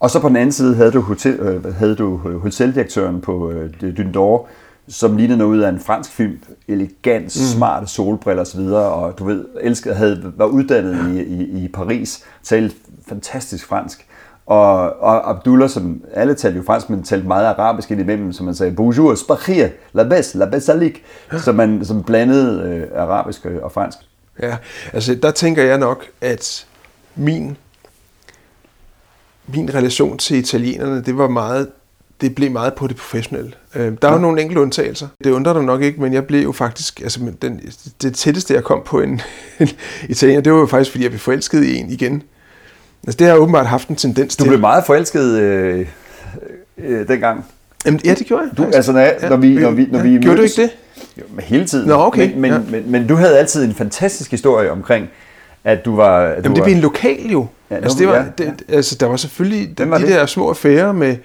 Og 0.00 0.10
så 0.10 0.20
på 0.20 0.28
den 0.28 0.36
anden 0.36 0.52
side 0.52 0.74
havde 0.74 0.90
du, 0.90 1.00
hotel, 1.00 1.34
øh, 1.34 1.74
havde 1.74 1.94
du 1.94 2.20
øh, 2.28 2.36
hoteldirektøren 2.40 3.20
på 3.20 3.50
øh, 3.50 3.96
Dundor, 3.96 4.48
som 4.88 5.16
lignede 5.16 5.38
noget 5.38 5.56
ud 5.56 5.60
af 5.60 5.68
en 5.68 5.80
fransk 5.80 6.10
film. 6.10 6.38
Elegant, 6.68 7.32
smarte 7.32 7.86
solbriller 7.86 8.42
osv. 8.42 8.60
Og 8.60 9.18
du 9.18 9.24
ved, 9.24 9.44
elskede, 9.60 9.94
havde, 9.94 10.32
var 10.36 10.46
uddannet 10.46 11.16
i, 11.16 11.22
i, 11.22 11.64
i 11.64 11.68
Paris, 11.68 12.24
talte 12.42 12.76
fantastisk 13.08 13.66
fransk. 13.66 14.06
Og, 14.46 15.00
og 15.00 15.30
Abdullah, 15.30 15.68
som 15.68 16.02
alle 16.12 16.34
talte 16.34 16.56
jo 16.56 16.62
fransk, 16.66 16.90
men 16.90 17.02
talte 17.02 17.26
meget 17.26 17.46
arabisk 17.46 17.90
indimellem, 17.90 18.32
som 18.32 18.46
man 18.46 18.54
sagde, 18.54 18.72
bonjour, 18.72 19.14
spahir, 19.14 19.68
la 19.92 20.02
bes, 20.02 20.34
la 20.34 20.46
besalik, 20.46 21.04
så 21.38 21.52
man 21.52 21.84
som 21.84 22.02
blandede 22.02 22.62
øh, 22.62 23.02
arabisk 23.02 23.46
og 23.62 23.72
fransk. 23.72 23.98
ja, 24.42 24.56
altså 24.92 25.14
der 25.14 25.30
tænker 25.30 25.62
jeg 25.62 25.78
nok, 25.78 26.04
at 26.20 26.66
min, 27.14 27.56
min 29.46 29.74
relation 29.74 30.18
til 30.18 30.36
italienerne, 30.36 31.02
det 31.02 31.18
var 31.18 31.28
meget, 31.28 31.68
det 32.20 32.34
blev 32.34 32.50
meget 32.50 32.74
på 32.74 32.86
det 32.86 32.96
professionelle. 32.96 33.52
Øh, 33.74 33.92
der 34.02 34.08
er 34.08 34.12
jo 34.12 34.18
nogle 34.18 34.40
enkelte 34.42 34.60
undtagelser. 34.62 35.08
Det 35.24 35.30
undrer 35.30 35.52
dig 35.52 35.62
nok 35.62 35.82
ikke, 35.82 36.00
men 36.00 36.12
jeg 36.12 36.26
blev 36.26 36.42
jo 36.42 36.52
faktisk, 36.52 37.00
altså 37.00 37.20
den, 37.42 37.60
det 38.02 38.14
tætteste 38.14 38.54
jeg 38.54 38.64
kom 38.64 38.82
på 38.86 39.00
en, 39.00 39.20
en 39.60 39.68
italiener, 40.08 40.40
det 40.42 40.52
var 40.52 40.58
jo 40.58 40.66
faktisk, 40.66 40.90
fordi 40.90 41.02
jeg 41.04 41.10
blev 41.10 41.20
forelsket 41.20 41.64
i 41.64 41.76
en 41.76 41.90
igen. 41.90 42.22
Altså 43.06 43.16
det 43.18 43.26
har 43.26 43.34
åbenbart 43.34 43.66
haft 43.66 43.88
en 43.88 43.96
tendens 43.96 44.36
Du 44.36 44.42
til. 44.44 44.48
blev 44.48 44.60
meget 44.60 44.84
forelsket 44.86 45.38
øh, 45.40 45.86
øh, 46.78 47.08
dengang. 47.08 47.44
Jamen, 47.86 48.00
ja, 48.04 48.14
det 48.14 48.26
gjorde 48.26 48.42
jeg. 48.42 48.50
Du, 48.56 48.62
faktisk. 48.62 48.76
altså, 48.76 48.92
når, 48.92 49.00
jeg, 49.00 49.16
når 49.30 49.36
vi, 49.36 49.54
når 49.54 49.70
vi, 49.70 49.86
når 49.90 49.98
ja. 49.98 50.04
vi 50.04 50.10
Gjorde 50.18 50.36
du 50.36 50.42
mødtes- 50.42 50.58
ikke 50.58 50.62
det? 50.62 50.70
Jo, 51.18 51.22
men 51.34 51.44
hele 51.44 51.64
tiden. 51.66 51.88
Nå, 51.88 51.94
okay, 51.94 52.30
Men, 52.32 52.40
men, 52.40 52.52
ja. 52.52 52.58
men, 52.70 52.90
men, 52.90 53.06
du 53.06 53.14
havde 53.14 53.38
altid 53.38 53.64
en 53.64 53.74
fantastisk 53.74 54.30
historie 54.30 54.70
omkring, 54.70 55.08
at 55.64 55.84
du 55.84 55.96
var... 55.96 56.20
At 56.20 56.36
du 56.36 56.42
Jamen, 56.42 56.54
det 56.54 56.60
var, 56.60 56.66
blev 56.66 56.74
en 56.76 56.82
lokal 56.82 57.30
jo. 57.30 57.46
Ja, 57.70 57.74
Ja, 57.76 57.80
altså, 57.80 57.98
det 57.98 58.08
var, 58.08 58.16
ja, 58.16 58.24
det, 58.38 58.62
altså, 58.68 58.96
der 59.00 59.06
var 59.06 59.16
selvfølgelig 59.16 59.74
Hvem 59.76 59.90
var 59.90 59.98
de 59.98 60.06
det? 60.06 60.12
der 60.12 60.26
små 60.26 60.48
affærer 60.48 60.92
med, 60.92 61.16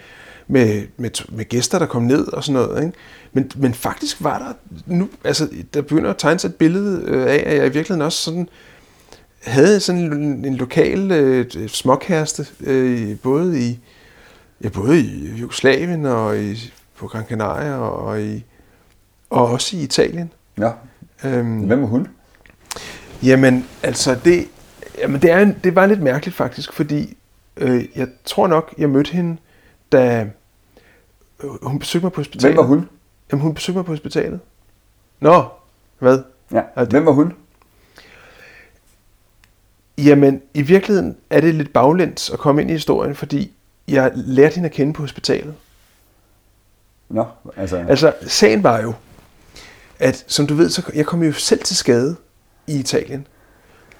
med, 0.47 0.83
med, 0.97 1.09
med 1.31 1.45
gæster, 1.45 1.79
der 1.79 1.85
kom 1.85 2.03
ned 2.03 2.27
og 2.33 2.43
sådan 2.43 2.61
noget. 2.61 2.83
Ikke? 2.83 2.97
Men, 3.33 3.51
men 3.55 3.73
faktisk 3.73 4.23
var 4.23 4.37
der 4.37 4.53
nu, 4.85 5.09
altså, 5.23 5.49
der 5.73 5.81
begynder 5.81 6.09
at 6.09 6.17
tegne 6.17 6.39
sig 6.39 6.47
et 6.47 6.55
billede 6.55 7.03
øh, 7.05 7.23
af, 7.23 7.43
at 7.45 7.57
jeg 7.57 7.65
i 7.65 7.69
virkeligheden 7.69 8.01
også 8.01 8.23
sådan 8.23 8.49
havde 9.43 9.79
sådan 9.79 10.01
en, 10.01 10.45
en 10.45 10.55
lokal 10.55 11.11
øh, 11.11 11.45
småkæreste, 11.67 12.45
øh, 12.63 13.17
både 13.23 13.59
i 13.59 13.79
ja, 14.63 14.69
både 14.69 14.99
i 14.99 15.35
Jugoslavien 15.39 16.05
og 16.05 16.37
i, 16.37 16.73
på 16.97 17.07
Gran 17.07 17.23
Canaria 17.23 17.77
og, 17.77 18.21
i, 18.21 18.45
og 19.29 19.47
også 19.47 19.77
i 19.77 19.79
Italien. 19.79 20.31
Ja. 20.59 20.71
Øhm, 21.25 21.59
Hvem 21.59 21.81
var 21.81 21.87
hun? 21.87 22.07
Jamen, 23.23 23.65
altså 23.83 24.19
det, 24.25 24.47
jamen 24.97 25.21
det, 25.21 25.31
er, 25.31 25.39
en- 25.39 25.59
det 25.63 25.75
var 25.75 25.85
lidt 25.85 26.01
mærkeligt 26.01 26.35
faktisk, 26.37 26.73
fordi 26.73 27.17
øh, 27.57 27.85
jeg 27.95 28.07
tror 28.25 28.47
nok, 28.47 28.73
jeg 28.77 28.89
mødte 28.89 29.11
hende, 29.11 29.37
da 29.91 30.27
øh, 31.43 31.49
hun 31.65 31.79
besøgte 31.79 32.05
mig 32.05 32.11
på 32.11 32.19
hospitalet. 32.21 32.55
Hvem 32.55 32.57
var 32.57 32.67
hun? 32.67 32.89
Jamen, 33.31 33.41
hun 33.43 33.53
besøgte 33.53 33.77
mig 33.77 33.85
på 33.85 33.91
hospitalet. 33.91 34.39
Nå, 35.19 35.43
hvad? 35.99 36.19
Ja. 36.51 36.61
Det- 36.77 36.89
Hvem 36.89 37.05
var 37.05 37.11
hun? 37.11 37.33
Jamen, 39.97 40.41
i 40.53 40.61
virkeligheden 40.61 41.17
er 41.29 41.41
det 41.41 41.55
lidt 41.55 41.73
baglæns 41.73 42.29
at 42.29 42.39
komme 42.39 42.61
ind 42.61 42.69
i 42.69 42.73
historien, 42.73 43.15
fordi 43.15 43.51
jeg 43.87 44.11
lærte 44.15 44.55
hende 44.55 44.69
at 44.69 44.75
kende 44.75 44.93
på 44.93 45.03
hospitalet. 45.03 45.55
Nå, 47.09 47.25
altså... 47.57 47.77
Altså, 47.77 48.13
sagen 48.21 48.63
var 48.63 48.81
jo, 48.81 48.93
at 49.99 50.23
som 50.27 50.47
du 50.47 50.53
ved, 50.55 50.69
så 50.69 50.91
jeg 50.95 51.05
kom 51.05 51.23
jo 51.23 51.31
selv 51.33 51.59
til 51.63 51.75
skade 51.75 52.15
i 52.69 52.79
Italien. 52.79 53.27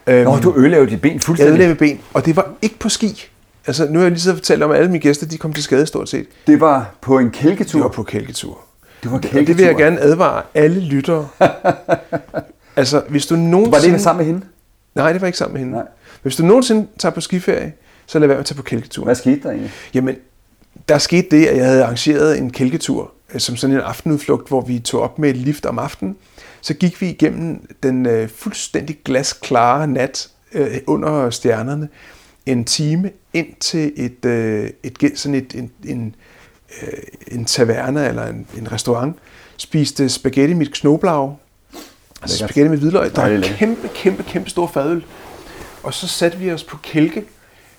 Øhm, 0.08 0.24
Nå, 0.24 0.38
du 0.38 0.54
ødelavede 0.58 0.90
dit 0.92 1.02
ben 1.02 1.14
Jeg 1.14 1.22
fuldstændig. 1.22 1.50
ødelagde 1.52 1.70
mit 1.70 1.78
ben, 1.80 2.00
og 2.14 2.26
det 2.26 2.36
var 2.36 2.52
ikke 2.62 2.80
på 2.80 2.90
ski. 2.90 3.26
Altså, 3.68 3.86
nu 3.90 4.00
har 4.00 4.04
jeg 4.06 4.12
lige 4.12 4.22
så 4.22 4.34
fortalt 4.34 4.64
om, 4.64 4.72
at 4.72 4.78
alle 4.78 4.92
mine 4.92 5.02
gæster, 5.02 5.26
de 5.28 5.38
kom 5.38 5.54
til 5.54 5.64
skade 5.64 5.86
stort 5.86 6.10
set. 6.10 6.26
Det 6.48 6.62
var 6.62 6.92
på 7.02 7.20
en 7.20 7.32
kælketur. 7.32 7.80
De 7.80 7.84
var 7.84 7.90
på 7.90 8.04
kælketur. 8.04 8.60
Det 9.04 9.12
var 9.12 9.18
Og 9.18 9.24
det 9.24 9.58
vil 9.58 9.66
jeg 9.66 9.76
gerne 9.76 10.00
advare 10.00 10.42
alle 10.54 10.80
lyttere. 10.80 11.28
altså, 12.76 13.02
hvis 13.10 13.26
du 13.26 13.36
nogensinde... 13.36 13.72
Var 13.72 13.94
det 13.94 14.02
sammen 14.02 14.26
med 14.26 14.34
hende? 14.34 14.46
Nej, 14.96 15.12
det 15.14 15.22
var 15.22 15.28
ikke 15.28 15.38
sammen 15.38 15.54
med 15.54 15.60
hende. 15.62 15.74
Nej. 15.78 15.86
Hvis 16.22 16.36
du 16.36 16.46
nogensinde 16.46 16.88
tager 17.00 17.14
på 17.14 17.22
skiferie, 17.22 17.74
så 18.06 18.20
lad 18.20 18.28
være 18.28 18.36
med 18.36 18.40
at 18.40 18.46
tage 18.46 18.56
på 18.58 18.64
kælketur. 18.64 19.04
Hvad 19.04 19.16
skete 19.16 19.40
der 19.44 19.50
egentlig? 19.50 19.72
Jamen, 19.94 20.16
der 20.90 20.98
skete 20.98 21.28
det, 21.32 21.46
at 21.46 21.58
jeg 21.58 21.66
havde 21.66 21.84
arrangeret 21.84 22.38
en 22.38 22.52
kælketur, 22.52 23.12
øh, 23.34 23.40
som 23.40 23.56
sådan 23.56 23.76
en 23.76 23.82
aftenudflugt, 23.82 24.48
hvor 24.48 24.62
vi 24.62 24.80
tog 24.80 25.02
op 25.02 25.20
med 25.20 25.30
et 25.30 25.38
lift 25.38 25.66
om 25.66 25.80
aftenen. 25.80 26.16
Så 26.62 26.74
gik 26.74 27.02
vi 27.02 27.10
igennem 27.10 27.76
den 27.84 28.06
øh, 28.06 28.30
fuldstændig 28.30 28.98
glasklare 29.06 29.88
nat 29.88 30.30
øh, 30.54 30.78
under 30.88 31.30
stjernerne 31.30 31.90
en 32.46 32.66
time 32.66 33.12
ind 33.34 33.56
til 33.60 33.94
et, 33.96 34.26
øh, 34.26 34.70
et 34.84 35.12
sådan 35.16 35.36
et, 35.36 35.56
en, 35.56 35.72
en, 35.86 36.16
øh, 36.82 37.00
en 37.28 37.46
taverne 37.46 38.08
eller 38.08 38.28
en, 38.28 38.48
en 38.58 38.72
restaurant. 38.72 39.16
Spiste 39.58 40.10
spaghetti 40.10 40.54
mit 40.54 40.74
knoblag, 40.74 41.36
altså 42.22 42.38
spaghetti 42.38 42.70
med 42.70 42.78
hvidløg. 42.78 43.16
Der 43.16 43.22
er 43.22 43.42
kæmpe, 43.42 43.90
kæmpe, 43.96 44.24
kæmpe 44.24 44.50
stor 44.50 44.68
fadøl. 44.68 45.06
Og 45.84 45.94
så 45.94 46.08
satte 46.08 46.38
vi 46.38 46.52
os 46.52 46.64
på 46.64 46.78
kælke 46.84 47.24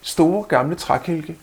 store 0.02 0.42
gamle 0.42 0.74
trækælke, 0.74 1.36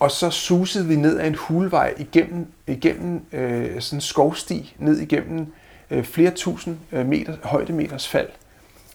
og 0.00 0.10
så 0.10 0.30
susede 0.30 0.86
vi 0.86 0.96
ned 0.96 1.18
ad 1.18 1.26
en 1.26 1.34
hulvej 1.34 1.94
igennem, 1.98 2.46
igennem 2.66 3.20
øh, 3.32 3.80
sådan 3.80 3.96
en 3.96 4.00
skovsti, 4.00 4.74
ned 4.78 4.98
igennem 4.98 5.46
øh, 5.90 6.04
flere 6.04 6.30
tusind 6.30 6.78
øh, 6.92 7.06
meter, 7.06 7.36
højdemeters 7.42 8.08
fald, 8.08 8.28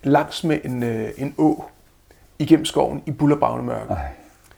langs 0.03 0.43
med 0.43 0.59
en, 0.63 0.83
øh, 0.83 1.09
en 1.17 1.35
å 1.37 1.65
igennem 2.39 2.65
skoven 2.65 3.03
i 3.05 3.11
bullerbravne 3.11 3.63
mørke. 3.63 3.93
Ej. 3.93 4.09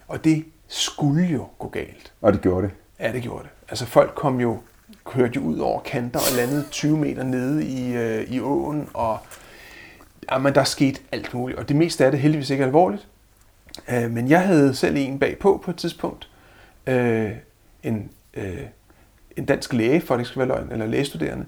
Og 0.08 0.24
det 0.24 0.46
skulle 0.68 1.26
jo 1.26 1.48
gå 1.60 1.68
galt. 1.68 2.14
Og 2.22 2.34
det 2.34 2.42
gjorde 2.42 2.68
det. 2.68 2.74
Ja, 3.00 3.12
det 3.12 3.22
gjorde 3.22 3.44
det. 3.44 3.50
Altså 3.70 3.86
folk 3.86 4.12
kom 4.16 4.40
jo, 4.40 4.58
kørte 5.06 5.34
jo 5.36 5.42
ud 5.42 5.60
over 5.60 5.82
kanter 5.82 6.20
og 6.20 6.38
landede 6.38 6.66
20 6.72 6.98
meter 6.98 7.24
nede 7.24 7.66
i, 7.66 7.94
øh, 7.94 8.32
i 8.32 8.40
åen, 8.40 8.90
og 8.94 9.18
jamen, 10.32 10.56
der 10.56 10.64
skete 10.64 11.02
alt 11.12 11.34
muligt. 11.34 11.60
Og 11.60 11.68
det 11.68 11.76
meste 11.76 12.06
af 12.06 12.12
det 12.12 12.20
heldigvis 12.20 12.50
ikke 12.50 12.64
alvorligt. 12.64 13.08
Øh, 13.90 14.12
men 14.12 14.30
jeg 14.30 14.42
havde 14.42 14.76
selv 14.76 14.96
en 14.98 15.20
bagpå 15.20 15.62
på 15.66 15.72
et 15.72 15.78
tidspunkt. 15.78 16.30
Øh, 16.88 17.32
en, 17.84 18.10
øh, 18.34 18.62
en 19.38 19.46
dansk 19.46 19.74
læge, 19.74 20.02
for 20.02 20.14
det 20.16 20.22
ikke 20.22 20.30
skal 20.30 20.40
være 20.40 20.48
løgn, 20.48 20.72
eller 20.72 20.86
lægestuderende. 20.86 21.46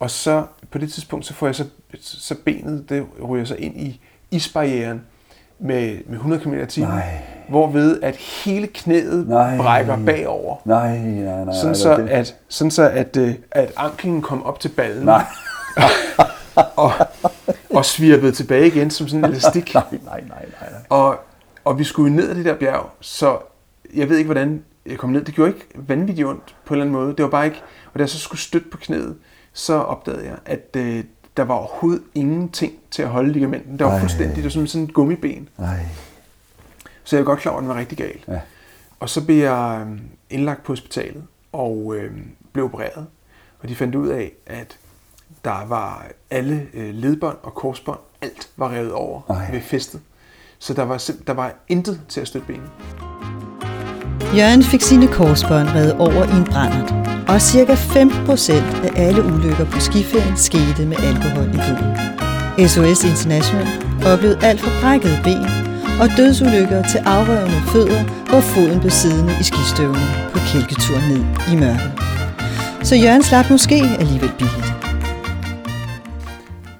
Og 0.00 0.10
så 0.10 0.44
på 0.70 0.78
det 0.78 0.92
tidspunkt, 0.92 1.26
så 1.26 1.34
får 1.34 1.46
jeg 1.46 1.54
så, 1.54 1.64
så 2.00 2.34
benet, 2.44 2.88
det 2.88 3.06
ryger 3.28 3.44
så 3.44 3.54
ind 3.54 3.80
i 3.80 4.00
isbarrieren 4.30 5.02
med, 5.58 5.98
med 6.06 6.14
100 6.16 6.42
km 6.42 6.54
t 6.68 6.78
hvorved 7.48 8.00
at 8.02 8.16
hele 8.16 8.66
knæet 8.66 9.28
Nej. 9.28 9.56
brækker 9.56 9.98
bagover. 10.06 10.56
Nej, 10.64 10.98
nej, 10.98 11.44
nej. 11.44 11.54
Sådan 11.54 11.66
nej, 11.66 11.74
så, 11.74 11.96
det- 11.96 12.08
at, 12.08 12.36
sådan 12.48 12.70
så 12.70 12.88
at, 12.88 13.16
øh, 13.16 13.34
at 13.50 13.72
anklen 13.76 14.22
kom 14.22 14.42
op 14.42 14.60
til 14.60 14.68
ballen 14.68 15.04
Nej, 15.04 15.24
og, 16.76 16.92
og 17.70 17.84
svirpede 17.84 18.32
tilbage 18.32 18.66
igen 18.66 18.90
som 18.90 19.08
sådan 19.08 19.24
en 19.24 19.30
elastik. 19.30 19.74
nej, 19.74 19.84
nej, 20.04 20.20
nej, 20.28 20.44
nej. 20.70 20.80
Og, 20.88 21.16
og 21.64 21.78
vi 21.78 21.84
skulle 21.84 22.16
ned 22.16 22.30
ad 22.30 22.34
det 22.34 22.44
der 22.44 22.54
bjerg, 22.54 22.90
så 23.00 23.38
jeg 23.94 24.08
ved 24.08 24.16
ikke, 24.16 24.28
hvordan 24.28 24.64
jeg 24.86 24.98
kom 24.98 25.10
ned. 25.10 25.24
Det 25.24 25.34
gjorde 25.34 25.50
ikke 25.50 25.66
vanvittigt 25.74 26.28
ondt 26.28 26.56
på 26.66 26.74
en 26.74 26.80
eller 26.80 26.84
anden 26.90 27.02
måde. 27.04 27.16
Det 27.16 27.22
var 27.22 27.30
bare 27.30 27.44
ikke... 27.44 27.62
Og 27.92 27.98
da 27.98 28.00
jeg 28.02 28.08
så 28.08 28.18
skulle 28.18 28.40
støtte 28.40 28.68
på 28.70 28.76
knæet, 28.78 29.16
så 29.52 29.74
opdagede 29.74 30.24
jeg, 30.26 30.38
at 30.44 30.76
øh, 30.76 31.04
der 31.36 31.42
var 31.42 31.54
overhovedet 31.54 32.02
ingenting 32.14 32.72
til 32.90 33.02
at 33.02 33.08
holde 33.08 33.32
ligamenten. 33.32 33.78
Det 33.78 33.86
var 33.86 33.92
Ej. 33.92 34.00
fuldstændig, 34.00 34.36
det 34.36 34.44
var 34.44 34.50
som 34.50 34.66
sådan 34.66 34.84
et 34.84 34.94
gummiben. 34.94 35.48
Nej. 35.58 35.80
Så 37.04 37.16
jeg 37.16 37.24
var 37.24 37.30
godt 37.30 37.40
klar 37.40 37.52
over, 37.52 37.58
at 37.58 37.62
den 37.62 37.68
var 37.68 37.76
rigtig 37.80 37.98
gal. 37.98 38.24
Ja. 38.28 38.40
Og 39.00 39.08
så 39.08 39.24
blev 39.24 39.36
jeg 39.36 39.86
øh, 39.90 39.98
indlagt 40.30 40.62
på 40.62 40.72
hospitalet 40.72 41.24
og 41.52 41.94
øh, 41.96 42.12
blev 42.52 42.64
opereret. 42.64 43.06
Og 43.60 43.68
de 43.68 43.74
fandt 43.76 43.94
ud 43.94 44.08
af, 44.08 44.32
at 44.46 44.78
der 45.44 45.66
var 45.66 46.06
alle 46.30 46.66
øh, 46.74 46.94
ledbånd 46.94 47.36
og 47.42 47.54
korsbånd, 47.54 47.98
alt 48.22 48.50
var 48.56 48.72
revet 48.72 48.92
over 48.92 49.20
Ej. 49.30 49.50
ved 49.52 49.60
festet. 49.60 50.00
Så 50.58 50.74
der 50.74 50.82
var, 50.82 51.10
der 51.26 51.32
var 51.32 51.54
intet 51.68 52.00
til 52.08 52.20
at 52.20 52.28
støtte 52.28 52.46
benet. 52.46 52.70
Jørgen 54.36 54.62
fik 54.62 54.82
sine 54.82 55.08
korsbånd 55.08 55.68
reddet 55.68 55.96
over 55.98 56.24
i 56.24 56.36
en 56.40 56.44
brændert, 56.44 56.90
og 57.28 57.40
ca. 57.40 57.74
5% 57.74 58.86
af 58.86 58.90
alle 59.06 59.24
ulykker 59.24 59.64
på 59.64 59.80
skiferien 59.80 60.36
skete 60.36 60.86
med 60.86 60.96
alkohol 60.96 61.48
i 61.48 61.58
blodet. 61.64 62.70
SOS 62.70 63.04
International 63.04 63.68
oplevede 64.12 64.38
alt 64.46 64.60
fra 64.60 64.70
brækkede 64.80 65.18
ben 65.24 65.46
og 66.00 66.08
dødsulykker 66.16 66.82
til 66.82 66.98
afrøvende 66.98 67.60
fødder, 67.72 68.02
hvor 68.30 68.40
foden 68.40 68.80
blev 68.80 68.90
siddende 68.90 69.34
i 69.40 69.42
skistøvlen 69.42 70.08
på 70.32 70.38
kælketur 70.52 70.98
ned 71.10 71.22
i 71.52 71.56
mørket. 71.64 71.92
Så 72.82 72.94
Jørgen 72.96 73.22
slap 73.22 73.50
måske 73.50 73.78
alligevel 73.98 74.32
billigt. 74.38 74.72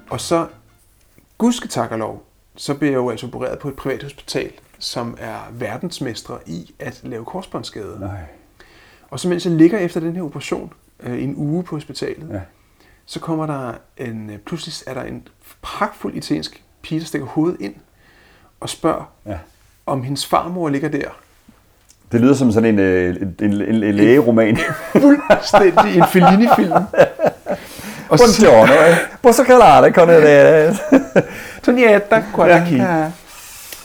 Og 0.09 0.19
så, 0.21 0.47
gudske 1.37 1.67
tak 1.67 1.91
og 1.91 1.99
lov, 1.99 2.23
så 2.55 2.73
blev 2.73 2.89
jeg 2.89 2.97
jo 2.97 3.09
altså 3.09 3.25
opereret 3.25 3.59
på 3.59 3.67
et 3.67 3.75
privat 3.75 4.03
hospital, 4.03 4.51
som 4.79 5.17
er 5.19 5.47
verdensmestre 5.51 6.37
i 6.45 6.73
at 6.79 6.99
lave 7.03 7.25
korsbåndsskader. 7.25 7.99
Nej. 7.99 8.09
Og 9.09 9.19
så 9.19 9.27
mens 9.27 9.45
jeg 9.45 9.53
ligger 9.53 9.77
efter 9.79 9.99
den 9.99 10.15
her 10.15 10.23
operation 10.23 10.73
øh, 11.03 11.23
en 11.23 11.33
uge 11.37 11.63
på 11.63 11.75
hospitalet, 11.75 12.27
Ja. 12.33 12.39
så 13.05 13.19
kommer 13.19 13.45
der 13.45 13.73
en, 13.97 14.29
øh, 14.29 14.37
pludselig 14.37 14.73
er 14.87 14.93
der 14.93 15.03
en 15.03 15.27
pragtfuld 15.61 16.15
italiensk 16.15 16.63
pige, 16.81 16.99
der 16.99 17.05
stikker 17.05 17.27
hovedet 17.27 17.61
ind 17.61 17.73
og 18.59 18.69
spørger, 18.69 19.11
Ja. 19.25 19.37
om 19.85 20.03
hendes 20.03 20.25
farmor 20.25 20.69
ligger 20.69 20.89
der. 20.89 21.07
Det 22.11 22.21
lyder 22.21 22.33
som 22.33 22.51
sådan 22.51 22.69
en, 22.73 22.79
øh, 22.79 23.15
en, 23.15 23.35
en, 23.41 23.53
en, 23.61 23.83
en 23.83 23.95
lægeroman. 23.95 24.57
Fuldstændig 24.91 25.95
en 25.97 26.03
Fellini-film. 26.11 26.71
Og 28.09 28.17
Buongiorno. 28.17 28.73
Posso 29.21 29.43
calare 29.43 29.91
con 29.91 30.09
il... 30.09 30.23
Tonietta, 31.63 32.23
guarda 32.33 32.65
chi. 32.65 32.77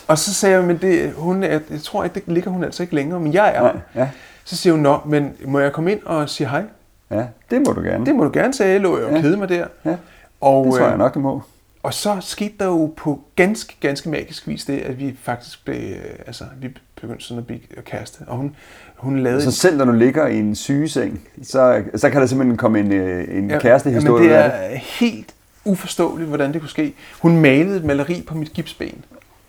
Ja. 0.08 0.12
Og 0.12 0.18
så 0.18 0.34
sagde 0.34 0.56
jeg, 0.56 0.64
men 0.64 0.76
det, 0.76 1.12
hun 1.16 1.42
er, 1.42 1.48
jeg 1.70 1.80
tror 1.82 2.04
ikke, 2.04 2.14
det 2.14 2.22
ligger 2.26 2.50
hun 2.50 2.64
altså 2.64 2.82
ikke 2.82 2.94
længere, 2.94 3.20
men 3.20 3.32
jeg 3.34 3.52
er. 3.56 3.60
Nej, 3.62 3.72
ja. 3.94 4.08
Så 4.44 4.56
siger 4.56 4.72
hun, 4.72 4.82
nå, 4.82 4.98
men 5.06 5.32
må 5.46 5.58
jeg 5.58 5.72
komme 5.72 5.92
ind 5.92 6.00
og 6.04 6.28
sige 6.28 6.48
hej? 6.48 6.62
ja, 7.10 7.24
det 7.50 7.62
må 7.66 7.72
du 7.72 7.80
gerne. 7.80 8.06
Det 8.06 8.14
må 8.14 8.24
du 8.24 8.30
gerne 8.32 8.54
sige, 8.54 8.68
jeg 8.68 8.80
lå 8.80 8.98
jo 8.98 9.06
og 9.06 9.12
Ja. 9.14 9.20
kede 9.20 9.36
mig 9.36 9.48
der. 9.48 9.66
Ja. 9.84 9.96
Og, 10.40 10.64
det 10.64 10.72
tror 10.74 10.82
jeg 10.84 10.92
øh, 10.92 10.98
nok, 10.98 11.14
du 11.14 11.20
må. 11.20 11.42
Og 11.82 11.94
så 11.94 12.16
skete 12.20 12.54
der 12.60 12.66
jo 12.66 12.92
på 12.96 13.20
ganske, 13.36 13.76
ganske 13.80 14.08
magisk 14.08 14.48
vis 14.48 14.64
det, 14.64 14.78
at 14.78 14.98
vi 14.98 15.16
faktisk 15.22 15.64
blev, 15.64 15.76
øh, 15.76 15.96
altså, 16.26 16.44
vi 16.60 16.68
begyndte 17.00 17.24
sådan 17.24 17.38
at 17.38 17.46
blive 17.46 17.60
kæreste. 17.84 18.18
Og 18.26 18.36
hun, 18.36 18.56
hun 18.96 19.18
lavede... 19.18 19.42
Så 19.42 19.50
selv 19.50 19.76
når 19.76 19.84
du 19.84 19.92
ligger 19.92 20.26
i 20.26 20.38
en 20.38 20.54
sygeseng, 20.54 21.20
så, 21.42 21.82
så 21.94 22.10
kan 22.10 22.20
der 22.20 22.26
simpelthen 22.26 22.56
komme 22.56 22.80
en, 22.80 22.92
øh, 22.92 23.38
en 23.38 23.48
kærestehistorie 23.60 24.12
Men 24.20 24.22
ud 24.24 24.28
det 24.28 24.34
af 24.34 24.50
det. 24.50 24.72
er 24.74 24.78
helt 24.78 25.34
uforståeligt, 25.64 26.28
hvordan 26.28 26.52
det 26.52 26.60
kunne 26.60 26.70
ske. 26.70 26.94
Hun 27.22 27.36
malede 27.40 27.76
et 27.76 27.84
maleri 27.84 28.24
på 28.26 28.34
mit 28.34 28.52
gipsben, 28.52 29.04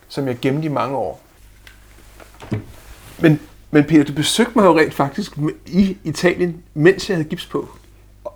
som 0.08 0.26
jeg 0.26 0.36
gemte 0.42 0.64
i 0.66 0.68
mange 0.68 0.96
år. 0.96 1.20
Men, 3.18 3.40
men 3.70 3.84
Peter, 3.84 4.04
du 4.04 4.12
besøgte 4.12 4.52
mig 4.56 4.64
jo 4.64 4.78
rent 4.78 4.94
faktisk 4.94 5.32
i 5.66 5.96
Italien, 6.04 6.56
mens 6.74 7.08
jeg 7.08 7.16
havde 7.16 7.28
gips 7.28 7.46
på. 7.46 7.68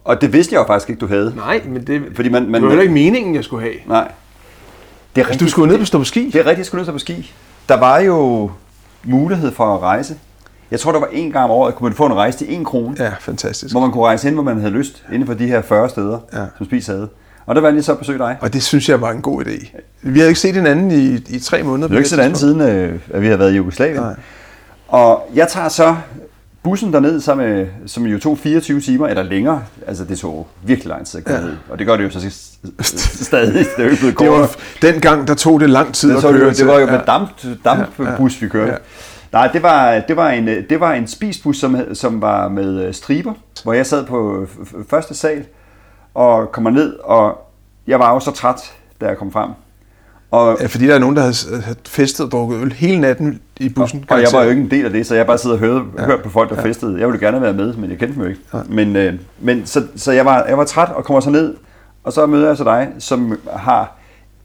Og 0.05 0.21
det 0.21 0.33
vidste 0.33 0.55
jeg 0.55 0.61
jo 0.61 0.67
faktisk 0.67 0.91
ikke, 0.91 1.01
du 1.01 1.07
havde. 1.07 1.33
Nej, 1.37 1.63
men 1.67 1.87
det, 1.87 2.03
Fordi 2.15 2.29
man, 2.29 2.43
man, 2.43 2.55
det 2.55 2.63
var 2.63 2.69
heller 2.69 2.83
ikke 2.83 2.95
meningen, 2.95 3.35
jeg 3.35 3.45
skulle 3.45 3.63
have. 3.63 3.75
Nej. 3.87 4.13
Det 5.17 5.23
er 5.23 5.27
Altså, 5.27 5.45
du 5.45 5.51
skulle 5.51 5.69
ned 5.73 5.79
på 5.79 5.85
stå 5.85 5.99
på 5.99 6.05
ski. 6.05 6.25
Det 6.25 6.35
er 6.35 6.39
rigtigt, 6.39 6.59
jeg 6.59 6.67
skulle 6.67 6.85
ned 6.85 6.93
på 6.93 6.99
ski. 6.99 7.33
Der 7.69 7.77
var 7.77 7.99
jo 7.99 8.51
mulighed 9.05 9.53
for 9.53 9.75
at 9.75 9.83
rejse. 9.83 10.17
Jeg 10.71 10.81
tror, 10.81 10.93
der 10.93 10.99
var 11.01 11.09
en 11.13 11.33
gang 11.33 11.45
om 11.45 11.51
året, 11.51 11.75
kunne 11.75 11.89
man 11.89 11.97
få 11.97 12.07
en 12.07 12.15
rejse 12.15 12.39
til 12.39 12.55
en 12.55 12.65
krone. 12.65 12.97
Ja, 12.99 13.13
fantastisk. 13.21 13.73
Hvor 13.75 13.81
man 13.81 13.91
kunne 13.93 14.05
rejse 14.05 14.27
ind, 14.29 14.35
hvor 14.37 14.43
man 14.45 14.59
havde 14.61 14.73
lyst, 14.73 15.05
inden 15.13 15.27
for 15.27 15.35
de 15.35 15.47
her 15.47 15.63
40 15.63 15.89
steder, 15.89 16.19
Ja. 16.33 16.45
som 16.57 16.67
Spis 16.67 16.87
havde. 16.87 17.09
Og 17.51 17.57
der 17.57 17.63
valgte 17.63 17.77
jeg 17.77 17.85
så 17.85 17.93
at 17.93 17.99
besøge 17.99 18.19
dig. 18.19 18.37
Og 18.41 18.53
det 18.53 18.63
synes 18.63 18.89
jeg 18.89 19.01
var 19.01 19.11
en 19.11 19.23
god 19.23 19.45
idé. 19.45 19.77
Vi 20.03 20.19
havde 20.19 20.31
ikke 20.31 20.41
set 20.41 20.55
hinanden 20.55 20.91
i, 20.91 21.15
i 21.29 21.39
tre 21.39 21.63
måneder. 21.63 21.89
Vi 21.89 21.95
har 21.95 21.99
ikke 21.99 22.09
set 22.11 22.19
anden 22.21 22.39
siden, 22.39 22.61
øh, 22.61 22.99
at 23.11 23.23
vi 23.23 23.27
har 23.27 23.37
været 23.37 23.53
i 23.53 23.57
Jugoslavien. 23.57 24.01
Nej. 24.01 24.15
Og 24.89 25.31
jeg 25.35 25.49
tager 25.49 25.69
så 25.69 25.97
bussen 26.63 26.93
derned, 26.93 27.21
som, 27.21 27.41
øh, 27.41 27.69
som 27.87 28.07
jo 28.07 28.19
tog 28.19 28.39
24 28.39 28.81
timer, 28.81 29.07
eller 29.09 29.23
længere. 29.23 29.63
Altså, 29.87 30.05
det 30.05 30.19
tog 30.19 30.49
virkelig 30.65 30.89
lang 30.89 31.07
tid 31.07 31.19
at 31.19 31.25
komme 31.25 31.41
Ja. 31.41 31.47
ned. 31.47 31.57
Og 31.71 31.79
det 31.79 31.87
gør 31.87 31.97
det 31.97 32.05
jo 32.05 32.11
så 32.11 32.31
stadig. 33.25 33.55
Det 33.77 33.85
er 33.85 33.91
jo 33.91 33.97
blevet 33.97 34.19
Det 34.19 34.31
var, 34.31 34.51
dengang, 34.83 35.29
der 35.29 35.35
tog 35.35 35.61
det 35.61 35.71
lang 35.71 35.95
tid 35.95 36.11
Det, 36.11 36.17
at 36.17 36.23
køre 36.23 36.49
det, 36.49 36.57
det 36.59 36.67
var 36.67 36.79
jo 36.79 36.87
med 36.87 37.01
damp, 37.07 37.31
dampbus, 37.65 38.43
vi 38.43 38.49
kørte. 38.49 38.73
Ja. 38.73 38.77
Nej, 39.33 39.47
det 39.53 39.63
var, 39.63 40.01
det 40.09 40.17
var 40.17 40.31
en, 40.31 40.47
det 40.47 40.81
var 40.81 40.93
en 40.93 41.07
spisbus, 41.07 41.57
som, 41.57 41.77
som 41.95 42.21
var 42.21 42.49
med 42.49 42.85
øh, 42.85 42.95
striber, 42.95 43.33
hvor 43.65 43.73
jeg 43.73 43.87
sad 43.87 44.05
på 44.05 44.47
første 44.91 45.15
sal 45.15 45.45
og 46.15 46.53
kommer 46.53 46.71
ned, 46.71 46.97
og 47.05 47.39
jeg 47.87 47.99
var 47.99 48.13
jo 48.13 48.21
så 48.21 48.31
træt, 48.31 48.73
da 49.01 49.07
jeg 49.07 49.19
kom 49.19 49.33
frem. 49.33 49.51
Og, 50.31 50.57
Ja, 50.61 50.67
fordi 50.67 50.87
der 50.87 50.95
er 50.95 50.99
nogen, 50.99 51.17
der 51.17 51.23
havde 51.23 51.35
festet 51.87 52.27
og 52.27 52.33
drukket 52.33 52.61
øl 52.63 52.73
hele 52.73 53.01
natten 53.01 53.41
i 53.61 53.69
bussen. 53.69 54.05
og 54.11 54.21
jeg 54.21 54.29
var 54.33 54.43
jo 54.43 54.51
ikke 54.51 54.63
en 54.63 54.71
del 54.71 54.85
af 54.85 54.91
det, 54.91 55.07
så 55.07 55.15
jeg 55.15 55.27
bare 55.27 55.39
sidder 55.39 55.57
og 55.57 55.61
hørte, 55.61 55.85
ja. 55.97 56.03
Ja. 56.03 56.07
hørte 56.07 56.23
på 56.23 56.31
folk, 56.31 56.51
der 56.51 56.57
ja. 56.57 56.61
Ja. 56.63 56.69
festede. 56.69 57.01
Jeg 57.01 57.09
ville 57.09 57.27
gerne 57.27 57.41
være 57.41 57.53
med, 57.53 57.75
men 57.75 57.91
jeg 57.91 57.99
kendte 57.99 58.15
dem 58.15 58.23
jo 58.23 58.29
ikke. 58.29 58.41
Men, 58.69 58.97
øh, 58.97 59.15
men 59.39 59.67
så, 59.67 59.83
så 59.97 60.13
jeg, 60.13 60.25
var, 60.25 60.45
jeg 60.49 60.59
var 60.59 60.65
træt 60.65 60.89
og 60.89 61.05
kommer 61.05 61.21
så 61.21 61.31
ned, 61.31 61.55
og 62.05 62.13
så 62.13 62.27
møder 62.27 62.47
jeg 62.47 62.57
så 62.57 62.65
dig, 62.65 62.89
som 62.99 63.39
har 63.57 63.97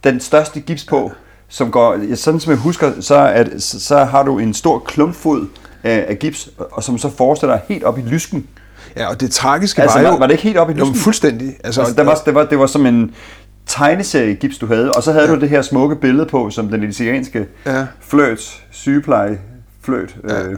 den 0.03 0.19
største 0.19 0.59
gips 0.59 0.85
på, 0.85 1.11
som 1.47 1.71
går, 1.71 1.95
ja, 2.09 2.15
sådan 2.15 2.39
som 2.39 2.51
jeg 2.51 2.59
husker, 2.59 2.91
så, 2.99 3.27
at, 3.27 3.49
så, 3.57 3.79
så 3.79 3.97
har 4.03 4.23
du 4.23 4.39
en 4.39 4.53
stor 4.53 4.79
klumpfod 4.79 5.47
af, 5.83 6.05
af 6.09 6.19
gips, 6.19 6.49
og 6.71 6.83
som 6.83 6.97
så 6.97 7.09
forestiller 7.09 7.59
helt 7.67 7.83
op 7.83 7.97
i 7.97 8.01
lysken. 8.01 8.47
Ja, 8.97 9.07
og 9.07 9.21
det 9.21 9.31
tragiske 9.31 9.81
Altså, 9.81 9.99
var 10.01 10.09
jo... 10.09 10.15
var, 10.15 10.27
det 10.27 10.33
ikke 10.33 10.43
helt 10.43 10.57
op 10.57 10.69
i 10.69 10.73
Jo, 10.73 10.77
lysken? 10.79 10.95
fuldstændig. 10.95 11.55
Altså, 11.63 11.81
Altså, 11.81 11.95
det, 11.95 12.05
var, 12.05 12.15
det, 12.25 12.35
var, 12.35 12.45
det 12.45 12.59
var 12.59 12.65
som 12.65 12.85
en 12.85 13.11
tegneseriegips, 13.65 14.57
du 14.57 14.65
havde, 14.67 14.91
og 14.91 15.03
så 15.03 15.11
havde 15.11 15.25
ja. 15.29 15.35
du 15.35 15.39
det 15.41 15.49
her 15.49 15.61
smukke 15.61 15.95
billede 15.95 16.25
på, 16.25 16.49
som 16.49 16.67
den 16.69 16.83
italienske 16.83 17.47
Ja. 17.65 17.85
fløt, 18.01 18.63
sygepleje 18.71 19.39
fløt, 19.81 20.15
ja. 20.29 20.43
øh, 20.43 20.57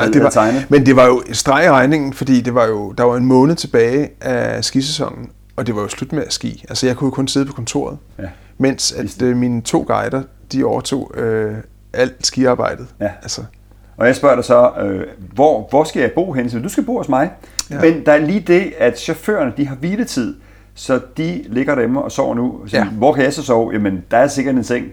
Ja, 0.00 0.06
det 0.06 0.22
var, 0.22 0.64
men 0.68 0.86
det 0.86 0.96
var 0.96 1.06
jo 1.06 1.22
streg 1.32 1.64
i 1.64 1.70
regningen, 1.70 2.12
fordi 2.12 2.40
det 2.40 2.54
var 2.54 2.66
jo, 2.66 2.92
der 2.92 3.04
var 3.04 3.16
en 3.16 3.26
måned 3.26 3.56
tilbage 3.56 4.10
af 4.20 4.64
skisæsonen, 4.64 5.30
og 5.56 5.66
det 5.66 5.74
var 5.76 5.82
jo 5.82 5.88
slut 5.88 6.12
med 6.12 6.22
at 6.26 6.32
ski. 6.32 6.64
Altså 6.68 6.86
jeg 6.86 6.96
kunne 6.96 7.06
jo 7.08 7.10
kun 7.10 7.28
sidde 7.28 7.46
på 7.46 7.52
kontoret, 7.52 7.98
Ja. 8.18 8.24
mens 8.58 8.92
at 8.92 9.22
øh, 9.22 9.36
mine 9.36 9.62
to 9.62 9.84
guider, 9.88 10.22
de 10.52 10.64
overtog 10.64 11.12
øh, 11.16 11.54
alt 11.92 12.26
skiarbejdet. 12.26 12.86
Ja. 13.00 13.08
Altså, 13.22 13.42
Og 13.98 14.06
jeg 14.06 14.16
spørger 14.16 14.34
dig 14.34 14.44
så, 14.44 14.70
øh, 14.82 15.06
hvor, 15.34 15.66
hvor 15.70 15.84
skal 15.84 16.00
jeg 16.00 16.12
bo 16.12 16.32
hen? 16.32 16.50
Så 16.50 16.58
du 16.58 16.68
skal 16.68 16.84
bo 16.84 16.96
hos 16.96 17.08
mig. 17.08 17.30
Ja. 17.70 17.74
Ja. 17.74 17.80
Men 17.80 18.06
der 18.06 18.12
er 18.12 18.18
lige 18.18 18.40
det, 18.40 18.72
at 18.78 18.98
chaufførerne 18.98 19.52
de 19.56 19.66
har 19.66 19.76
hviletid, 19.76 20.34
så 20.74 21.00
de 21.16 21.44
ligger 21.46 21.74
derhjemme 21.74 22.02
og 22.02 22.12
sover 22.12 22.34
nu. 22.34 22.60
Så, 22.66 22.76
Ja. 22.76 22.84
Hvor 22.84 23.12
kan 23.12 23.24
jeg 23.24 23.32
så 23.32 23.42
sove? 23.42 23.72
Jamen, 23.72 24.04
der 24.10 24.16
er 24.16 24.26
sikkert 24.26 24.54
en 24.54 24.64
seng. 24.64 24.86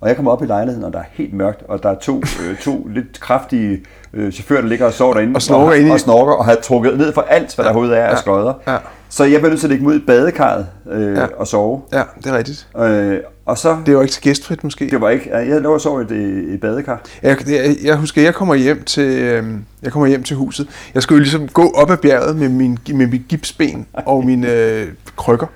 Og 0.00 0.08
jeg 0.08 0.16
kommer 0.16 0.32
op 0.32 0.42
i 0.42 0.46
lejligheden, 0.46 0.84
og 0.84 0.92
der 0.92 0.98
er 0.98 1.04
helt 1.12 1.32
mørkt, 1.34 1.62
og 1.68 1.82
der 1.82 1.90
er 1.90 1.94
to, 1.94 2.16
øh, 2.50 2.56
to 2.58 2.86
lidt 2.94 3.20
kraftige 3.20 3.80
øh, 4.12 4.32
chauffører, 4.32 4.60
der 4.60 4.68
ligger 4.68 4.86
og 4.86 4.92
sover 4.92 5.14
derinde. 5.14 5.34
Og 5.36 5.42
snorker 5.42 5.86
og, 5.86 5.92
og, 5.92 6.00
snorker, 6.00 6.32
og 6.32 6.44
har 6.44 6.54
trukket 6.54 6.98
ned 6.98 7.12
for 7.12 7.20
alt, 7.20 7.54
hvad 7.54 7.64
der 7.64 7.70
overhovedet 7.70 7.98
er 7.98 8.04
af 8.04 8.10
ja, 8.12 8.16
skodder. 8.16 8.54
ja. 8.66 8.76
Så 9.10 9.24
jeg 9.24 9.40
bliver 9.40 9.48
nødt 9.50 9.60
til 9.60 9.66
at 9.66 9.70
ligge 9.70 9.84
mig 9.84 9.94
ud 9.94 10.00
i 10.00 10.04
badekarret 10.06 10.66
øh, 10.90 11.12
Ja. 11.16 11.26
og 11.36 11.46
sove. 11.46 11.82
Ja, 11.92 12.02
det 12.24 12.26
er 12.26 12.36
rigtigt. 12.36 12.68
Øh, 12.78 13.18
og 13.46 13.58
så... 13.58 13.76
Det 13.86 13.96
var 13.96 14.02
ikke 14.02 14.14
så 14.14 14.20
gæstfrit 14.20 14.64
måske. 14.64 14.90
Det 14.90 15.00
var 15.00 15.10
ikke... 15.10 15.36
Jeg 15.36 15.60
lå 15.60 15.74
og 15.74 15.80
sov 15.80 16.00
i 16.00 16.04
et, 16.04 16.10
et 16.54 16.60
badekar. 16.60 17.02
Jeg, 17.22 17.36
jeg, 17.48 17.76
jeg 17.84 17.96
husker, 17.96 18.22
jeg 18.22 18.34
kommer 18.34 18.54
hjem 18.54 18.84
til 18.84 19.08
øhm, 19.22 19.64
jeg 19.82 19.92
kommer 19.92 20.06
hjem 20.06 20.22
til 20.22 20.36
huset. 20.36 20.68
Jeg 20.94 21.02
skulle 21.02 21.16
jo 21.16 21.22
ligesom 21.22 21.48
gå 21.48 21.70
op 21.70 21.90
ad 21.90 21.96
bjerget 21.96 22.36
med 22.36 22.48
min 22.48 22.78
med 22.94 23.06
mit 23.06 23.22
gipsben 23.28 23.86
og 24.06 24.26
mine 24.26 24.52
øh, 24.52 24.88
krykker. 25.16 25.46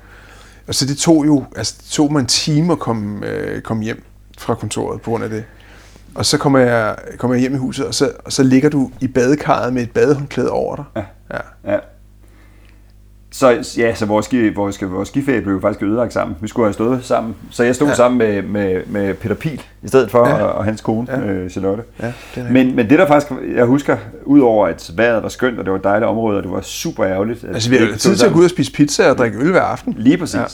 Og 0.68 0.74
så 0.74 0.86
det 0.86 0.96
tog 0.96 1.26
jo 1.26 1.44
altså 1.56 1.74
det 1.82 1.90
tog 1.90 2.12
mig 2.12 2.20
en 2.20 2.26
time 2.26 2.72
at 2.72 2.78
komme 2.78 3.26
øh, 3.26 3.60
komme 3.62 3.84
hjem 3.84 4.02
fra 4.38 4.54
kontoret 4.54 5.00
på 5.00 5.10
grund 5.10 5.24
af 5.24 5.30
det. 5.30 5.44
Og 6.14 6.26
så 6.26 6.38
kommer 6.38 6.58
jeg 6.58 6.96
kommer 7.18 7.34
jeg 7.34 7.40
hjem 7.40 7.54
i 7.54 7.58
huset 7.58 7.86
og 7.86 7.94
så 7.94 8.10
og 8.24 8.32
så 8.32 8.42
ligger 8.42 8.68
du 8.70 8.90
i 9.00 9.06
badekarret 9.08 9.72
med 9.72 9.82
et 9.82 9.90
badehåndklæde 9.90 10.50
over 10.50 10.76
dig. 10.76 10.84
Ja. 10.96 11.02
Ja. 11.66 11.72
Ja. 11.72 11.78
Så 13.32 13.74
ja, 13.78 13.94
så 13.94 14.06
vores, 14.06 14.26
ski, 14.26 14.48
vores, 14.48 14.82
vores 14.82 15.08
skiferie 15.08 15.40
blev 15.40 15.60
faktisk 15.60 15.82
ødelagt 15.82 16.12
sammen. 16.12 16.36
Vi 16.40 16.48
skulle 16.48 16.66
have 16.66 16.72
stået 16.72 17.04
sammen. 17.04 17.34
Så 17.50 17.64
jeg 17.64 17.74
stod 17.74 17.88
ja. 17.88 17.94
Sammen 17.94 18.18
med, 18.18 18.42
med, 18.42 18.82
med 18.86 19.14
Peter 19.14 19.34
Pil 19.34 19.62
i 19.82 19.88
stedet 19.88 20.10
for, 20.10 20.28
ja. 20.28 20.34
Og, 20.34 20.52
og 20.52 20.64
hans 20.64 20.80
kone, 20.80 21.06
ja. 21.10 21.20
Øh, 21.20 21.50
Charlotte. 21.50 21.82
Ja, 22.00 22.12
det 22.34 22.50
men, 22.50 22.76
men 22.76 22.90
det 22.90 22.98
der 22.98 23.06
faktisk, 23.06 23.32
jeg 23.54 23.64
husker, 23.64 23.96
udover 24.24 24.66
at 24.66 24.90
vejret 24.96 25.22
var 25.22 25.28
skønt, 25.28 25.58
og 25.58 25.64
det 25.64 25.72
var 25.72 25.78
et 25.78 25.84
dejligt 25.84 26.08
område, 26.08 26.36
og 26.36 26.42
det 26.42 26.52
var 26.52 26.60
super 26.60 27.06
ærgerligt. 27.06 27.44
at 27.44 27.54
Altså 27.54 27.70
vi 27.70 27.78
ikke 27.78 27.96
tid 27.96 28.16
til 28.16 28.26
at 28.26 28.32
gå 28.32 28.38
ud 28.38 28.44
og 28.44 28.50
spise 28.50 28.72
pizza 28.72 29.10
og 29.10 29.18
drikke 29.18 29.38
øl 29.38 29.50
hver 29.50 29.62
aften. 29.62 29.94
Lige 29.98 30.18
præcis. 30.18 30.34
Ja. 30.34 30.44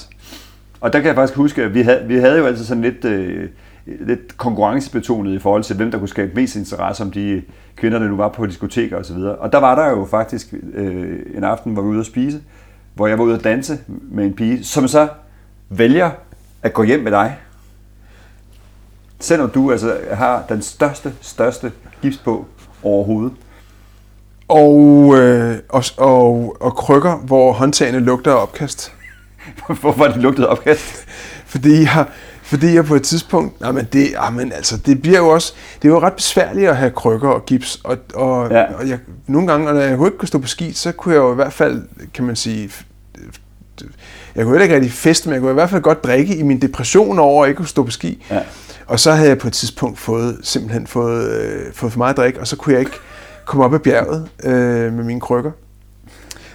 Og 0.81 0.93
der 0.93 0.99
kan 0.99 1.07
jeg 1.07 1.14
faktisk 1.14 1.37
huske, 1.37 1.62
at 1.62 1.74
vi 1.74 1.83
havde, 1.83 2.05
vi 2.07 2.16
havde 2.16 2.39
jo 2.39 2.47
altid 2.47 2.64
sådan 2.64 2.83
lidt, 2.83 3.05
øh, 3.05 3.49
lidt 3.87 4.37
konkurrencebetonet 4.37 5.33
i 5.33 5.39
forhold 5.39 5.62
til, 5.62 5.76
hvem 5.76 5.91
der 5.91 5.99
kunne 5.99 6.09
skabe 6.09 6.33
mest 6.35 6.57
interesse 6.57 7.03
om 7.03 7.11
de 7.11 7.43
kvinder, 7.76 7.99
der 7.99 8.09
nu 8.09 8.16
var 8.16 8.29
på 8.29 8.47
diskoteker 8.47 8.97
osv. 8.97 9.16
Og, 9.16 9.39
og 9.39 9.53
der 9.53 9.59
var 9.59 9.74
der 9.74 9.91
jo 9.91 10.07
faktisk 10.11 10.55
øh, 10.74 11.18
en 11.35 11.45
aften, 11.45 11.72
hvor 11.72 11.83
vi 11.83 11.87
var 11.87 11.93
ude 11.93 12.01
at 12.01 12.07
spise, 12.07 12.41
hvor 12.99 13.07
jeg 13.07 13.18
var 13.18 13.24
ude 13.24 13.34
at 13.34 13.44
danse 13.44 13.78
med 13.86 14.24
en 14.24 14.34
pige, 14.34 14.64
som 14.64 14.88
så 14.88 15.09
vælger 15.68 16.11
at 16.62 16.72
gå 16.72 16.82
hjem 16.82 17.01
med 17.01 17.12
dig. 17.12 17.36
Selvom 19.20 19.51
du 19.51 19.72
altså 19.72 19.99
har 20.12 20.44
den 20.49 20.62
største, 20.62 21.12
største 21.20 21.72
gips 22.03 22.16
på 22.16 22.46
overhovedet. 22.82 23.32
Og, 24.49 25.14
øh, 25.16 25.59
og, 25.68 25.84
og, 25.96 26.57
og 26.61 26.76
krykker, 26.76 27.16
hvor 27.16 27.53
håndtagene 27.53 28.01
lugter 28.01 28.32
af 28.32 28.42
opkast. 28.42 28.92
Hvorfor 29.80 30.05
det 30.05 30.16
lugtede 30.16 30.49
opkast? 30.49 31.07
Fordi 31.46 31.82
jeg, 31.82 32.07
fordi 32.49 32.74
jeg 32.74 32.84
på 32.84 32.94
et 32.94 33.03
tidspunkt, 33.03 33.61
nej, 33.61 33.72
men 33.72 33.88
det, 33.92 34.11
jamen, 34.12 34.53
altså, 34.53 34.76
det 34.76 35.03
bliver 35.03 35.18
jo 35.18 35.28
også, 35.28 35.53
det 35.82 35.88
er 35.88 35.92
jo 35.92 36.01
ret 36.01 36.12
besværligt 36.12 36.68
at 36.68 36.76
have 36.76 36.90
krykker 36.90 37.28
og 37.28 37.46
gips, 37.46 37.80
og, 37.84 37.99
og, 38.14 38.51
Ja. 38.51 38.74
og 38.74 38.88
jeg, 38.88 38.99
nogle 39.26 39.49
gange, 39.49 39.72
når 39.72 39.80
jeg 39.80 39.92
ikke 39.92 40.18
kunne 40.18 40.28
stå 40.28 40.38
på 40.38 40.46
ski, 40.49 40.72
så 40.72 40.92
kunne 40.92 41.14
jeg 41.14 41.20
jo 41.20 41.32
i 41.32 41.34
hvert 41.34 41.53
fald, 41.53 41.82
kan 42.14 42.24
man 42.24 42.36
sige, 42.36 42.70
jeg 44.36 44.44
kunne 44.44 44.53
heller 44.53 44.62
ikke 44.62 44.74
rigtig 44.74 44.92
feste, 44.92 45.28
men 45.28 45.34
jeg 45.34 45.40
kunne 45.40 45.51
i 45.51 45.55
hvert 45.55 45.70
fald 45.70 45.82
godt 45.82 46.05
drikke 46.05 46.36
i 46.36 46.42
min 46.42 46.62
depression 46.62 47.18
over 47.18 47.44
at 47.44 47.49
ikke 47.49 47.57
kunne 47.59 47.68
stå 47.68 47.82
på 47.82 47.90
ski. 47.90 48.26
Ja. 48.30 48.40
Og 48.86 49.01
så 49.01 49.12
havde 49.12 49.28
jeg 49.28 49.38
på 49.38 49.46
et 49.46 49.53
tidspunkt 49.53 49.99
fået, 49.99 50.38
simpelthen 50.42 50.86
fået, 50.86 51.30
øh, 51.30 51.72
fået 51.74 51.92
for 51.92 51.99
meget 51.99 52.16
drik, 52.16 52.36
og 52.36 52.46
så 52.46 52.57
kunne 52.57 52.72
jeg 52.72 52.80
ikke 52.80 52.92
komme 53.44 53.64
op 53.64 53.74
ad 53.74 53.78
bjerget 53.78 54.28
øh, 54.44 54.92
med 54.92 55.05
mine 55.05 55.20
krykker. 55.20 55.51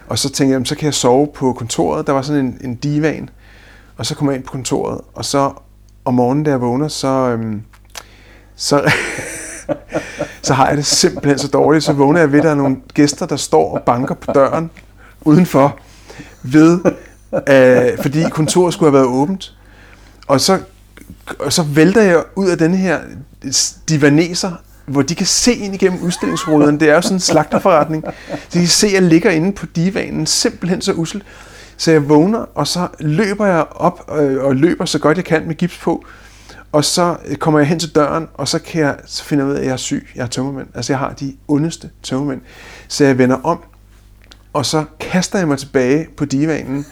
Og 0.08 0.20
så 0.20 0.30
tænkte 0.30 0.58
jeg, 0.58 0.68
så 0.68 0.76
kan 0.76 0.86
jeg 0.86 0.94
sove 0.94 1.28
på 1.36 1.54
kontoret. 1.54 2.08
Der 2.08 2.14
var 2.14 2.22
sådan 2.22 2.46
en, 2.46 2.58
en 2.62 2.76
divan. 2.76 3.30
Og 3.98 4.06
så 4.06 4.16
kom 4.16 4.28
jeg 4.28 4.36
ind 4.36 4.44
på 4.44 4.52
kontoret, 4.52 5.02
og 5.14 5.26
så 5.26 5.52
om 6.06 6.14
morgenen, 6.14 6.44
da 6.44 6.52
jeg 6.52 6.62
vågner, 6.62 6.88
så, 6.88 7.08
øhm, 7.08 7.62
så, 8.56 8.92
så 10.42 10.54
har 10.54 10.68
jeg 10.68 10.78
det 10.78 10.86
simpelthen 10.86 11.40
så 11.40 11.48
dårligt. 11.48 11.84
Så 11.84 11.94
vågner 11.94 12.20
jeg 12.20 12.32
ved, 12.32 12.40
at 12.40 12.44
der 12.44 12.52
er 12.52 12.56
nogle 12.56 12.78
gæster, 12.94 13.26
der 13.26 13.36
står 13.36 13.74
og 13.74 13.84
banker 13.84 14.16
på 14.16 14.32
døren 14.32 14.72
udenfor, 15.22 15.80
ved, 16.44 16.80
øh, 17.50 18.02
fordi 18.02 18.24
kontoret 18.30 18.74
skulle 18.74 18.92
have 18.92 19.00
været 19.00 19.14
åbent. 19.16 19.54
Og 20.28 20.42
så, 20.42 20.60
og 21.40 21.54
så 21.54 21.64
vælter 21.64 22.02
jeg 22.02 22.24
ud 22.36 22.48
af 22.48 22.58
den 22.58 22.74
her 22.74 23.00
divaneser, 23.90 24.52
hvor 24.86 25.02
de 25.02 25.16
kan 25.16 25.26
se 25.26 25.54
ind 25.54 25.76
igennem 25.76 26.02
udstillingsruderne. 26.02 26.80
Det 26.80 26.90
er 26.90 26.96
jo 26.96 27.02
sådan 27.02 27.16
en 27.16 27.20
slagterforretning. 27.20 28.04
De 28.54 28.60
kan 28.60 28.68
se, 28.68 28.88
at 28.88 28.94
jeg 28.94 29.02
ligger 29.02 29.32
inde 29.32 29.52
på 29.52 29.66
divanen, 29.66 30.26
simpelthen 30.26 30.82
så 30.82 30.94
ussel. 30.94 31.24
Så 31.78 31.92
jeg 31.92 32.10
vågner, 32.10 32.46
og 32.56 32.68
så 32.68 32.88
løber 33.00 33.46
jeg 33.46 33.66
op 33.76 34.12
øh, 34.20 34.44
og 34.44 34.56
løber 34.56 34.86
så 34.86 35.00
godt 35.00 35.18
jeg 35.18 35.26
kan 35.26 35.48
med 35.48 35.56
gips 35.56 35.78
på. 35.78 36.06
Og 36.72 36.86
så 36.86 37.18
kommer 37.40 37.60
jeg 37.60 37.68
hen 37.68 37.80
til 37.80 37.96
døren, 37.96 38.28
og 38.34 38.48
så, 38.48 38.60
kan 38.60 38.82
jeg, 38.82 38.96
så 39.06 39.24
finder 39.24 39.46
jeg 39.46 39.52
ud 39.52 39.56
af, 39.56 39.60
at 39.60 39.66
jeg 39.66 39.74
er 39.74 39.78
syg. 39.78 40.08
Jeg 40.16 40.24
er 40.24 40.28
tømmermænd. 40.28 40.68
Altså 40.76 40.94
jeg 40.94 41.00
har 41.00 41.14
de 41.14 41.36
ondeste 41.48 41.90
tømmermænd. 42.04 42.42
Så 42.88 43.06
jeg 43.06 43.18
vender 43.18 43.38
om, 43.44 43.60
og 44.54 44.66
så 44.66 44.86
kaster 45.00 45.40
jeg 45.40 45.48
mig 45.48 45.58
tilbage 45.58 46.08
på 46.18 46.26
divanen, 46.26 46.86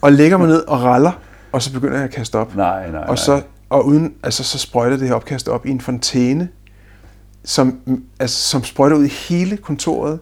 og 0.00 0.12
lægger 0.12 0.36
mig 0.38 0.48
ned 0.48 0.60
og 0.66 0.82
raller, 0.82 1.12
og 1.52 1.62
så 1.62 1.72
begynder 1.72 1.94
jeg 1.94 2.04
at 2.04 2.10
kaste 2.10 2.36
op. 2.36 2.56
Nej, 2.56 2.90
nej, 2.90 3.04
Og 3.08 3.18
så, 3.18 3.42
og 3.70 3.86
uden, 3.86 4.14
altså, 4.22 4.44
så 4.44 4.58
sprøjter 4.58 4.96
det 4.96 5.08
her 5.08 5.14
opkast 5.14 5.48
op 5.48 5.66
i 5.66 5.70
en 5.70 5.80
fontæne, 5.80 6.48
som, 7.44 7.78
altså, 8.20 8.48
som 8.48 8.64
sprøjter 8.64 8.96
ud 8.96 9.04
i 9.04 9.08
hele 9.28 9.56
kontoret. 9.56 10.18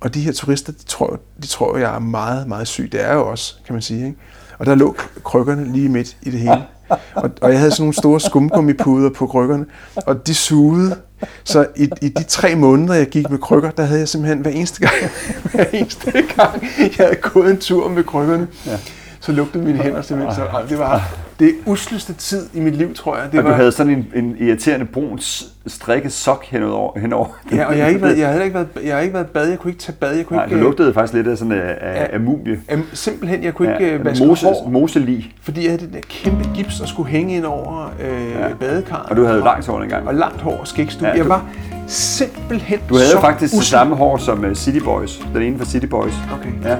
Og 0.00 0.14
de 0.14 0.20
her 0.20 0.32
turister, 0.32 0.72
de 0.72 0.84
tror, 0.84 1.20
de 1.42 1.46
tror, 1.46 1.76
jeg 1.76 1.94
er 1.94 1.98
meget, 1.98 2.48
meget 2.48 2.68
syg. 2.68 2.92
Det 2.92 3.04
er 3.04 3.14
jo 3.14 3.30
også, 3.30 3.54
kan 3.66 3.72
man 3.72 3.82
sige. 3.82 4.06
Ikke? 4.06 4.18
Og 4.58 4.66
der 4.66 4.74
lå 4.74 4.96
krykkerne 5.24 5.72
lige 5.72 5.88
midt 5.88 6.16
i 6.22 6.30
det 6.30 6.40
hele. 6.40 6.62
Og, 7.14 7.30
og 7.40 7.50
jeg 7.50 7.58
havde 7.58 7.70
sådan 7.70 7.82
nogle 7.82 7.94
store 7.94 8.20
skumgummipuder 8.20 9.10
på 9.10 9.26
krykkerne, 9.26 9.66
og 9.96 10.26
de 10.26 10.34
sugede. 10.34 10.96
Så 11.44 11.66
i, 11.76 11.90
i 12.02 12.08
de 12.08 12.22
tre 12.22 12.54
måneder, 12.54 12.94
jeg 12.94 13.06
gik 13.06 13.30
med 13.30 13.38
krykker, 13.38 13.70
der 13.70 13.82
havde 13.82 14.00
jeg 14.00 14.08
simpelthen 14.08 14.38
hver 14.40 14.50
eneste 14.50 14.80
gang, 14.80 14.94
hver 15.52 15.64
eneste 15.72 16.10
gang 16.36 16.62
jeg 16.78 16.90
havde 16.98 17.14
gået 17.14 17.50
en 17.50 17.58
tur 17.58 17.88
med 17.88 18.04
krykkerne, 18.04 18.48
ja. 18.66 18.78
så 19.20 19.32
lugtede 19.32 19.64
mine 19.64 19.78
hænder 19.78 20.02
simpelthen 20.02 20.34
så. 20.34 20.64
Det 20.68 20.78
var 20.78 21.27
det 21.38 21.52
usleste 21.66 22.12
tid 22.12 22.46
i 22.54 22.60
mit 22.60 22.76
liv, 22.76 22.94
tror 22.94 23.16
jeg. 23.16 23.24
Det 23.32 23.38
og 23.38 23.44
var, 23.44 23.50
du 23.50 23.56
havde 23.56 23.72
sådan 23.72 23.92
en, 23.92 24.06
en 24.14 24.36
irriterende 24.40 24.86
brun 24.86 25.18
strikket 25.66 26.12
sok 26.12 26.44
henover. 26.44 26.98
henover. 26.98 27.26
Ja, 27.52 27.64
og 27.66 27.76
jeg 27.76 27.84
har 27.84 27.88
ikke 27.88 28.02
været, 28.02 28.18
jeg 28.20 28.28
har 28.32 28.42
ikke 28.42 28.54
været, 28.54 28.68
jeg 28.84 28.94
har 28.94 29.00
ikke 29.02 29.14
været 29.14 29.26
bad, 29.26 29.48
jeg 29.48 29.58
kunne 29.58 29.70
ikke 29.70 29.82
tage 29.82 29.96
bad, 30.00 30.16
jeg 30.16 30.26
kunne 30.26 30.36
Nej, 30.36 30.44
ikke... 30.44 30.54
det 30.54 30.60
øh, 30.60 30.64
lugtede 30.66 30.94
faktisk 30.94 31.14
lidt 31.14 31.26
af 31.28 31.38
sådan 31.38 31.52
af, 31.52 31.74
af, 31.80 31.94
Ja. 32.00 32.06
af 32.12 32.20
mumie. 32.20 32.60
Øhm, 32.72 32.82
simpelthen, 32.92 33.44
jeg 33.44 33.54
kunne 33.54 33.68
ikke 33.72 33.84
Ja, 33.86 33.92
ja, 33.96 34.02
vaske 34.02 34.26
mose, 34.26 34.46
hår, 34.46 34.68
moselig. 34.70 35.32
fordi 35.42 35.62
jeg 35.62 35.70
havde 35.70 35.82
det 35.82 35.92
der 35.92 36.00
kæmpe 36.08 36.44
gips, 36.54 36.78
der 36.80 36.86
skulle 36.86 37.08
hænge 37.08 37.36
ind 37.36 37.44
over 37.44 37.92
øh, 38.00 38.30
Ja. 38.40 38.54
badekarret. 38.60 39.10
Og 39.10 39.16
du 39.16 39.24
havde 39.24 39.38
jo 39.38 39.44
langt 39.44 39.66
hår 39.66 39.80
dengang. 39.80 40.08
Og 40.08 40.14
langt 40.14 40.40
hår 40.40 40.56
og 40.60 40.66
skægstue. 40.68 41.06
Ja, 41.08 41.12
Ja, 41.12 41.16
jeg 41.16 41.24
du- 41.24 41.28
var 41.28 41.44
simpelthen 41.86 42.78
Du 42.88 42.94
havde 42.94 43.08
jo 43.14 43.20
faktisk 43.20 43.54
det 43.54 43.62
samme 43.64 43.96
hår 43.96 44.16
som 44.16 44.44
uh, 44.44 44.52
City 44.54 44.78
Boys. 44.84 45.20
Den 45.34 45.42
ene 45.42 45.58
fra 45.58 45.64
City 45.64 45.86
Boys. 45.86 46.14
Okay. 46.40 46.70
Ja. 46.70 46.76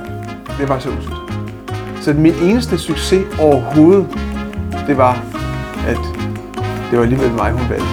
Det 0.61 0.69
var 0.69 0.79
så 0.79 0.89
uselt. 0.89 1.15
Så 2.03 2.13
min 2.13 2.35
eneste 2.43 2.79
succes 2.79 3.25
overhovedet, 3.41 4.07
det 4.87 4.97
var, 4.97 5.15
at 5.87 5.99
det 6.91 6.99
var 6.99 7.03
alligevel 7.05 7.33
mig, 7.33 7.53
hun 7.53 7.69
valgte. 7.69 7.87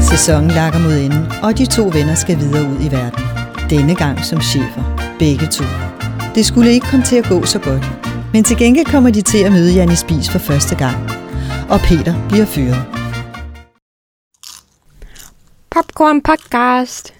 Sæsonen 0.00 0.50
lakker 0.50 0.78
mod 0.78 0.92
enden, 0.92 1.32
og 1.42 1.58
de 1.58 1.66
to 1.66 1.82
venner 1.82 2.14
skal 2.14 2.38
videre 2.38 2.64
ud 2.70 2.76
i 2.80 2.92
verden. 2.92 3.24
Denne 3.70 3.94
gang 3.94 4.24
som 4.24 4.40
chefer. 4.40 4.82
Begge 5.18 5.46
to. 5.46 5.64
Det 6.34 6.46
skulle 6.46 6.70
ikke 6.70 6.86
komme 6.90 7.04
til 7.04 7.16
at 7.16 7.28
gå 7.28 7.44
så 7.44 7.58
godt. 7.58 7.84
Men 8.32 8.44
til 8.44 8.56
gengæld 8.56 8.86
kommer 8.86 9.10
de 9.10 9.22
til 9.22 9.38
at 9.38 9.52
møde 9.52 9.72
Janni 9.72 9.94
Spis 9.94 10.30
for 10.30 10.38
første 10.38 10.74
gang. 10.76 10.96
Og 11.70 11.80
Peter 11.80 12.28
bliver 12.28 12.46
fyret. 12.46 12.84
Popcorn 15.70 16.22
Podcast. 16.22 17.19